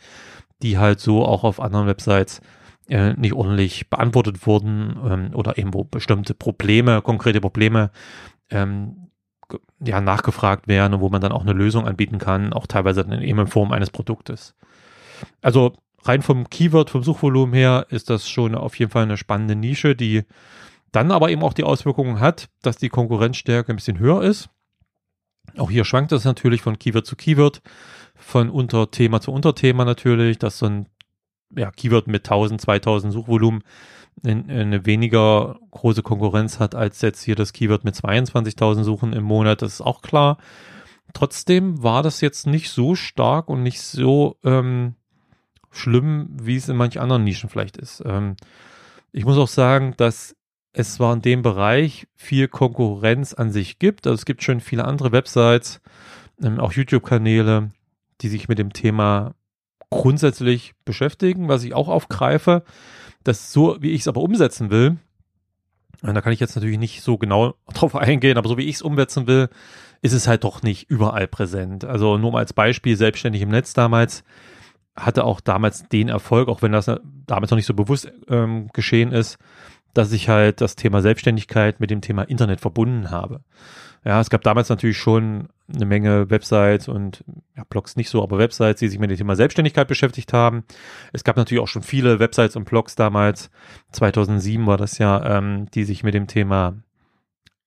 die 0.62 0.78
halt 0.78 1.00
so 1.00 1.24
auch 1.24 1.44
auf 1.44 1.60
anderen 1.60 1.86
Websites 1.86 2.40
äh, 2.88 3.14
nicht 3.14 3.34
ordentlich 3.34 3.90
beantwortet 3.90 4.46
wurden 4.46 4.96
ähm, 5.04 5.30
oder 5.34 5.58
eben 5.58 5.74
wo 5.74 5.84
bestimmte 5.84 6.34
Probleme, 6.34 7.02
konkrete 7.02 7.40
Probleme 7.40 7.90
ähm, 8.50 9.08
ja, 9.80 10.00
nachgefragt 10.00 10.68
werden 10.68 10.94
und 10.94 11.00
wo 11.00 11.08
man 11.08 11.20
dann 11.20 11.32
auch 11.32 11.42
eine 11.42 11.52
Lösung 11.52 11.86
anbieten 11.86 12.18
kann, 12.18 12.52
auch 12.52 12.66
teilweise 12.66 13.04
dann 13.04 13.22
eben 13.22 13.38
in 13.38 13.46
Form 13.46 13.72
eines 13.72 13.90
Produktes. 13.90 14.54
Also 15.40 15.74
rein 16.02 16.22
vom 16.22 16.48
Keyword, 16.48 16.90
vom 16.90 17.02
Suchvolumen 17.02 17.54
her 17.54 17.86
ist 17.90 18.10
das 18.10 18.28
schon 18.28 18.54
auf 18.54 18.78
jeden 18.78 18.90
Fall 18.90 19.02
eine 19.04 19.16
spannende 19.16 19.56
Nische, 19.56 19.96
die 19.96 20.24
dann 20.92 21.10
aber 21.10 21.30
eben 21.30 21.42
auch 21.42 21.52
die 21.52 21.64
Auswirkungen 21.64 22.20
hat, 22.20 22.48
dass 22.62 22.76
die 22.76 22.88
Konkurrenzstärke 22.88 23.72
ein 23.72 23.76
bisschen 23.76 23.98
höher 23.98 24.22
ist. 24.22 24.48
Auch 25.56 25.70
hier 25.70 25.84
schwankt 25.84 26.12
es 26.12 26.24
natürlich 26.24 26.62
von 26.62 26.78
Keyword 26.78 27.06
zu 27.06 27.16
Keyword, 27.16 27.62
von 28.14 28.50
Unterthema 28.50 29.20
zu 29.20 29.32
Unterthema 29.32 29.84
natürlich, 29.84 30.38
dass 30.38 30.58
so 30.58 30.66
ein 30.66 30.86
ja, 31.56 31.70
Keyword 31.70 32.06
mit 32.06 32.26
1000, 32.26 32.60
2000 32.60 33.12
Suchvolumen 33.12 33.62
eine 34.24 34.84
weniger 34.84 35.58
große 35.70 36.02
Konkurrenz 36.02 36.58
hat 36.58 36.74
als 36.74 37.00
jetzt 37.02 37.22
hier 37.22 37.36
das 37.36 37.52
Keyword 37.52 37.84
mit 37.84 37.94
22.000 37.94 38.82
Suchen 38.82 39.12
im 39.12 39.24
Monat, 39.24 39.62
das 39.62 39.74
ist 39.74 39.80
auch 39.80 40.02
klar. 40.02 40.38
Trotzdem 41.14 41.82
war 41.82 42.02
das 42.02 42.20
jetzt 42.20 42.46
nicht 42.46 42.70
so 42.70 42.94
stark 42.94 43.48
und 43.48 43.62
nicht 43.62 43.80
so 43.80 44.36
ähm, 44.44 44.96
schlimm, 45.70 46.28
wie 46.40 46.56
es 46.56 46.68
in 46.68 46.76
manch 46.76 47.00
anderen 47.00 47.24
Nischen 47.24 47.48
vielleicht 47.48 47.76
ist. 47.76 48.02
Ähm, 48.04 48.36
ich 49.12 49.24
muss 49.24 49.38
auch 49.38 49.48
sagen, 49.48 49.94
dass 49.96 50.36
es 50.72 50.94
zwar 50.94 51.12
in 51.14 51.22
dem 51.22 51.42
Bereich 51.42 52.06
viel 52.14 52.48
Konkurrenz 52.48 53.34
an 53.34 53.50
sich 53.50 53.78
gibt, 53.78 54.06
also 54.06 54.14
es 54.14 54.24
gibt 54.24 54.42
schon 54.42 54.60
viele 54.60 54.84
andere 54.84 55.12
Websites, 55.12 55.80
ähm, 56.42 56.60
auch 56.60 56.72
YouTube-Kanäle, 56.72 57.70
die 58.20 58.28
sich 58.28 58.48
mit 58.48 58.58
dem 58.58 58.72
Thema 58.72 59.34
grundsätzlich 59.90 60.74
beschäftigen, 60.84 61.48
was 61.48 61.64
ich 61.64 61.74
auch 61.74 61.88
aufgreife. 61.88 62.62
Das 63.24 63.52
so, 63.52 63.76
wie 63.80 63.90
ich 63.90 64.02
es 64.02 64.08
aber 64.08 64.20
umsetzen 64.20 64.70
will, 64.70 64.98
da 66.02 66.20
kann 66.20 66.32
ich 66.32 66.40
jetzt 66.40 66.54
natürlich 66.54 66.78
nicht 66.78 67.02
so 67.02 67.18
genau 67.18 67.54
drauf 67.74 67.96
eingehen, 67.96 68.38
aber 68.38 68.48
so 68.48 68.56
wie 68.56 68.68
ich 68.68 68.76
es 68.76 68.82
umsetzen 68.82 69.26
will, 69.26 69.48
ist 70.00 70.12
es 70.12 70.28
halt 70.28 70.44
doch 70.44 70.62
nicht 70.62 70.88
überall 70.90 71.26
präsent. 71.26 71.84
Also 71.84 72.18
nur 72.18 72.32
mal 72.32 72.38
als 72.38 72.52
Beispiel, 72.52 72.96
selbstständig 72.96 73.42
im 73.42 73.48
Netz 73.48 73.72
damals, 73.72 74.22
hatte 74.98 75.24
auch 75.24 75.40
damals 75.40 75.88
den 75.88 76.08
Erfolg, 76.08 76.48
auch 76.48 76.62
wenn 76.62 76.72
das 76.72 76.90
damals 77.26 77.50
noch 77.50 77.56
nicht 77.56 77.66
so 77.66 77.74
bewusst 77.74 78.12
ähm, 78.28 78.68
geschehen 78.72 79.12
ist, 79.12 79.38
dass 79.94 80.12
ich 80.12 80.28
halt 80.28 80.60
das 80.60 80.76
Thema 80.76 81.00
Selbstständigkeit 81.00 81.80
mit 81.80 81.90
dem 81.90 82.00
Thema 82.00 82.22
Internet 82.22 82.60
verbunden 82.60 83.10
habe. 83.10 83.40
Ja, 84.04 84.20
es 84.20 84.30
gab 84.30 84.42
damals 84.42 84.68
natürlich 84.68 84.96
schon 84.96 85.48
eine 85.74 85.84
Menge 85.84 86.30
Websites 86.30 86.88
und 86.88 87.24
ja, 87.56 87.64
Blogs 87.68 87.96
nicht 87.96 88.08
so, 88.08 88.22
aber 88.22 88.38
Websites, 88.38 88.78
die 88.78 88.88
sich 88.88 88.98
mit 88.98 89.10
dem 89.10 89.18
Thema 89.18 89.36
Selbstständigkeit 89.36 89.88
beschäftigt 89.88 90.32
haben. 90.32 90.64
Es 91.12 91.24
gab 91.24 91.36
natürlich 91.36 91.62
auch 91.62 91.68
schon 91.68 91.82
viele 91.82 92.18
Websites 92.20 92.56
und 92.56 92.64
Blogs 92.64 92.94
damals. 92.94 93.50
2007 93.92 94.66
war 94.66 94.76
das 94.76 94.98
ja, 94.98 95.38
ähm, 95.38 95.66
die 95.74 95.84
sich 95.84 96.04
mit 96.04 96.14
dem 96.14 96.26
Thema 96.26 96.76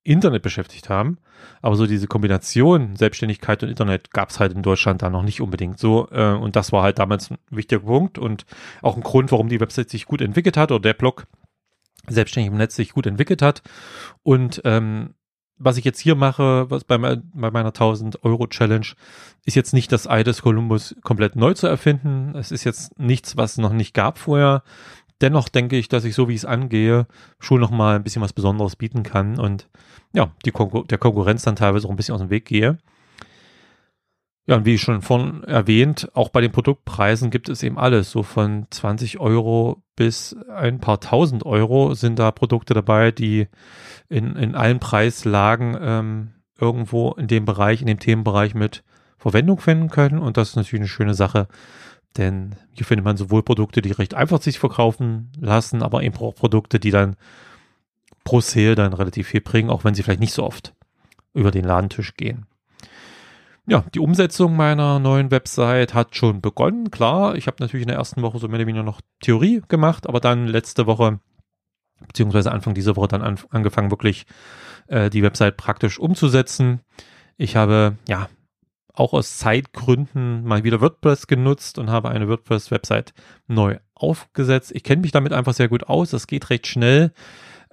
Internet 0.04 0.42
beschäftigt 0.42 0.88
haben. 0.88 1.18
Aber 1.60 1.76
so 1.76 1.86
diese 1.86 2.06
Kombination 2.06 2.96
Selbstständigkeit 2.96 3.62
und 3.62 3.68
Internet 3.68 4.12
gab 4.12 4.30
es 4.30 4.40
halt 4.40 4.52
in 4.52 4.62
Deutschland 4.62 5.02
da 5.02 5.10
noch 5.10 5.22
nicht 5.22 5.40
unbedingt 5.40 5.78
so. 5.78 6.08
Äh, 6.10 6.34
und 6.34 6.56
das 6.56 6.72
war 6.72 6.82
halt 6.82 6.98
damals 6.98 7.30
ein 7.30 7.38
wichtiger 7.50 7.82
Punkt 7.82 8.18
und 8.18 8.44
auch 8.80 8.96
ein 8.96 9.02
Grund, 9.02 9.32
warum 9.32 9.48
die 9.48 9.60
Website 9.60 9.90
sich 9.90 10.06
gut 10.06 10.20
entwickelt 10.20 10.56
hat 10.56 10.70
oder 10.72 10.80
der 10.80 10.94
Blog 10.94 11.26
selbstständig 12.08 12.50
im 12.50 12.58
Netz 12.58 12.74
sich 12.74 12.92
gut 12.92 13.06
entwickelt 13.06 13.42
hat. 13.42 13.62
Und 14.22 14.60
ähm, 14.64 15.14
was 15.64 15.76
ich 15.76 15.84
jetzt 15.84 16.00
hier 16.00 16.16
mache, 16.16 16.68
was 16.70 16.82
bei, 16.82 16.98
bei 16.98 17.50
meiner 17.50 17.68
1000 17.68 18.24
Euro 18.24 18.48
Challenge, 18.48 18.86
ist 19.44 19.54
jetzt 19.54 19.72
nicht 19.72 19.92
das 19.92 20.08
Ei 20.08 20.24
des 20.24 20.42
Kolumbus 20.42 20.96
komplett 21.02 21.36
neu 21.36 21.54
zu 21.54 21.68
erfinden. 21.68 22.34
Es 22.34 22.50
ist 22.50 22.64
jetzt 22.64 22.98
nichts, 22.98 23.36
was 23.36 23.52
es 23.52 23.58
noch 23.58 23.72
nicht 23.72 23.94
gab 23.94 24.18
vorher. 24.18 24.64
Dennoch 25.22 25.48
denke 25.48 25.76
ich, 25.76 25.88
dass 25.88 26.04
ich 26.04 26.14
so 26.14 26.28
wie 26.28 26.34
ich 26.34 26.40
es 26.40 26.44
angehe, 26.44 27.06
schon 27.38 27.60
noch 27.60 27.70
mal 27.70 27.96
ein 27.96 28.02
bisschen 28.02 28.22
was 28.22 28.32
Besonderes 28.32 28.76
bieten 28.76 29.04
kann 29.04 29.38
und 29.38 29.68
ja, 30.12 30.32
die 30.44 30.50
Konkur 30.50 30.84
der 30.84 30.98
Konkurrenz 30.98 31.42
dann 31.42 31.56
teilweise 31.56 31.86
auch 31.86 31.90
ein 31.90 31.96
bisschen 31.96 32.14
aus 32.14 32.20
dem 32.20 32.30
Weg 32.30 32.44
gehe. 32.44 32.78
Ja, 34.46 34.56
und 34.56 34.64
wie 34.64 34.76
schon 34.76 35.02
vorhin 35.02 35.44
erwähnt, 35.44 36.10
auch 36.14 36.28
bei 36.28 36.40
den 36.40 36.50
Produktpreisen 36.50 37.30
gibt 37.30 37.48
es 37.48 37.62
eben 37.62 37.78
alles. 37.78 38.10
So 38.10 38.24
von 38.24 38.66
20 38.70 39.20
Euro 39.20 39.84
bis 39.94 40.36
ein 40.52 40.80
paar 40.80 40.98
tausend 40.98 41.46
Euro 41.46 41.94
sind 41.94 42.18
da 42.18 42.32
Produkte 42.32 42.74
dabei, 42.74 43.12
die 43.12 43.46
in, 44.08 44.34
in 44.34 44.56
allen 44.56 44.80
Preislagen 44.80 45.76
ähm, 45.80 46.32
irgendwo 46.58 47.12
in 47.12 47.28
dem 47.28 47.44
Bereich, 47.44 47.80
in 47.80 47.86
dem 47.86 48.00
Themenbereich 48.00 48.54
mit 48.54 48.82
Verwendung 49.16 49.60
finden 49.60 49.90
können. 49.90 50.18
Und 50.18 50.36
das 50.36 50.50
ist 50.50 50.56
natürlich 50.56 50.80
eine 50.80 50.88
schöne 50.88 51.14
Sache, 51.14 51.46
denn 52.16 52.56
hier 52.72 52.86
findet 52.86 53.04
man 53.04 53.16
sowohl 53.16 53.42
Produkte, 53.42 53.82
die 53.82 53.92
recht 53.92 54.14
einfach 54.14 54.40
sich 54.40 54.58
verkaufen 54.58 55.30
lassen, 55.38 55.82
aber 55.82 56.02
eben 56.02 56.16
auch 56.16 56.34
Produkte, 56.34 56.78
die 56.80 56.90
dann 56.90 57.16
pro 58.24 58.40
Sale 58.40 58.74
dann 58.74 58.92
relativ 58.92 59.28
viel 59.28 59.40
bringen, 59.40 59.70
auch 59.70 59.84
wenn 59.84 59.94
sie 59.94 60.02
vielleicht 60.02 60.20
nicht 60.20 60.34
so 60.34 60.44
oft 60.44 60.74
über 61.34 61.50
den 61.50 61.64
Ladentisch 61.64 62.14
gehen. 62.14 62.46
Ja, 63.66 63.84
die 63.94 64.00
Umsetzung 64.00 64.56
meiner 64.56 64.98
neuen 64.98 65.30
Website 65.30 65.94
hat 65.94 66.16
schon 66.16 66.40
begonnen. 66.40 66.90
Klar, 66.90 67.36
ich 67.36 67.46
habe 67.46 67.58
natürlich 67.60 67.82
in 67.82 67.88
der 67.88 67.96
ersten 67.96 68.22
Woche 68.22 68.38
so 68.38 68.48
mehr 68.48 68.58
oder 68.58 68.66
weniger 68.66 68.82
noch 68.82 69.00
Theorie 69.20 69.62
gemacht, 69.68 70.08
aber 70.08 70.18
dann 70.18 70.48
letzte 70.48 70.86
Woche 70.86 71.20
beziehungsweise 72.06 72.50
Anfang 72.50 72.74
dieser 72.74 72.96
Woche 72.96 73.08
dann 73.08 73.22
an, 73.22 73.38
angefangen, 73.50 73.92
wirklich 73.92 74.26
äh, 74.88 75.10
die 75.10 75.22
Website 75.22 75.56
praktisch 75.56 76.00
umzusetzen. 76.00 76.80
Ich 77.36 77.54
habe 77.54 77.96
ja 78.08 78.28
auch 78.94 79.12
aus 79.12 79.38
Zeitgründen 79.38 80.44
mal 80.44 80.64
wieder 80.64 80.80
WordPress 80.80 81.26
genutzt 81.26 81.78
und 81.78 81.90
habe 81.90 82.10
eine 82.10 82.28
WordPress-Website 82.28 83.14
neu 83.46 83.78
aufgesetzt. 83.94 84.72
Ich 84.74 84.84
kenne 84.84 85.02
mich 85.02 85.12
damit 85.12 85.32
einfach 85.32 85.54
sehr 85.54 85.68
gut 85.68 85.84
aus. 85.84 86.10
Das 86.10 86.26
geht 86.26 86.50
recht 86.50 86.66
schnell. 86.66 87.12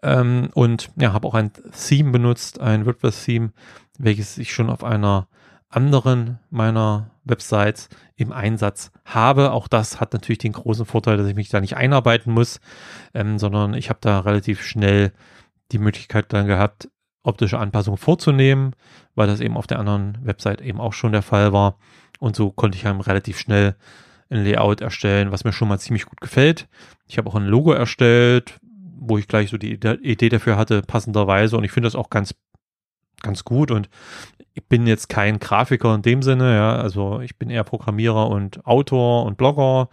Ähm, 0.02 0.50
und 0.54 0.92
ja, 0.96 1.12
habe 1.12 1.28
auch 1.28 1.34
ein 1.34 1.52
Theme 1.54 2.12
benutzt, 2.12 2.62
ein 2.62 2.86
WordPress-Theme, 2.86 3.52
welches 3.98 4.38
ich 4.38 4.54
schon 4.54 4.70
auf 4.70 4.84
einer 4.84 5.28
anderen 5.68 6.40
meiner 6.50 7.12
Websites 7.26 7.90
im 8.16 8.32
Einsatz 8.32 8.92
habe. 9.06 9.52
Auch 9.52 9.68
das 9.68 10.00
hat 10.00 10.14
natürlich 10.14 10.40
den 10.40 10.54
großen 10.54 10.86
Vorteil, 10.86 11.18
dass 11.18 11.28
ich 11.28 11.36
mich 11.36 11.50
da 11.50 11.62
nicht 11.62 11.76
einarbeiten 11.76 12.34
muss, 12.34 12.60
ähm, 13.14 13.38
sondern 13.38 13.74
ich 13.74 13.90
habe 13.90 14.00
da 14.02 14.20
relativ 14.20 14.64
schnell 14.64 15.12
die 15.72 15.78
Möglichkeit 15.78 16.34
dann 16.34 16.48
gehabt, 16.48 16.90
optische 17.24 17.60
Anpassungen 17.60 17.98
vorzunehmen, 17.98 18.76
weil 19.16 19.28
das 19.28 19.42
eben 19.42 19.58
auf 19.58 19.68
der 19.68 19.80
anderen 19.80 20.18
Website 20.24 20.62
eben 20.62 20.80
auch 20.80 20.94
schon 20.94 21.12
der 21.12 21.22
Fall 21.22 21.54
war. 21.54 21.78
Und 22.20 22.36
so 22.36 22.52
konnte 22.52 22.78
ich 22.78 22.84
dann 22.84 23.02
relativ 23.02 23.40
schnell 23.40 23.76
ein 24.30 24.44
Layout 24.44 24.82
erstellen, 24.82 25.32
was 25.32 25.44
mir 25.44 25.54
schon 25.54 25.68
mal 25.68 25.80
ziemlich 25.80 26.06
gut 26.06 26.22
gefällt. 26.22 26.68
Ich 27.08 27.18
habe 27.18 27.30
auch 27.30 27.36
ein 27.36 27.46
Logo 27.46 27.72
erstellt, 27.72 28.60
wo 29.00 29.18
ich 29.18 29.28
gleich 29.28 29.50
so 29.50 29.58
die 29.58 29.74
Idee 29.74 30.30
dafür 30.30 30.58
hatte, 30.58 30.82
passenderweise. 30.82 31.58
Und 31.58 31.64
ich 31.64 31.72
finde 31.72 31.88
das 31.88 31.96
auch 31.96 32.10
ganz, 32.10 32.36
ganz 33.22 33.44
gut. 33.44 33.72
Und 33.72 33.90
ich 34.54 34.66
bin 34.68 34.88
jetzt 34.88 35.10
kein 35.10 35.40
Grafiker 35.40 35.96
in 35.96 36.02
dem 36.02 36.22
Sinne, 36.22 36.56
ja. 36.56 36.76
Also 36.76 37.22
ich 37.22 37.38
bin 37.38 37.50
eher 37.50 37.64
Programmierer 37.64 38.30
und 38.30 38.66
Autor 38.66 39.26
und 39.26 39.38
Blogger 39.38 39.90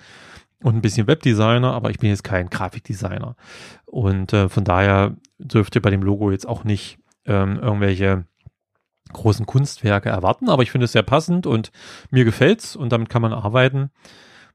und 0.63 0.75
ein 0.75 0.83
bisschen 0.83 1.07
Webdesigner, 1.07 1.73
aber 1.73 1.91
ich 1.91 1.99
bin 1.99 2.11
jetzt 2.11 2.25
kein 2.25 2.51
Grafikdesigner. 2.51 3.37
Und 3.85 4.33
äh, 4.33 4.49
von 4.49 4.65
daher 4.65 5.17
dürfte 5.39 5.81
bei 5.81 5.91
dem 5.91 6.03
Logo 6.03 6.31
jetzt 6.31 6.49
auch 6.49 6.65
nicht 6.65 6.99
ähm, 7.27 7.59
irgendwelche 7.59 8.25
großen 9.13 9.47
Kunstwerke 9.47 10.09
erwarten, 10.09 10.49
aber 10.49 10.63
ich 10.63 10.71
finde 10.71 10.87
es 10.87 10.93
sehr 10.93 11.03
passend 11.03 11.47
und 11.47 11.71
mir 12.11 12.25
gefällt's 12.25 12.77
und 12.77 12.91
damit 12.91 13.09
kann 13.09 13.23
man 13.23 13.33
arbeiten. 13.33 13.91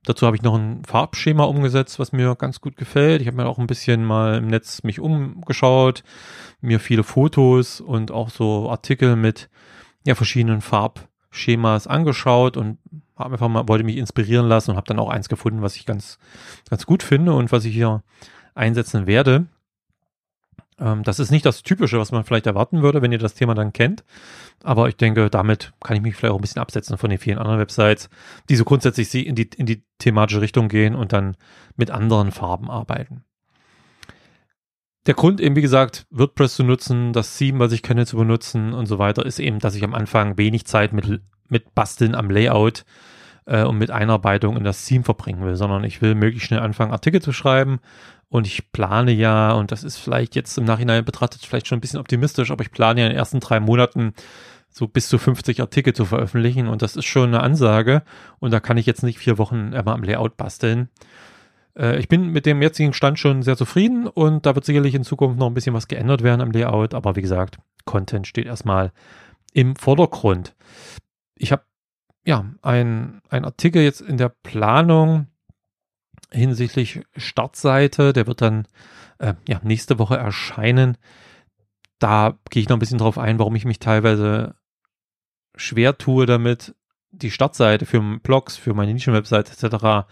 Dazu 0.04 0.26
habe 0.26 0.36
ich 0.36 0.42
noch 0.42 0.56
ein 0.56 0.84
Farbschema 0.84 1.44
umgesetzt, 1.44 2.00
was 2.00 2.12
mir 2.12 2.36
ganz 2.36 2.60
gut 2.60 2.76
gefällt. 2.76 3.22
Ich 3.22 3.28
habe 3.28 3.38
mir 3.38 3.46
auch 3.46 3.60
ein 3.60 3.68
bisschen 3.68 4.04
mal 4.04 4.38
im 4.38 4.48
Netz 4.48 4.82
mich 4.84 5.00
umgeschaut, 5.00 6.04
mir 6.60 6.80
viele 6.80 7.04
Fotos 7.04 7.82
und 7.82 8.12
auch 8.12 8.30
so 8.30 8.70
Artikel 8.70 9.16
mit 9.16 9.50
ja, 10.04 10.16
verschiedenen 10.16 10.62
Farbschemas 10.62 11.86
angeschaut 11.86 12.58
und 12.58 12.80
habe 13.16 13.34
einfach 13.34 13.48
mal, 13.48 13.68
wollte 13.68 13.84
mich 13.84 13.98
inspirieren 13.98 14.48
lassen 14.48 14.72
und 14.72 14.78
habe 14.78 14.88
dann 14.88 15.00
auch 15.00 15.10
eins 15.10 15.30
gefunden, 15.30 15.62
was 15.62 15.76
ich 15.76 15.86
ganz, 15.86 16.18
ganz 16.68 16.88
gut 16.88 17.04
finde 17.04 17.34
und 17.34 17.52
was 17.52 17.66
ich 17.66 17.74
hier 17.74 18.02
einsetzen 18.56 19.06
werde. 19.06 19.46
Ähm, 20.82 21.04
das 21.04 21.20
ist 21.20 21.32
nicht 21.32 21.46
das 21.46 21.64
Typische, 21.64 22.00
was 22.00 22.12
man 22.12 22.24
vielleicht 22.24 22.48
erwarten 22.48 22.82
würde, 22.82 23.02
wenn 23.02 23.12
ihr 23.12 23.20
das 23.20 23.36
Thema 23.36 23.54
dann 23.54 23.72
kennt. 23.72 24.04
Aber 24.64 24.90
ich 24.90 24.98
denke, 24.98 25.30
damit 25.30 25.72
kann 25.82 25.96
ich 25.96 26.02
mich 26.02 26.16
vielleicht 26.16 26.34
auch 26.34 26.40
ein 26.40 26.42
bisschen 26.42 26.62
absetzen 26.62 26.98
von 26.98 27.10
den 27.10 27.20
vielen 27.20 27.38
anderen 27.38 27.60
Websites, 27.60 28.10
die 28.50 28.56
so 28.56 28.66
grundsätzlich 28.66 29.14
in 29.16 29.36
die, 29.36 29.50
in 29.56 29.66
die 29.66 29.84
thematische 30.00 30.42
Richtung 30.42 30.68
gehen 30.68 30.96
und 30.96 31.14
dann 31.14 31.38
mit 31.76 31.92
anderen 31.92 32.32
Farben 32.32 32.70
arbeiten. 32.70 33.24
Der 35.08 35.16
Grund 35.16 35.42
eben, 35.42 35.56
wie 35.56 35.62
gesagt, 35.62 36.06
WordPress 36.12 36.56
zu 36.56 36.64
nutzen, 36.64 37.12
das 37.14 37.36
Theme, 37.36 37.60
was 37.60 37.72
ich 37.72 37.82
kenne, 37.82 38.06
zu 38.06 38.18
benutzen 38.18 38.74
und 38.74 38.86
so 38.86 39.00
weiter, 39.00 39.26
ist 39.26 39.40
eben, 39.40 39.60
dass 39.60 39.76
ich 39.76 39.84
am 39.84 39.96
Anfang 39.96 40.38
wenig 40.38 40.66
Zeit 40.66 40.94
mit, 40.94 41.22
mit 41.50 41.74
Basteln 41.74 42.14
am 42.14 42.30
Layout 42.30 42.86
äh, 43.48 43.64
und 43.64 43.80
mit 43.80 43.90
Einarbeitung 43.90 44.58
in 44.58 44.64
das 44.64 44.86
Theme 44.86 45.04
verbringen 45.04 45.44
will, 45.44 45.56
sondern 45.56 45.84
ich 45.84 46.04
will 46.04 46.14
möglichst 46.14 46.48
schnell 46.48 46.60
anfangen, 46.60 46.92
Artikel 46.92 47.20
zu 47.20 47.34
schreiben 47.34 47.80
und 48.32 48.48
ich 48.48 48.72
plane 48.72 49.12
ja, 49.12 49.52
und 49.52 49.74
das 49.74 49.84
ist 49.84 49.98
vielleicht 49.98 50.36
jetzt 50.36 50.58
im 50.58 50.64
Nachhinein 50.64 51.04
betrachtet 51.04 51.46
vielleicht 51.46 51.68
schon 51.68 51.78
ein 51.78 51.82
bisschen 51.82 52.00
optimistisch, 52.00 52.50
aber 52.50 52.64
ich 52.64 52.72
plane 52.72 53.02
ja 53.02 53.08
in 53.08 53.12
den 53.12 53.18
ersten 53.18 53.42
drei 53.42 53.60
Monaten 53.60 54.14
so 54.70 54.88
bis 54.88 55.10
zu 55.10 55.18
50 55.18 55.60
Artikel 55.60 55.94
zu 55.94 56.06
veröffentlichen 56.06 56.70
und 56.70 56.82
das 56.82 56.96
ist 56.96 57.06
schon 57.06 57.28
eine 57.28 57.44
Ansage 57.44 58.04
und 58.40 58.52
da 58.52 58.62
kann 58.62 58.78
ich 58.78 58.86
jetzt 58.86 59.04
nicht 59.04 59.20
vier 59.20 59.38
Wochen 59.38 59.74
immer 59.74 59.92
am 59.92 60.04
Layout 60.04 60.38
basteln. 60.38 60.88
Äh, 61.78 62.00
ich 62.00 62.08
bin 62.08 62.28
mit 62.28 62.46
dem 62.46 62.62
jetzigen 62.62 62.94
Stand 62.94 63.20
schon 63.20 63.44
sehr 63.44 63.58
zufrieden 63.58 64.08
und 64.08 64.46
da 64.46 64.56
wird 64.56 64.64
sicherlich 64.64 64.96
in 64.96 65.04
Zukunft 65.04 65.38
noch 65.38 65.48
ein 65.48 65.54
bisschen 65.54 65.76
was 65.76 65.90
geändert 65.90 66.24
werden 66.24 66.40
am 66.40 66.52
Layout, 66.52 66.94
aber 66.94 67.18
wie 67.18 67.22
gesagt, 67.22 67.58
Content 67.84 68.28
steht 68.28 68.46
erstmal 68.46 68.94
im 69.52 69.76
Vordergrund. 69.76 70.56
Ich 71.36 71.52
habe 71.52 71.64
ja 72.26 72.46
ein, 72.62 73.20
ein 73.28 73.44
Artikel 73.44 73.82
jetzt 73.82 74.00
in 74.00 74.16
der 74.16 74.30
Planung, 74.30 75.28
hinsichtlich 76.32 77.02
Startseite. 77.16 78.14
Der 78.14 78.28
wird 78.28 78.42
dann 78.42 78.68
äh, 79.20 79.34
ja, 79.48 79.60
nächste 79.64 80.00
Woche 80.00 80.18
erscheinen. 80.18 80.98
Da 82.00 82.40
gehe 82.50 82.62
ich 82.62 82.70
noch 82.70 82.78
ein 82.78 82.80
bisschen 82.80 82.98
drauf 82.98 83.18
ein, 83.18 83.40
warum 83.40 83.56
ich 83.56 83.66
mich 83.66 83.80
teilweise 83.80 84.56
schwer 85.56 85.98
tue 85.98 86.26
damit, 86.26 86.76
die 87.12 87.32
Startseite 87.32 87.86
für 87.86 88.02
Blogs, 88.20 88.58
für 88.58 88.74
meine 88.74 88.94
Nischenwebsite 88.94 89.52
etc. 89.52 90.08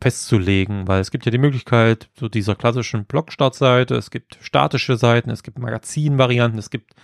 festzulegen, 0.00 0.86
weil 0.86 1.00
es 1.00 1.10
gibt 1.10 1.24
ja 1.24 1.32
die 1.32 1.38
Möglichkeit 1.38 2.10
so 2.18 2.28
dieser 2.28 2.54
klassischen 2.54 3.06
Blog-Startseite, 3.06 3.96
es 3.96 4.10
gibt 4.10 4.38
statische 4.40 4.96
Seiten, 4.96 5.30
es 5.30 5.42
gibt 5.42 5.58
Magazinvarianten, 5.58 6.58
es 6.58 6.70
gibt 6.70 6.94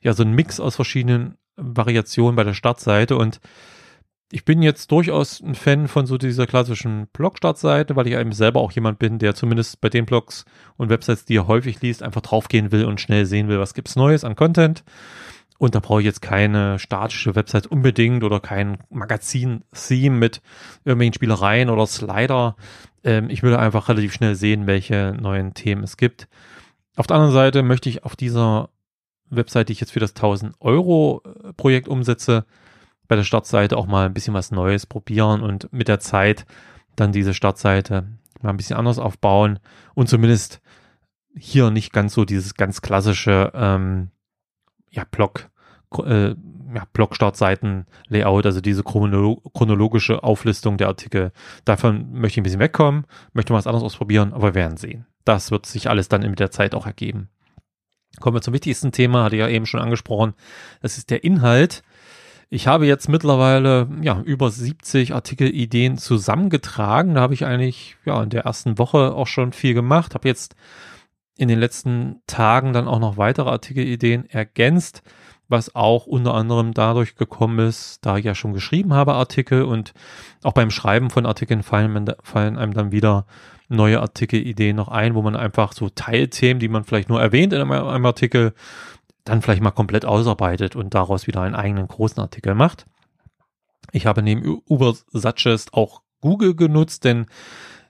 ja 0.00 0.12
so 0.12 0.24
einen 0.24 0.34
Mix 0.34 0.58
aus 0.58 0.74
verschiedenen 0.76 1.38
Variationen 1.56 2.36
bei 2.36 2.44
der 2.44 2.54
Startseite 2.54 3.16
und 3.16 3.40
ich 4.32 4.44
bin 4.44 4.62
jetzt 4.62 4.92
durchaus 4.92 5.40
ein 5.40 5.54
Fan 5.54 5.88
von 5.88 6.06
so 6.06 6.16
dieser 6.16 6.46
klassischen 6.46 7.08
Blog-Startseite, 7.12 7.96
weil 7.96 8.06
ich 8.06 8.14
eben 8.14 8.32
selber 8.32 8.60
auch 8.60 8.72
jemand 8.72 8.98
bin, 8.98 9.18
der 9.18 9.34
zumindest 9.34 9.80
bei 9.80 9.88
den 9.88 10.06
Blogs 10.06 10.44
und 10.76 10.88
Websites, 10.88 11.24
die 11.24 11.36
er 11.36 11.48
häufig 11.48 11.80
liest, 11.82 12.02
einfach 12.02 12.20
draufgehen 12.20 12.70
will 12.70 12.84
und 12.84 13.00
schnell 13.00 13.26
sehen 13.26 13.48
will, 13.48 13.58
was 13.58 13.74
gibt's 13.74 13.96
Neues 13.96 14.24
an 14.24 14.36
Content. 14.36 14.84
Und 15.58 15.74
da 15.74 15.80
brauche 15.80 16.00
ich 16.00 16.06
jetzt 16.06 16.22
keine 16.22 16.78
statische 16.78 17.34
Website 17.34 17.66
unbedingt 17.66 18.24
oder 18.24 18.40
kein 18.40 18.78
Magazin-Theme 18.88 20.16
mit 20.16 20.40
irgendwelchen 20.84 21.14
Spielereien 21.14 21.68
oder 21.68 21.86
Slider. 21.86 22.56
Ähm, 23.04 23.28
ich 23.28 23.42
würde 23.42 23.58
einfach 23.58 23.88
relativ 23.88 24.14
schnell 24.14 24.36
sehen, 24.36 24.66
welche 24.66 25.14
neuen 25.20 25.54
Themen 25.54 25.82
es 25.82 25.96
gibt. 25.96 26.28
Auf 26.96 27.06
der 27.06 27.16
anderen 27.16 27.34
Seite 27.34 27.62
möchte 27.62 27.88
ich 27.88 28.04
auf 28.04 28.16
dieser 28.16 28.70
Website, 29.28 29.68
die 29.68 29.72
ich 29.72 29.80
jetzt 29.80 29.92
für 29.92 30.00
das 30.00 30.14
1000 30.14 30.54
Euro 30.60 31.22
Projekt 31.56 31.88
umsetze, 31.88 32.46
bei 33.10 33.16
der 33.16 33.24
Startseite 33.24 33.76
auch 33.76 33.88
mal 33.88 34.06
ein 34.06 34.14
bisschen 34.14 34.34
was 34.34 34.52
Neues 34.52 34.86
probieren 34.86 35.42
und 35.42 35.72
mit 35.72 35.88
der 35.88 35.98
Zeit 35.98 36.46
dann 36.94 37.10
diese 37.10 37.34
Startseite 37.34 38.06
mal 38.40 38.50
ein 38.50 38.56
bisschen 38.56 38.76
anders 38.76 39.00
aufbauen 39.00 39.58
und 39.94 40.08
zumindest 40.08 40.60
hier 41.36 41.72
nicht 41.72 41.92
ganz 41.92 42.14
so 42.14 42.24
dieses 42.24 42.54
ganz 42.54 42.82
klassische 42.82 43.50
ähm, 43.52 44.10
ja, 44.92 45.02
Blog, 45.10 45.50
äh, 46.04 46.28
ja, 46.28 46.86
Blog-Startseiten-Layout, 46.92 48.46
also 48.46 48.60
diese 48.60 48.84
chronolo 48.84 49.42
chronologische 49.54 50.22
Auflistung 50.22 50.76
der 50.76 50.86
Artikel. 50.86 51.32
Davon 51.64 52.12
möchte 52.12 52.34
ich 52.34 52.42
ein 52.42 52.44
bisschen 52.44 52.60
wegkommen, 52.60 53.06
möchte 53.32 53.52
mal 53.52 53.58
was 53.58 53.66
anderes 53.66 53.82
ausprobieren, 53.82 54.32
aber 54.32 54.50
wir 54.50 54.54
werden 54.54 54.76
sehen. 54.76 55.04
Das 55.24 55.50
wird 55.50 55.66
sich 55.66 55.90
alles 55.90 56.08
dann 56.08 56.20
mit 56.22 56.38
der 56.38 56.52
Zeit 56.52 56.76
auch 56.76 56.86
ergeben. 56.86 57.28
Kommen 58.20 58.36
wir 58.36 58.42
zum 58.42 58.54
wichtigsten 58.54 58.92
Thema, 58.92 59.24
hatte 59.24 59.34
ich 59.34 59.40
ja 59.40 59.48
eben 59.48 59.66
schon 59.66 59.80
angesprochen. 59.80 60.34
Das 60.80 60.96
ist 60.96 61.10
der 61.10 61.24
Inhalt. 61.24 61.82
Ich 62.52 62.66
habe 62.66 62.84
jetzt 62.84 63.08
mittlerweile 63.08 63.88
ja 64.02 64.20
über 64.22 64.50
70 64.50 65.14
Artikelideen 65.14 65.98
zusammengetragen. 65.98 67.14
Da 67.14 67.20
habe 67.20 67.32
ich 67.32 67.46
eigentlich 67.46 67.96
ja 68.04 68.20
in 68.20 68.30
der 68.30 68.44
ersten 68.44 68.76
Woche 68.76 69.14
auch 69.14 69.28
schon 69.28 69.52
viel 69.52 69.72
gemacht. 69.72 70.14
Habe 70.14 70.26
jetzt 70.26 70.56
in 71.36 71.46
den 71.46 71.60
letzten 71.60 72.22
Tagen 72.26 72.72
dann 72.72 72.88
auch 72.88 72.98
noch 72.98 73.16
weitere 73.16 73.50
Artikelideen 73.50 74.28
ergänzt, 74.28 75.02
was 75.46 75.76
auch 75.76 76.06
unter 76.06 76.34
anderem 76.34 76.74
dadurch 76.74 77.14
gekommen 77.14 77.60
ist, 77.60 78.04
da 78.04 78.16
ich 78.16 78.24
ja 78.24 78.34
schon 78.34 78.52
geschrieben 78.52 78.94
habe 78.94 79.14
Artikel 79.14 79.62
und 79.62 79.94
auch 80.42 80.52
beim 80.52 80.70
Schreiben 80.70 81.10
von 81.10 81.26
Artikeln 81.26 81.62
fallen, 81.62 82.12
fallen 82.22 82.58
einem 82.58 82.74
dann 82.74 82.90
wieder 82.90 83.26
neue 83.68 84.00
Artikelideen 84.00 84.74
noch 84.74 84.88
ein, 84.88 85.14
wo 85.14 85.22
man 85.22 85.36
einfach 85.36 85.72
so 85.72 85.88
Teilthemen, 85.88 86.58
die 86.58 86.68
man 86.68 86.82
vielleicht 86.82 87.08
nur 87.08 87.20
erwähnt 87.20 87.52
in 87.52 87.60
einem, 87.60 87.70
einem 87.70 88.06
Artikel, 88.06 88.54
dann 89.24 89.42
vielleicht 89.42 89.62
mal 89.62 89.70
komplett 89.70 90.04
ausarbeitet 90.04 90.76
und 90.76 90.94
daraus 90.94 91.26
wieder 91.26 91.42
einen 91.42 91.54
eigenen 91.54 91.88
großen 91.88 92.20
Artikel 92.20 92.54
macht. 92.54 92.86
Ich 93.92 94.06
habe 94.06 94.22
neben 94.22 94.60
Uber 94.68 94.94
Suggest 95.12 95.74
auch 95.74 96.02
Google 96.20 96.54
genutzt, 96.54 97.04
denn 97.04 97.26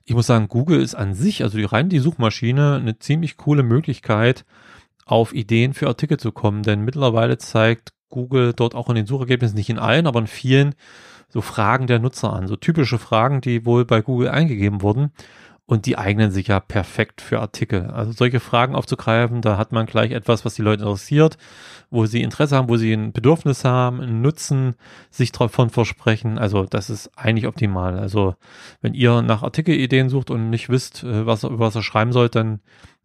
ich 0.05 0.15
muss 0.15 0.27
sagen, 0.27 0.49
Google 0.49 0.81
ist 0.81 0.95
an 0.95 1.15
sich, 1.15 1.43
also 1.43 1.59
die 1.59 1.65
rein 1.65 1.89
die 1.89 1.99
Suchmaschine, 1.99 2.77
eine 2.77 2.99
ziemlich 2.99 3.37
coole 3.37 3.63
Möglichkeit, 3.63 4.45
auf 5.05 5.35
Ideen 5.35 5.75
für 5.75 5.89
Artikel 5.89 6.19
zu 6.19 6.33
kommen, 6.33 6.63
denn 6.63 6.85
mittlerweile 6.85 7.39
zeigt 7.39 7.93
Google 8.09 8.53
dort 8.53 8.75
auch 8.75 8.89
in 8.89 8.97
den 8.97 9.07
Suchergebnissen, 9.07 9.57
nicht 9.57 9.71
in 9.71 9.79
allen, 9.79 10.07
aber 10.07 10.21
in 10.21 10.27
vielen, 10.27 10.75
so 11.29 11.41
Fragen 11.41 11.87
der 11.87 12.01
Nutzer 12.01 12.33
an, 12.33 12.49
so 12.49 12.57
typische 12.57 12.99
Fragen, 12.99 13.41
die 13.41 13.65
wohl 13.65 13.85
bei 13.85 14.03
Google 14.03 14.31
eingegeben 14.31 14.83
wurden 14.83 15.13
und 15.71 15.87
die 15.87 15.97
eignen 15.97 16.33
sich 16.33 16.49
ja 16.49 16.59
perfekt 16.59 17.21
für 17.21 17.39
Artikel. 17.39 17.93
Also 17.93 18.11
solche 18.11 18.41
Fragen 18.41 18.75
aufzugreifen, 18.75 19.41
da 19.41 19.57
hat 19.57 19.71
man 19.71 19.87
gleich 19.87 20.11
etwas, 20.11 20.45
was 20.45 20.57
die 20.57 20.63
Leute 20.63 20.83
interessiert, 20.83 21.39
wo 21.91 22.07
sie 22.07 22.23
Interesse 22.23 22.57
haben, 22.57 22.69
wo 22.69 22.77
sie 22.77 22.93
ein 22.93 23.13
Bedürfnis 23.13 23.65
haben, 23.65 24.01
einen 24.01 24.21
Nutzen 24.21 24.75
sich 25.11 25.31
davon 25.31 25.71
versprechen. 25.71 26.39
Also 26.39 26.65
das 26.65 26.91
ist 26.91 27.17
eigentlich 27.17 27.47
optimal. 27.47 28.01
Also 28.01 28.35
wenn 28.81 28.95
ihr 28.95 29.23
nach 29.23 29.45
Artikelideen 29.45 30.09
sucht 30.09 30.33
und 30.33 30.51
nicht 30.51 30.71
wisst, 30.71 31.05
äh, 31.05 31.25
was, 31.25 31.45
über 31.45 31.61
was 31.61 31.77
ihr 31.77 31.85
schreiben 31.85 32.13
sollt, 32.13 32.35
dann 32.35 32.59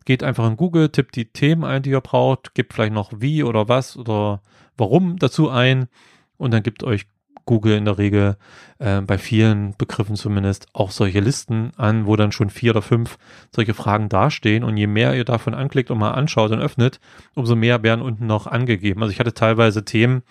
geht 0.06 0.24
einfach 0.24 0.48
in 0.48 0.58
Google, 0.58 0.90
tippt 0.90 1.16
die 1.16 1.26
Themen 1.26 1.66
ein, 1.66 1.84
die 1.84 1.92
ihr 1.92 2.02
braucht, 2.02 2.56
gebt 2.56 2.74
vielleicht 2.74 2.94
noch 2.94 3.12
wie 3.16 3.44
oder 3.44 3.70
was 3.70 3.96
oder 3.96 4.42
warum 4.76 5.20
dazu 5.20 5.52
ein 5.52 5.86
und 6.38 6.50
dann 6.50 6.64
gibt 6.64 6.84
euch 6.84 7.06
Google 7.46 7.78
in 7.78 7.86
der 7.86 7.98
Regel 7.98 8.38
äh, 8.80 9.02
bei 9.02 9.18
vielen 9.18 9.76
Begriffen 9.78 10.16
zumindest 10.16 10.68
auch 10.74 10.92
solche 10.92 11.20
Listen 11.20 11.72
an, 11.78 12.08
wo 12.08 12.16
dann 12.16 12.32
schon 12.32 12.50
vier 12.50 12.72
oder 12.72 12.82
fünf 12.82 13.18
solche 13.52 13.74
Fragen 13.74 14.10
dastehen. 14.10 14.64
Und 14.64 14.78
je 14.78 14.88
mehr 14.88 15.16
ihr 15.16 15.26
davon 15.26 15.54
anklickt 15.54 15.92
und 15.92 16.00
mal 16.00 16.12
anschaut 16.12 16.52
und 16.52 16.60
öffnet, 16.60 17.00
umso 17.36 17.56
mehr 17.56 17.84
werden 17.84 18.02
unten 18.02 18.26
noch 18.26 18.48
angegeben. 18.48 19.02
Also 19.02 19.12
ich 19.12 19.20
hatte 19.20 19.34
teilweise 19.34 19.86
Themen, 19.86 20.24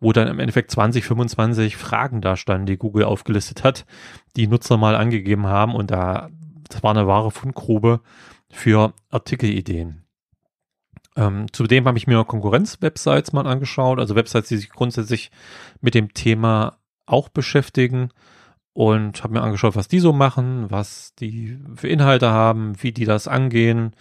wo 0.00 0.12
dann 0.12 0.28
im 0.28 0.40
Endeffekt 0.40 0.70
20, 0.70 1.04
25 1.04 1.76
Fragen 1.76 2.20
da 2.20 2.36
standen, 2.36 2.66
die 2.66 2.78
Google 2.78 3.04
aufgelistet 3.04 3.64
hat, 3.64 3.84
die 4.36 4.46
Nutzer 4.46 4.76
mal 4.76 4.96
angegeben 4.96 5.46
haben. 5.46 5.74
Und 5.74 5.90
da, 5.90 6.30
das 6.68 6.82
war 6.82 6.90
eine 6.90 7.06
wahre 7.06 7.30
Fundgrube 7.30 8.00
für 8.50 8.94
Artikelideen. 9.10 10.03
Ähm, 11.16 11.46
zudem 11.52 11.86
habe 11.86 11.98
ich 11.98 12.06
mir 12.06 12.24
Konkurrenz-Websites 12.24 13.32
mal 13.32 13.46
angeschaut, 13.46 13.98
also 13.98 14.16
Websites, 14.16 14.48
die 14.48 14.56
sich 14.56 14.70
grundsätzlich 14.70 15.30
mit 15.80 15.94
dem 15.94 16.12
Thema 16.12 16.78
auch 17.06 17.28
beschäftigen 17.28 18.10
und 18.72 19.22
habe 19.22 19.34
mir 19.34 19.42
angeschaut, 19.42 19.76
was 19.76 19.88
die 19.88 20.00
so 20.00 20.12
machen, 20.12 20.70
was 20.70 21.14
die 21.14 21.58
für 21.76 21.88
Inhalte 21.88 22.30
haben, 22.30 22.74
wie 22.82 22.92
die 22.92 23.04
das 23.04 23.28
angehen, 23.28 23.94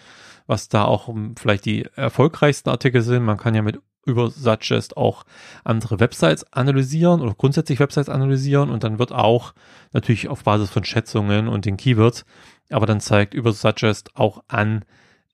was 0.48 0.68
da 0.68 0.86
auch 0.86 1.14
vielleicht 1.38 1.66
die 1.66 1.88
erfolgreichsten 1.96 2.70
Artikel 2.70 3.02
sind. 3.02 3.24
Man 3.24 3.38
kann 3.38 3.56
ja 3.56 3.62
mit 3.62 3.80
über 4.06 4.30
Suggest 4.30 4.98
auch 4.98 5.24
andere 5.64 6.00
Websites 6.00 6.52
analysieren 6.52 7.22
oder 7.22 7.36
grundsätzlich 7.36 7.80
Websites 7.80 8.10
analysieren 8.10 8.70
und 8.70 8.84
dann 8.84 9.00
wird 9.00 9.12
auch 9.12 9.54
natürlich 9.94 10.28
auf 10.28 10.44
Basis 10.44 10.70
von 10.70 10.84
Schätzungen 10.84 11.48
und 11.48 11.66
den 11.66 11.78
Keywords, 11.78 12.26
aber 12.70 12.86
dann 12.86 13.00
zeigt 13.00 13.34
über 13.34 13.54
Suggest 13.54 14.16
auch 14.16 14.44
an, 14.48 14.84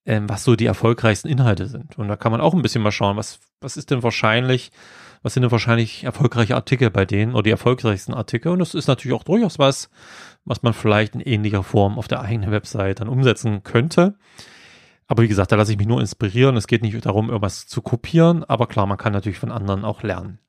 ähm, 0.10 0.28
was 0.28 0.44
so 0.44 0.56
die 0.56 0.66
erfolgreichsten 0.66 1.28
Inhalte 1.28 1.68
sind. 1.68 2.00
Und 2.00 2.08
da 2.08 2.16
kann 2.16 2.32
man 2.32 2.42
auch 2.42 2.56
ein 2.56 2.64
bisschen 2.64 2.82
mal 2.82 2.92
schauen, 2.92 3.16
was, 3.16 3.40
was 3.62 3.78
ist 3.78 3.92
denn 3.92 4.02
wahrscheinlich, 4.02 4.72
was 5.22 5.36
sind 5.36 5.44
denn 5.44 5.52
wahrscheinlich 5.52 6.04
erfolgreiche 6.04 6.56
Artikel 6.56 6.90
bei 6.90 7.06
denen 7.06 7.34
oder 7.34 7.44
die 7.44 7.52
erfolgreichsten 7.52 8.16
Artikel. 8.16 8.52
Und 8.52 8.58
das 8.58 8.74
ist 8.74 8.88
natürlich 8.88 9.16
auch 9.16 9.24
durchaus 9.24 9.60
was, 9.60 9.92
was 10.46 10.64
man 10.64 10.74
vielleicht 10.74 11.14
in 11.14 11.22
ähnlicher 11.22 11.62
Form 11.62 12.00
auf 12.00 12.08
der 12.08 12.22
eigenen 12.22 12.50
Website 12.50 13.02
dann 13.02 13.08
umsetzen 13.08 13.62
könnte. 13.62 14.16
Aber 15.06 15.22
wie 15.22 15.28
gesagt, 15.28 15.52
da 15.52 15.56
lasse 15.56 15.74
ich 15.74 15.78
mich 15.78 15.88
nur 15.88 16.00
inspirieren. 16.00 16.58
Es 16.58 16.66
geht 16.66 16.82
nicht 16.82 17.06
darum, 17.06 17.30
irgendwas 17.30 17.68
zu 17.68 17.84
kopieren, 17.84 18.44
aber 18.44 18.66
klar, 18.66 18.88
man 18.88 18.98
kann 18.98 19.14
natürlich 19.14 19.38
von 19.38 19.52
anderen 19.52 19.86
auch 19.86 20.02
lernen. 20.02 20.40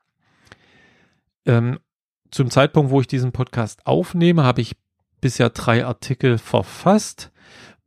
Ähm, 1.44 1.78
zum 2.30 2.48
Zeitpunkt, 2.48 2.90
wo 2.90 3.02
ich 3.02 3.08
diesen 3.08 3.32
Podcast 3.32 3.86
aufnehme, 3.86 4.42
habe 4.42 4.62
ich 4.62 4.76
bisher 5.20 5.50
drei 5.50 5.84
Artikel 5.84 6.38
verfasst 6.38 7.30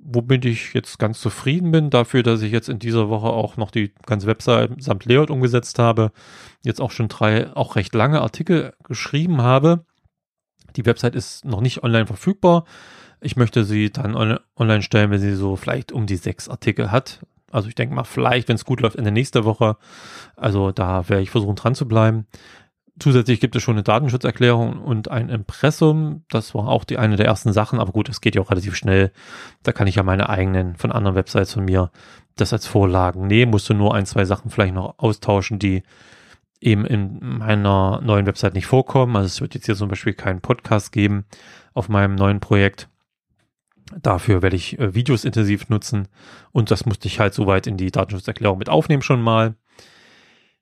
womit 0.05 0.45
ich 0.45 0.73
jetzt 0.73 0.99
ganz 0.99 1.19
zufrieden 1.19 1.71
bin, 1.71 1.89
dafür, 1.89 2.23
dass 2.23 2.41
ich 2.41 2.51
jetzt 2.51 2.69
in 2.69 2.79
dieser 2.79 3.09
Woche 3.09 3.27
auch 3.27 3.57
noch 3.57 3.71
die 3.71 3.93
ganze 4.05 4.27
Website 4.27 4.71
samt 4.81 5.05
Layout 5.05 5.29
umgesetzt 5.29 5.79
habe, 5.79 6.11
jetzt 6.63 6.81
auch 6.81 6.91
schon 6.91 7.07
drei, 7.07 7.55
auch 7.55 7.75
recht 7.75 7.95
lange 7.95 8.21
Artikel 8.21 8.73
geschrieben 8.83 9.41
habe. 9.41 9.85
Die 10.75 10.85
Website 10.85 11.15
ist 11.15 11.45
noch 11.45 11.61
nicht 11.61 11.83
online 11.83 12.07
verfügbar. 12.07 12.65
Ich 13.21 13.35
möchte 13.35 13.63
sie 13.63 13.91
dann 13.91 14.15
online 14.55 14.81
stellen, 14.81 15.11
wenn 15.11 15.21
sie 15.21 15.35
so 15.35 15.55
vielleicht 15.55 15.91
um 15.91 16.05
die 16.05 16.17
sechs 16.17 16.49
Artikel 16.49 16.91
hat. 16.91 17.25
Also 17.51 17.69
ich 17.69 17.75
denke 17.75 17.95
mal, 17.95 18.03
vielleicht, 18.03 18.49
wenn 18.49 18.55
es 18.55 18.65
gut 18.65 18.81
läuft, 18.81 18.95
in 18.95 19.03
der 19.03 19.13
nächsten 19.13 19.45
Woche. 19.45 19.77
Also 20.35 20.71
da 20.71 21.07
werde 21.07 21.23
ich 21.23 21.29
versuchen, 21.29 21.55
dran 21.55 21.75
zu 21.75 21.87
bleiben. 21.87 22.25
Zusätzlich 22.99 23.39
gibt 23.39 23.55
es 23.55 23.63
schon 23.63 23.75
eine 23.75 23.83
Datenschutzerklärung 23.83 24.79
und 24.79 25.09
ein 25.09 25.29
Impressum. 25.29 26.23
Das 26.29 26.53
war 26.53 26.67
auch 26.67 26.83
die 26.83 26.99
eine 26.99 27.15
der 27.15 27.25
ersten 27.25 27.51
Sachen, 27.51 27.79
aber 27.79 27.91
gut, 27.91 28.07
das 28.07 28.21
geht 28.21 28.35
ja 28.35 28.41
auch 28.41 28.51
relativ 28.51 28.75
schnell. 28.75 29.11
Da 29.63 29.71
kann 29.71 29.87
ich 29.87 29.95
ja 29.95 30.03
meine 30.03 30.29
eigenen 30.29 30.75
von 30.75 30.91
anderen 30.91 31.15
Websites 31.15 31.53
von 31.53 31.65
mir 31.65 31.91
das 32.35 32.53
als 32.53 32.67
Vorlagen 32.67 33.25
nehmen. 33.25 33.51
Musste 33.51 33.73
nur 33.73 33.95
ein, 33.95 34.05
zwei 34.05 34.25
Sachen 34.25 34.51
vielleicht 34.51 34.75
noch 34.75 34.99
austauschen, 34.99 35.57
die 35.57 35.81
eben 36.61 36.85
in 36.85 37.19
meiner 37.39 37.99
neuen 38.01 38.27
Website 38.27 38.53
nicht 38.53 38.67
vorkommen. 38.67 39.15
Also 39.15 39.25
es 39.25 39.41
wird 39.41 39.55
jetzt 39.55 39.65
hier 39.65 39.75
zum 39.75 39.89
Beispiel 39.89 40.13
keinen 40.13 40.41
Podcast 40.41 40.91
geben 40.91 41.25
auf 41.73 41.89
meinem 41.89 42.13
neuen 42.13 42.39
Projekt. 42.39 42.89
Dafür 44.01 44.41
werde 44.41 44.55
ich 44.55 44.79
äh, 44.79 44.93
Videos 44.93 45.25
intensiv 45.25 45.69
nutzen 45.69 46.07
und 46.51 46.71
das 46.71 46.85
musste 46.85 47.07
ich 47.07 47.19
halt 47.19 47.33
soweit 47.33 47.67
in 47.67 47.77
die 47.77 47.91
Datenschutzerklärung 47.91 48.57
mit 48.57 48.69
aufnehmen 48.69 49.01
schon 49.01 49.21
mal. 49.21 49.55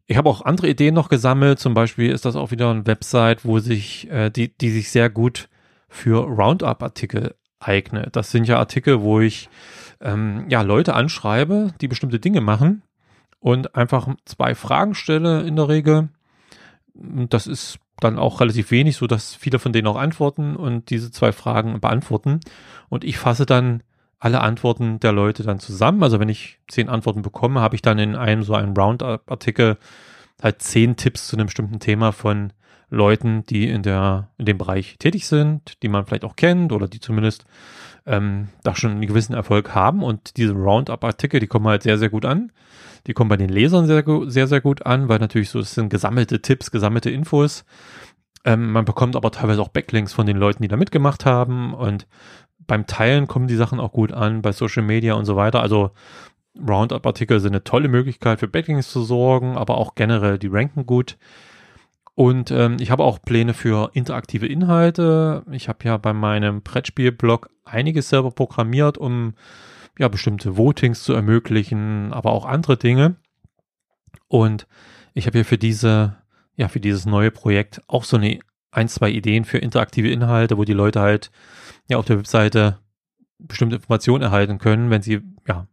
Ich 0.08 0.18
habe 0.18 0.30
auch 0.30 0.42
andere 0.42 0.70
Ideen 0.70 0.94
noch 0.94 1.10
gesammelt. 1.10 1.60
Zum 1.60 1.74
Beispiel 1.74 2.12
ist 2.12 2.26
das 2.26 2.36
auch 2.36 2.52
wieder 2.52 2.70
eine 2.70 2.86
Website, 2.86 3.46
wo 3.46 3.60
sich, 3.60 4.10
äh, 4.10 4.30
die, 4.30 4.56
die 4.56 4.72
sich 4.72 4.92
sehr 4.92 5.10
gut 5.10 5.50
für 5.88 6.26
Roundup-Artikel 6.26 7.36
eignet. 7.60 8.16
Das 8.16 8.32
sind 8.32 8.48
ja 8.48 8.58
Artikel, 8.58 9.02
wo 9.02 9.20
ich 9.20 9.50
ähm, 10.02 10.46
ja 10.50 10.62
Leute 10.62 10.94
anschreibe, 10.94 11.74
die 11.80 11.88
bestimmte 11.88 12.20
Dinge 12.20 12.42
machen 12.42 12.82
und 13.40 13.76
einfach 13.76 14.08
zwei 14.26 14.56
Fragen 14.56 14.96
stelle 14.96 15.42
in 15.42 15.56
der 15.56 15.70
Regel. 15.70 16.10
Das 16.94 17.48
ist 17.48 17.80
dann 18.00 18.18
auch 18.18 18.42
relativ 18.42 18.72
wenig, 18.72 18.98
so 18.98 19.08
dass 19.08 19.36
viele 19.36 19.60
von 19.60 19.74
denen 19.74 19.88
auch 19.88 19.96
antworten 19.96 20.56
und 20.56 20.90
diese 20.90 21.12
zwei 21.12 21.32
Fragen 21.32 21.80
beantworten. 21.80 22.40
Und 22.90 23.04
ich 23.04 23.18
fasse 23.18 23.46
dann 23.46 23.84
alle 24.22 24.42
Antworten 24.42 25.00
der 25.00 25.12
Leute 25.12 25.42
dann 25.42 25.60
zusammen. 25.60 26.04
Also 26.04 26.20
wenn 26.20 26.30
ich 26.30 26.60
zehn 26.70 26.90
Antworten 26.90 27.24
bekomme, 27.24 27.60
habe 27.60 27.76
ich 27.76 27.82
dann 27.82 27.98
in 27.98 28.16
einem 28.16 28.44
so 28.44 28.54
einem 28.54 28.74
Roundup-Artikel 28.74 29.78
halt 30.42 30.62
zehn 30.62 30.96
Tipps 30.96 31.28
zu 31.28 31.36
einem 31.36 31.48
bestimmten 31.48 31.80
Thema 31.80 32.12
von 32.12 32.54
Leuten, 32.92 33.44
die 33.48 33.68
in 33.68 33.82
der 33.82 34.30
in 34.38 34.46
dem 34.46 34.60
Bereich 34.60 34.98
tätig 35.00 35.26
sind, 35.26 35.82
die 35.82 35.88
man 35.88 36.06
vielleicht 36.06 36.24
auch 36.24 36.36
kennt 36.36 36.72
oder 36.72 36.88
die 36.88 37.00
zumindest 37.00 37.46
ähm, 38.06 38.50
da 38.64 38.76
schon 38.76 38.92
einen 38.92 39.08
gewissen 39.08 39.34
Erfolg 39.34 39.74
haben. 39.74 40.04
Und 40.04 40.38
diese 40.38 40.54
Roundup-Artikel, 40.54 41.40
die 41.40 41.48
kommen 41.48 41.68
halt 41.68 41.82
sehr, 41.82 41.98
sehr 41.98 42.10
gut 42.10 42.26
an. 42.26 42.52
Die 43.08 43.14
kommen 43.14 43.30
bei 43.30 43.38
den 43.38 43.50
Lesern 43.50 43.88
sehr, 43.88 44.04
sehr, 44.28 44.46
sehr 44.46 44.62
gut 44.62 44.86
an, 44.86 45.10
weil 45.10 45.18
natürlich 45.18 45.50
so, 45.50 45.60
es 45.60 45.74
sind 45.74 45.90
gesammelte 45.90 46.44
Tipps, 46.44 46.70
gesammelte 46.70 47.10
Infos. 47.10 47.66
Ähm, 48.46 48.72
man 48.72 48.86
bekommt 48.86 49.16
aber 49.16 49.32
teilweise 49.32 49.62
auch 49.64 49.70
Backlinks 49.70 50.14
von 50.14 50.28
den 50.28 50.38
Leuten, 50.38 50.62
die 50.62 50.68
da 50.68 50.78
mitgemacht 50.78 51.26
haben 51.26 51.74
und 51.74 52.06
beim 52.72 52.88
Teilen 52.88 53.28
kommen 53.28 53.50
die 53.50 53.58
Sachen 53.58 53.82
auch 53.82 53.92
gut 53.92 54.14
an, 54.14 54.42
bei 54.42 54.54
Social 54.54 54.82
Media 54.82 55.16
und 55.16 55.26
so 55.26 55.36
weiter. 55.36 55.62
Also 55.62 55.92
Roundup-Artikel 56.56 57.42
sind 57.42 57.52
eine 57.52 57.66
tolle 57.66 57.90
Möglichkeit 57.90 58.40
für 58.40 58.48
Backlinks 58.48 58.90
zu 58.90 59.04
sorgen, 59.04 59.58
aber 59.58 59.78
auch 59.78 59.94
generell, 59.94 60.40
die 60.40 60.48
ranken 60.48 60.86
gut. 60.86 61.18
Und 62.16 62.50
ähm, 62.50 62.78
ich 62.80 62.90
habe 62.90 63.04
auch 63.04 63.22
Pläne 63.22 63.54
für 63.54 63.92
interaktive 63.94 64.48
Inhalte. 64.48 65.44
Ich 65.52 65.68
habe 65.68 65.84
ja 65.84 65.98
bei 65.98 66.14
meinem 66.14 66.62
Brettspiel-Blog 66.62 67.50
einiges 67.66 68.08
selber 68.08 68.32
programmiert, 68.32 68.98
um 68.98 69.34
ja 70.00 70.08
bestimmte 70.08 70.56
Votings 70.56 71.04
zu 71.04 71.12
ermöglichen, 71.12 72.14
aber 72.14 72.32
auch 72.32 72.46
andere 72.46 72.78
Dinge. 72.78 73.18
Und 74.30 74.66
ich 75.14 75.28
habe 75.28 75.40
ja 75.40 75.44
für 75.44 75.58
diese, 75.58 76.16
ja, 76.56 76.70
für 76.70 76.80
dieses 76.80 77.06
neue 77.06 77.32
Projekt 77.32 77.82
auch 77.90 78.06
so 78.06 78.16
eine 78.16 78.40
ein, 78.72 78.88
zwei 78.88 79.10
Ideen 79.12 79.46
für 79.46 79.58
interaktive 79.58 80.10
Inhalte, 80.10 80.58
wo 80.58 80.64
die 80.64 80.74
Leute 80.74 81.02
halt 81.02 81.32
ja 81.90 81.98
auf 81.98 82.06
der 82.06 82.18
Webseite 82.18 82.80
bestimmte 83.38 83.78
Informationen 83.78 84.24
erhalten 84.24 84.58
können, 84.58 84.90
wenn 84.90 85.02
sie 85.02 85.22
ja 85.48 85.68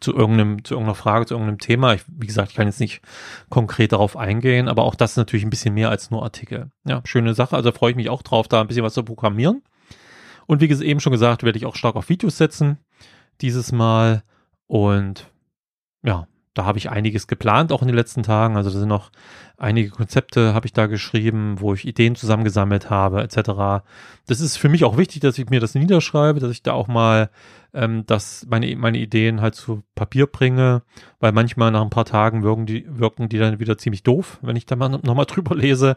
zu 0.00 0.14
irgendeinem, 0.14 0.64
zu 0.64 0.74
irgendeiner 0.74 0.94
Frage, 0.94 1.26
zu 1.26 1.34
irgendeinem 1.34 1.58
Thema. 1.58 1.94
Ich, 1.94 2.02
wie 2.06 2.26
gesagt, 2.26 2.50
ich 2.50 2.56
kann 2.56 2.66
jetzt 2.66 2.80
nicht 2.80 3.02
konkret 3.50 3.92
darauf 3.92 4.16
eingehen, 4.16 4.68
aber 4.68 4.84
auch 4.84 4.94
das 4.94 5.12
ist 5.12 5.16
natürlich 5.16 5.44
ein 5.44 5.50
bisschen 5.50 5.74
mehr 5.74 5.90
als 5.90 6.10
nur 6.10 6.22
Artikel. 6.22 6.70
Ja, 6.86 7.02
schöne 7.04 7.34
Sache. 7.34 7.56
Also 7.56 7.72
freue 7.72 7.90
ich 7.90 7.96
mich 7.96 8.08
auch 8.08 8.22
drauf, 8.22 8.48
da 8.48 8.60
ein 8.60 8.68
bisschen 8.68 8.84
was 8.84 8.94
zu 8.94 9.02
programmieren. 9.02 9.62
Und 10.46 10.62
wie 10.62 10.84
eben 10.84 11.00
schon 11.00 11.12
gesagt, 11.12 11.42
werde 11.42 11.58
ich 11.58 11.66
auch 11.66 11.76
stark 11.76 11.96
auf 11.96 12.08
Videos 12.08 12.38
setzen 12.38 12.78
dieses 13.40 13.72
Mal. 13.72 14.22
Und 14.66 15.30
ja, 16.02 16.26
da 16.58 16.64
habe 16.64 16.78
ich 16.78 16.90
einiges 16.90 17.28
geplant, 17.28 17.70
auch 17.70 17.82
in 17.82 17.88
den 17.88 17.96
letzten 17.96 18.24
Tagen. 18.24 18.56
Also 18.56 18.70
da 18.70 18.78
sind 18.80 18.88
noch 18.88 19.10
einige 19.58 19.90
Konzepte 19.90 20.54
habe 20.54 20.66
ich 20.66 20.72
da 20.72 20.86
geschrieben, 20.86 21.56
wo 21.60 21.72
ich 21.72 21.86
Ideen 21.86 22.16
zusammengesammelt 22.16 22.90
habe, 22.90 23.22
etc. 23.22 23.84
Das 24.26 24.40
ist 24.40 24.56
für 24.56 24.68
mich 24.68 24.84
auch 24.84 24.96
wichtig, 24.96 25.20
dass 25.20 25.38
ich 25.38 25.50
mir 25.50 25.60
das 25.60 25.74
niederschreibe, 25.74 26.40
dass 26.40 26.50
ich 26.50 26.62
da 26.64 26.72
auch 26.72 26.88
mal 26.88 27.30
ähm, 27.74 28.06
dass 28.06 28.46
meine, 28.48 28.74
meine 28.76 28.98
Ideen 28.98 29.40
halt 29.40 29.54
zu 29.54 29.82
Papier 29.94 30.26
bringe, 30.26 30.82
weil 31.20 31.32
manchmal 31.32 31.70
nach 31.70 31.82
ein 31.82 31.90
paar 31.90 32.04
Tagen 32.04 32.42
wirken 32.42 32.66
die, 32.66 32.86
wirken 32.88 33.28
die 33.28 33.38
dann 33.38 33.60
wieder 33.60 33.76
ziemlich 33.76 34.02
doof, 34.02 34.38
wenn 34.42 34.56
ich 34.56 34.66
da 34.66 34.76
mal 34.76 34.88
nochmal 35.02 35.26
drüber 35.26 35.54
lese. 35.54 35.96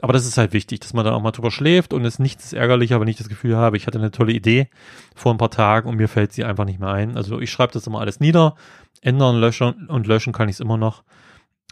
Aber 0.00 0.12
das 0.12 0.26
ist 0.26 0.38
halt 0.38 0.52
wichtig, 0.52 0.80
dass 0.80 0.94
man 0.94 1.04
dann 1.04 1.14
auch 1.14 1.22
mal 1.22 1.30
drüber 1.30 1.50
schläft 1.50 1.92
und 1.92 2.04
es 2.04 2.18
nichts 2.18 2.52
ärgerlicher, 2.52 3.00
wenn 3.00 3.08
ich 3.08 3.16
das 3.16 3.28
Gefühl 3.28 3.56
habe, 3.56 3.76
ich 3.76 3.86
hatte 3.86 3.98
eine 3.98 4.10
tolle 4.10 4.32
Idee 4.32 4.68
vor 5.14 5.32
ein 5.32 5.38
paar 5.38 5.50
Tagen 5.50 5.88
und 5.88 5.96
mir 5.96 6.08
fällt 6.08 6.32
sie 6.32 6.44
einfach 6.44 6.64
nicht 6.64 6.80
mehr 6.80 6.90
ein. 6.90 7.16
Also 7.16 7.40
ich 7.40 7.50
schreibe 7.50 7.72
das 7.72 7.86
immer 7.86 8.00
alles 8.00 8.20
nieder, 8.20 8.56
ändern, 9.00 9.40
löschen 9.40 9.88
und 9.88 10.06
löschen 10.06 10.32
kann 10.32 10.48
ich 10.48 10.56
es 10.56 10.60
immer 10.60 10.76
noch. 10.76 11.04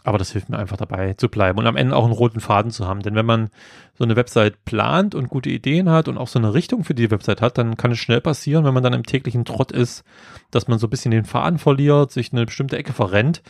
Aber 0.03 0.17
das 0.17 0.31
hilft 0.31 0.49
mir 0.49 0.57
einfach 0.57 0.77
dabei 0.77 1.13
zu 1.13 1.29
bleiben 1.29 1.59
und 1.59 1.67
am 1.67 1.75
Ende 1.75 1.95
auch 1.95 2.05
einen 2.05 2.13
roten 2.13 2.39
Faden 2.39 2.71
zu 2.71 2.87
haben. 2.87 3.01
Denn 3.01 3.13
wenn 3.13 3.25
man 3.25 3.49
so 3.93 4.03
eine 4.03 4.15
Website 4.15 4.65
plant 4.65 5.13
und 5.13 5.29
gute 5.29 5.49
Ideen 5.49 5.89
hat 5.89 6.07
und 6.07 6.17
auch 6.17 6.27
so 6.27 6.39
eine 6.39 6.53
Richtung 6.53 6.83
für 6.83 6.95
die 6.95 7.11
Website 7.11 7.41
hat, 7.41 7.57
dann 7.57 7.77
kann 7.77 7.91
es 7.91 7.99
schnell 7.99 8.21
passieren, 8.21 8.65
wenn 8.65 8.73
man 8.73 8.83
dann 8.83 8.93
im 8.93 9.05
täglichen 9.05 9.45
Trott 9.45 9.71
ist, 9.71 10.03
dass 10.49 10.67
man 10.67 10.79
so 10.79 10.87
ein 10.87 10.89
bisschen 10.89 11.11
den 11.11 11.25
Faden 11.25 11.59
verliert, 11.59 12.11
sich 12.11 12.33
eine 12.33 12.45
bestimmte 12.45 12.77
Ecke 12.77 12.93
verrennt. 12.93 13.43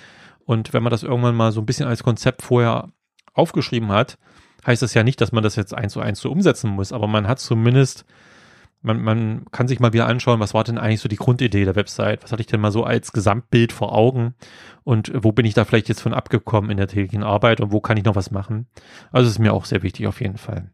Und 0.46 0.74
wenn 0.74 0.84
man 0.84 0.92
das 0.92 1.04
irgendwann 1.04 1.36
mal 1.36 1.54
so 1.54 1.62
ein 1.62 1.66
bisschen 1.66 1.88
als 1.88 2.04
Konzept 2.04 2.42
vorher 2.42 2.90
aufgeschrieben 3.34 3.90
hat, 3.90 4.18
heißt 4.66 4.82
das 4.82 4.94
ja 4.94 5.04
nicht, 5.04 5.22
dass 5.22 5.32
man 5.32 5.44
das 5.44 5.56
jetzt 5.56 5.74
eins 5.74 5.94
zu 5.94 6.02
eins 6.02 6.20
so 6.20 6.30
umsetzen 6.30 6.70
muss, 6.70 6.92
aber 6.92 7.08
man 7.08 7.28
hat 7.28 7.40
zumindest 7.40 8.06
man, 8.82 9.02
man 9.02 9.46
kann 9.52 9.68
sich 9.68 9.80
mal 9.80 9.94
wieder 9.94 10.08
anschauen, 10.08 10.40
was 10.40 10.54
war 10.54 10.64
denn 10.64 10.78
eigentlich 10.78 11.02
so 11.02 11.10
die 11.10 11.16
Grundidee 11.16 11.66
der 11.66 11.76
Website? 11.76 12.24
Was 12.24 12.32
hatte 12.32 12.42
ich 12.42 12.48
denn 12.48 12.62
mal 12.62 12.72
so 12.72 12.84
als 12.84 13.12
Gesamtbild 13.12 13.72
vor 13.72 13.96
Augen? 13.96 14.34
Und 14.84 15.12
wo 15.14 15.32
bin 15.32 15.46
ich 15.46 15.54
da 15.54 15.66
vielleicht 15.66 15.90
jetzt 15.90 16.02
von 16.02 16.14
abgekommen 16.14 16.72
in 16.72 16.78
der 16.78 16.88
täglichen 16.88 17.24
Arbeit 17.24 17.62
und 17.62 17.72
wo 17.72 17.80
kann 17.80 17.98
ich 17.98 18.04
noch 18.04 18.16
was 18.16 18.32
machen? 18.32 18.68
Also 19.12 19.30
ist 19.30 19.40
mir 19.40 19.54
auch 19.54 19.66
sehr 19.66 19.84
wichtig 19.84 20.08
auf 20.08 20.22
jeden 20.22 20.38
Fall. 20.38 20.72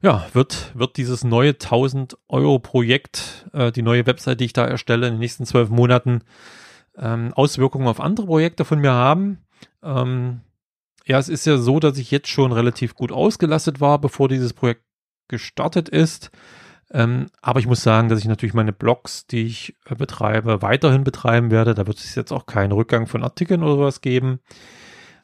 Ja, 0.00 0.26
wird, 0.32 0.72
wird 0.74 0.96
dieses 0.96 1.22
neue 1.22 1.50
1000 1.50 2.18
Euro 2.28 2.58
Projekt, 2.58 3.48
äh, 3.52 3.70
die 3.70 3.82
neue 3.82 4.04
Website, 4.06 4.40
die 4.40 4.46
ich 4.46 4.52
da 4.52 4.66
erstelle 4.66 5.06
in 5.06 5.14
den 5.14 5.20
nächsten 5.20 5.46
zwölf 5.46 5.68
Monaten, 5.68 6.22
ähm, 6.98 7.32
Auswirkungen 7.34 7.86
auf 7.86 8.00
andere 8.00 8.26
Projekte 8.26 8.64
von 8.64 8.80
mir 8.80 8.90
haben? 8.90 9.38
Ähm, 9.80 10.40
ja, 11.06 11.18
es 11.18 11.28
ist 11.28 11.46
ja 11.46 11.56
so, 11.56 11.78
dass 11.78 11.98
ich 11.98 12.10
jetzt 12.10 12.28
schon 12.28 12.50
relativ 12.50 12.96
gut 12.96 13.12
ausgelastet 13.12 13.80
war, 13.80 14.00
bevor 14.00 14.28
dieses 14.28 14.52
Projekt 14.52 14.82
gestartet 15.32 15.88
ist. 15.88 16.30
Ähm, 16.92 17.28
aber 17.40 17.58
ich 17.58 17.66
muss 17.66 17.82
sagen, 17.82 18.08
dass 18.08 18.20
ich 18.20 18.26
natürlich 18.26 18.54
meine 18.54 18.72
Blogs, 18.72 19.26
die 19.26 19.46
ich 19.46 19.74
äh, 19.86 19.94
betreibe, 19.94 20.60
weiterhin 20.62 21.04
betreiben 21.04 21.50
werde. 21.50 21.74
Da 21.74 21.86
wird 21.86 21.98
es 21.98 22.14
jetzt 22.14 22.32
auch 22.32 22.46
keinen 22.46 22.72
Rückgang 22.72 23.06
von 23.06 23.24
Artikeln 23.24 23.62
oder 23.62 23.76
sowas 23.76 24.02
geben. 24.02 24.40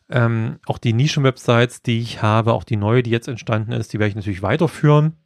Ähm, 0.08 0.58
auch 0.66 0.78
die 0.78 0.94
Nischen-Websites, 0.94 1.82
die 1.82 2.00
ich 2.00 2.22
habe, 2.22 2.54
auch 2.54 2.64
die 2.64 2.76
neue, 2.76 3.02
die 3.02 3.10
jetzt 3.10 3.28
entstanden 3.28 3.72
ist, 3.72 3.92
die 3.92 3.98
werde 3.98 4.08
ich 4.08 4.16
natürlich 4.16 4.42
weiterführen. 4.42 5.16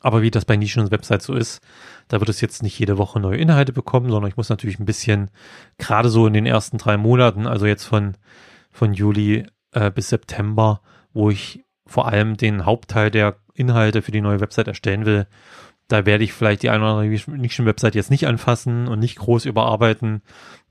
Aber 0.00 0.22
wie 0.22 0.30
das 0.30 0.44
bei 0.44 0.56
Nischen-Websites 0.56 1.26
so 1.26 1.34
ist, 1.34 1.60
da 2.06 2.20
wird 2.20 2.28
es 2.28 2.40
jetzt 2.40 2.62
nicht 2.62 2.78
jede 2.78 2.96
Woche 2.98 3.18
neue 3.18 3.38
Inhalte 3.38 3.72
bekommen, 3.72 4.10
sondern 4.10 4.30
ich 4.30 4.36
muss 4.36 4.48
natürlich 4.48 4.78
ein 4.78 4.84
bisschen, 4.84 5.30
gerade 5.78 6.08
so 6.08 6.26
in 6.26 6.32
den 6.32 6.46
ersten 6.46 6.78
drei 6.78 6.96
Monaten, 6.96 7.48
also 7.48 7.66
jetzt 7.66 7.84
von, 7.84 8.16
von 8.70 8.94
Juli 8.94 9.46
äh, 9.72 9.90
bis 9.90 10.08
September, 10.08 10.80
wo 11.12 11.30
ich 11.30 11.64
vor 11.92 12.08
allem 12.08 12.36
den 12.36 12.64
Hauptteil 12.64 13.10
der 13.10 13.36
Inhalte 13.54 14.02
für 14.02 14.12
die 14.12 14.20
neue 14.20 14.40
Website 14.40 14.68
erstellen 14.68 15.04
will, 15.04 15.26
da 15.88 16.06
werde 16.06 16.24
ich 16.24 16.32
vielleicht 16.32 16.62
die 16.62 16.70
eine 16.70 16.82
oder 16.82 16.94
andere 16.94 17.36
Nichen-Website 17.36 17.94
jetzt 17.94 18.10
nicht 18.10 18.26
anfassen 18.26 18.88
und 18.88 18.98
nicht 18.98 19.18
groß 19.18 19.44
überarbeiten. 19.44 20.22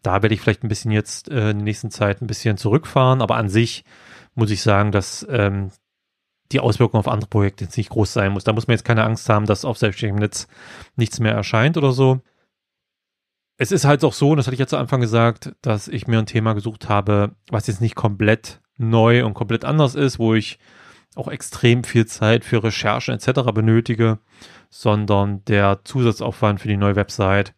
Da 0.02 0.24
werde 0.24 0.34
ich 0.34 0.42
vielleicht 0.42 0.64
ein 0.64 0.68
bisschen 0.68 0.92
jetzt 0.92 1.30
äh, 1.30 1.52
in 1.52 1.58
der 1.58 1.66
nächsten 1.66 1.92
Zeit 1.92 2.22
ein 2.22 2.28
bisschen 2.28 2.58
zurückfahren, 2.58 3.22
aber 3.22 3.36
an 3.36 3.48
sich 3.48 3.86
muss 4.34 4.50
ich 4.50 4.64
sagen, 4.64 4.92
dass 4.92 5.26
ähm, 5.30 5.72
die 6.52 6.60
Auswirkung 6.60 7.00
auf 7.00 7.08
andere 7.08 7.30
Projekte 7.30 7.66
jetzt 7.66 7.78
nicht 7.78 7.92
groß 7.92 8.12
sein 8.12 8.32
muss. 8.32 8.44
Da 8.44 8.54
muss 8.54 8.68
man 8.68 8.74
jetzt 8.74 8.84
keine 8.86 9.04
Angst 9.04 9.30
haben, 9.30 9.46
dass 9.46 9.64
auf 9.64 9.78
selbstständigem 9.78 10.20
Netz 10.20 10.48
nichts 10.96 11.20
mehr 11.20 11.34
erscheint 11.34 11.78
oder 11.78 11.92
so. 11.92 12.22
Es 13.58 13.72
ist 13.72 13.86
halt 13.86 14.04
auch 14.04 14.14
so, 14.14 14.32
und 14.32 14.38
das 14.38 14.48
hatte 14.48 14.56
ich 14.56 14.60
jetzt 14.60 14.72
zu 14.72 14.78
Anfang 14.78 15.02
gesagt, 15.02 15.54
dass 15.62 15.88
ich 15.88 16.08
mir 16.08 16.18
ein 16.18 16.26
Thema 16.26 16.54
gesucht 16.54 16.90
habe, 16.90 17.36
was 17.50 17.68
jetzt 17.68 17.80
nicht 17.80 17.96
komplett 17.96 18.60
neu 18.78 19.24
und 19.24 19.36
komplett 19.36 19.66
anders 19.66 19.94
ist, 19.94 20.18
wo 20.18 20.34
ich 20.34 20.58
auch 21.16 21.28
extrem 21.28 21.84
viel 21.84 22.06
Zeit 22.06 22.46
für 22.46 22.64
Recherchen 22.64 23.14
etc. 23.14 23.52
benötige, 23.54 24.20
sondern 24.70 25.44
der 25.46 25.82
Zusatzaufwand 25.84 26.62
für 26.62 26.68
die 26.68 26.78
neue 26.78 26.96
Website 26.96 27.54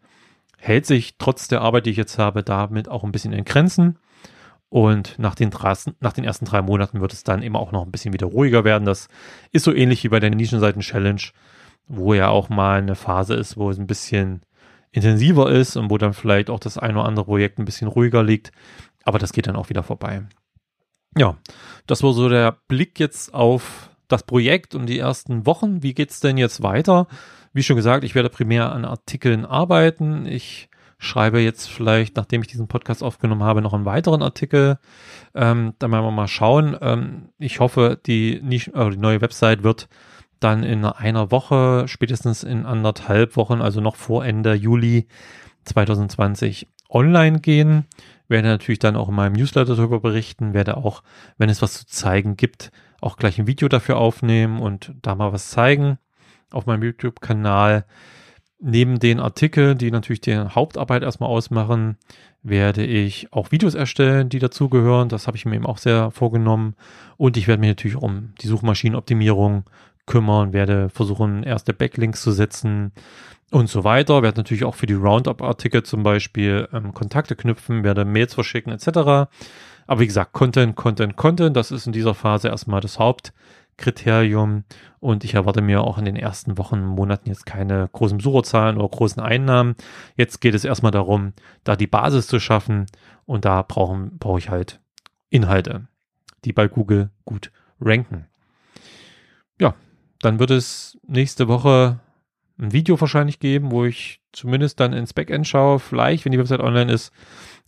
hält 0.58 0.86
sich 0.86 1.18
trotz 1.18 1.48
der 1.48 1.62
Arbeit, 1.62 1.86
die 1.86 1.92
ich 1.92 1.98
jetzt 1.98 2.18
habe, 2.18 2.42
damit 2.42 2.88
auch 2.88 3.04
ein 3.04 3.12
bisschen 3.12 3.34
in 3.34 3.44
Grenzen. 3.46 4.00
Und 4.70 5.20
nach 5.20 5.36
den, 5.36 5.52
nach 6.00 6.14
den 6.14 6.24
ersten 6.24 6.46
drei 6.46 6.62
Monaten 6.64 7.00
wird 7.00 7.14
es 7.14 7.24
dann 7.24 7.44
immer 7.44 7.60
auch 7.60 7.72
noch 7.72 7.86
ein 7.86 7.92
bisschen 7.92 8.14
wieder 8.14 8.26
ruhiger 8.26 8.64
werden. 8.64 8.86
Das 8.86 9.08
ist 9.52 9.66
so 9.66 9.74
ähnlich 9.74 10.04
wie 10.04 10.10
bei 10.10 10.20
der 10.20 10.32
Nischenseiten-Challenge, 10.32 11.22
wo 11.88 12.14
ja 12.16 12.30
auch 12.30 12.50
mal 12.50 12.80
eine 12.80 12.96
Phase 12.96 13.36
ist, 13.36 13.56
wo 13.58 13.70
es 13.70 13.78
ein 13.78 13.86
bisschen 13.86 14.42
intensiver 14.92 15.52
ist 15.52 15.76
und 15.76 15.92
wo 15.92 15.98
dann 15.98 16.14
vielleicht 16.14 16.50
auch 16.50 16.60
das 16.60 16.78
ein 16.78 16.96
oder 16.96 17.06
andere 17.06 17.26
Projekt 17.26 17.60
ein 17.60 17.66
bisschen 17.66 17.88
ruhiger 17.88 18.24
liegt. 18.24 18.52
Aber 19.04 19.20
das 19.20 19.34
geht 19.34 19.46
dann 19.46 19.58
auch 19.58 19.70
wieder 19.70 19.84
vorbei. 19.84 20.24
Ja, 21.18 21.38
das 21.88 22.04
war 22.04 22.14
so 22.14 22.30
der 22.30 22.58
Blick 22.68 23.00
jetzt 23.00 23.34
auf 23.34 23.90
das 24.08 24.24
Projekt 24.24 24.76
und 24.76 24.88
die 24.88 25.00
ersten 25.00 25.46
Wochen. 25.46 25.84
Wie 25.84 25.94
geht's 25.94 26.20
denn 26.20 26.38
jetzt 26.38 26.64
weiter? 26.64 27.08
Wie 27.54 27.64
schon 27.64 27.76
gesagt, 27.76 28.04
ich 28.04 28.16
werde 28.16 28.30
primär 28.30 28.72
an 28.72 28.86
Artikeln 28.86 29.46
arbeiten. 29.46 30.26
Ich 30.26 30.70
schreibe 30.98 31.40
jetzt 31.40 31.70
vielleicht, 31.70 32.16
nachdem 32.16 32.42
ich 32.42 32.48
diesen 32.48 32.68
Podcast 32.68 33.04
aufgenommen 33.04 33.44
habe, 33.44 33.62
noch 33.62 33.74
einen 33.74 33.86
weiteren 33.86 34.24
Artikel. 34.24 34.78
Ähm, 35.36 35.74
da 35.80 35.92
werden 35.92 36.06
wir 36.06 36.12
mal 36.12 36.28
schauen. 36.28 36.78
Ähm, 36.82 37.30
ich 37.38 37.60
hoffe, 37.60 38.00
die, 38.06 38.36
äh, 38.38 38.90
die 38.90 38.98
neue 38.98 39.22
Website 39.22 39.64
wird 39.64 39.90
dann 40.40 40.64
in 40.64 40.84
einer 40.86 41.32
Woche, 41.32 41.86
spätestens 41.88 42.44
in 42.44 42.66
anderthalb 42.66 43.38
Wochen, 43.38 43.62
also 43.62 43.82
noch 43.82 43.96
vor 43.96 44.26
Ende 44.26 44.54
Juli 44.54 45.08
2020 45.66 46.68
online 46.94 47.40
gehen 47.40 47.86
werde 48.34 48.48
natürlich 48.48 48.80
dann 48.80 48.96
auch 48.96 49.10
in 49.10 49.16
meinem 49.16 49.34
Newsletter 49.34 49.76
darüber 49.76 50.00
berichten, 50.00 50.54
werde 50.54 50.78
auch, 50.78 51.04
wenn 51.38 51.50
es 51.50 51.62
was 51.62 51.74
zu 51.74 51.86
zeigen 51.86 52.36
gibt, 52.36 52.72
auch 53.02 53.18
gleich 53.18 53.40
ein 53.40 53.48
Video 53.48 53.68
dafür 53.68 53.98
aufnehmen 53.98 54.60
und 54.60 54.94
da 55.02 55.16
mal 55.16 55.32
was 55.32 55.50
zeigen 55.50 55.98
auf 56.52 56.66
meinem 56.66 56.84
YouTube-Kanal. 56.84 57.86
Neben 58.60 59.00
den 59.00 59.20
Artikeln, 59.20 59.78
die 59.78 59.92
natürlich 59.92 60.22
die 60.22 60.38
Hauptarbeit 60.38 61.04
erstmal 61.04 61.30
ausmachen, 61.30 61.98
werde 62.44 62.86
ich 62.86 63.32
auch 63.34 63.52
Videos 63.52 63.76
erstellen, 63.76 64.30
die 64.30 64.40
dazugehören. 64.40 65.10
Das 65.10 65.28
habe 65.28 65.36
ich 65.36 65.46
mir 65.46 65.56
eben 65.56 65.66
auch 65.66 65.78
sehr 65.78 66.12
vorgenommen. 66.12 66.76
Und 67.18 67.36
ich 67.36 67.48
werde 67.48 67.60
mich 67.60 67.70
natürlich 67.70 67.98
um 67.98 68.34
die 68.42 68.48
Suchmaschinenoptimierung 68.48 69.66
kümmern, 70.06 70.54
werde 70.54 70.90
versuchen, 70.90 71.44
erste 71.44 71.74
Backlinks 71.74 72.22
zu 72.22 72.32
setzen, 72.32 72.92
und 73.54 73.70
so 73.70 73.84
weiter. 73.84 74.24
Werde 74.24 74.40
natürlich 74.40 74.66
auch 74.66 74.76
für 74.76 74.88
die 74.88 74.94
Roundup-Artikel 74.94 75.84
zum 75.84 76.04
Beispiel 76.04 76.68
ähm, 76.74 76.94
Kontakte 76.94 77.36
knüpfen, 77.36 77.84
werde 77.84 78.04
Mails 78.04 78.34
verschicken 78.34 78.74
etc. 78.74 78.88
Aber 79.86 80.00
wie 80.00 80.08
gesagt, 80.08 80.34
Content, 80.34 80.76
Content, 80.76 81.16
Content, 81.16 81.56
das 81.56 81.72
ist 81.72 81.86
in 81.86 81.94
dieser 81.94 82.16
Phase 82.16 82.48
erstmal 82.48 82.82
das 82.82 83.00
Hauptkriterium. 83.00 84.64
Und 85.00 85.24
ich 85.24 85.36
erwarte 85.36 85.62
mir 85.62 85.84
auch 85.84 85.98
in 85.98 86.06
den 86.06 86.16
ersten 86.16 86.58
Wochen, 86.58 86.84
Monaten 86.84 87.30
jetzt 87.30 87.46
keine 87.46 87.90
großen 87.92 88.18
Besucherzahlen 88.18 88.78
oder 88.78 88.88
großen 88.88 89.22
Einnahmen. 89.22 89.76
Jetzt 90.16 90.42
geht 90.42 90.56
es 90.56 90.66
erstmal 90.66 90.92
darum, 90.92 91.34
da 91.64 91.76
die 91.76 91.88
Basis 91.88 92.28
zu 92.28 92.40
schaffen. 92.40 92.88
Und 93.26 93.46
da 93.46 93.62
brauche 93.62 94.40
ich 94.40 94.50
halt 94.50 94.80
Inhalte, 95.30 95.88
die 96.46 96.54
bei 96.54 96.68
Google 96.68 97.10
gut 97.26 97.52
ranken. 97.80 98.28
Dann 100.24 100.40
wird 100.40 100.50
es 100.52 100.98
nächste 101.06 101.50
Woche 101.50 102.00
ein 102.58 102.72
Video 102.72 103.02
wahrscheinlich 103.02 103.40
geben, 103.40 103.72
wo 103.72 103.84
ich 103.84 104.22
zumindest 104.32 104.80
dann 104.80 104.94
ins 104.94 105.14
Backend 105.14 105.46
schaue, 105.46 105.80
vielleicht, 105.80 106.24
wenn 106.24 106.32
die 106.32 106.40
Website 106.40 106.62
online 106.62 106.94
ist, 106.94 107.12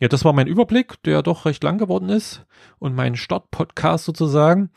Ja, 0.00 0.08
das 0.08 0.24
war 0.24 0.32
mein 0.32 0.46
Überblick, 0.46 1.02
der 1.04 1.22
doch 1.22 1.46
recht 1.46 1.62
lang 1.62 1.78
geworden 1.78 2.08
ist 2.08 2.44
und 2.78 2.94
mein 2.94 3.16
Start-Podcast 3.16 4.04
sozusagen. 4.04 4.70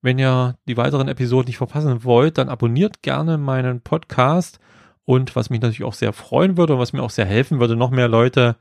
Wenn 0.00 0.18
ihr 0.18 0.56
die 0.66 0.76
weiteren 0.76 1.08
Episoden 1.08 1.46
nicht 1.46 1.58
verpassen 1.58 2.04
wollt, 2.04 2.38
dann 2.38 2.48
abonniert 2.48 3.02
gerne 3.02 3.38
meinen 3.38 3.80
Podcast 3.80 4.58
und 5.04 5.36
was 5.36 5.50
mich 5.50 5.60
natürlich 5.60 5.84
auch 5.84 5.94
sehr 5.94 6.12
freuen 6.12 6.56
würde 6.56 6.74
und 6.74 6.78
was 6.78 6.92
mir 6.92 7.02
auch 7.02 7.10
sehr 7.10 7.26
helfen 7.26 7.60
würde, 7.60 7.76
noch 7.76 7.90
mehr 7.90 8.08
Leute 8.08 8.56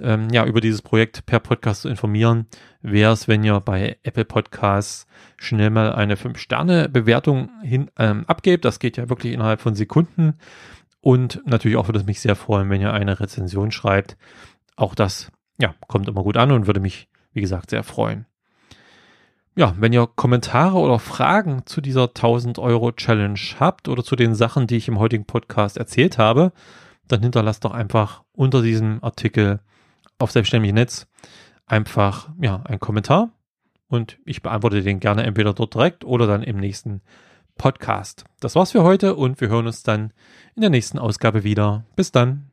ähm, 0.00 0.28
ja, 0.30 0.46
über 0.46 0.60
dieses 0.60 0.82
Projekt 0.82 1.26
per 1.26 1.40
Podcast 1.40 1.82
zu 1.82 1.88
informieren, 1.88 2.46
wäre 2.80 3.12
es, 3.12 3.28
wenn 3.28 3.44
ihr 3.44 3.60
bei 3.60 3.98
Apple 4.02 4.24
Podcasts 4.24 5.06
schnell 5.36 5.70
mal 5.70 5.92
eine 5.92 6.16
5-Sterne-Bewertung 6.16 7.50
hin 7.62 7.90
ähm, 7.98 8.24
abgebt. 8.26 8.64
Das 8.64 8.78
geht 8.78 8.96
ja 8.96 9.08
wirklich 9.08 9.32
innerhalb 9.32 9.60
von 9.60 9.74
Sekunden. 9.74 10.34
Und 11.00 11.42
natürlich 11.44 11.76
auch 11.76 11.88
würde 11.88 11.98
es 11.98 12.06
mich 12.06 12.20
sehr 12.20 12.36
freuen, 12.36 12.70
wenn 12.70 12.80
ihr 12.80 12.92
eine 12.92 13.18
Rezension 13.20 13.72
schreibt. 13.72 14.16
Auch 14.76 14.94
das, 14.94 15.30
ja, 15.58 15.74
kommt 15.88 16.08
immer 16.08 16.22
gut 16.22 16.36
an 16.36 16.52
und 16.52 16.66
würde 16.66 16.80
mich, 16.80 17.08
wie 17.32 17.40
gesagt, 17.40 17.70
sehr 17.70 17.82
freuen. 17.82 18.26
Ja, 19.54 19.74
wenn 19.78 19.92
ihr 19.92 20.06
Kommentare 20.06 20.78
oder 20.78 20.98
Fragen 20.98 21.66
zu 21.66 21.82
dieser 21.82 22.04
1000 22.04 22.58
Euro 22.58 22.92
Challenge 22.92 23.38
habt 23.60 23.88
oder 23.88 24.02
zu 24.02 24.16
den 24.16 24.34
Sachen, 24.34 24.66
die 24.66 24.76
ich 24.76 24.88
im 24.88 24.98
heutigen 24.98 25.26
Podcast 25.26 25.76
erzählt 25.76 26.16
habe, 26.16 26.52
dann 27.06 27.20
hinterlasst 27.20 27.64
doch 27.64 27.72
einfach 27.72 28.22
unter 28.32 28.62
diesem 28.62 29.02
Artikel 29.02 29.60
auf 30.22 30.30
Selbstständiges 30.30 30.74
Netz 30.74 31.06
einfach, 31.66 32.30
ja, 32.40 32.62
einen 32.64 32.80
Kommentar 32.80 33.30
und 33.88 34.18
ich 34.24 34.42
beantworte 34.42 34.82
den 34.82 35.00
gerne 35.00 35.24
entweder 35.24 35.52
dort 35.52 35.74
direkt 35.74 36.04
oder 36.04 36.26
dann 36.26 36.42
im 36.42 36.56
nächsten 36.56 37.02
Podcast. 37.56 38.24
Das 38.40 38.54
war's 38.54 38.72
für 38.72 38.82
heute 38.82 39.14
und 39.14 39.40
wir 39.40 39.48
hören 39.48 39.66
uns 39.66 39.82
dann 39.82 40.12
in 40.54 40.62
der 40.62 40.70
nächsten 40.70 40.98
Ausgabe 40.98 41.44
wieder. 41.44 41.84
Bis 41.96 42.12
dann. 42.12 42.51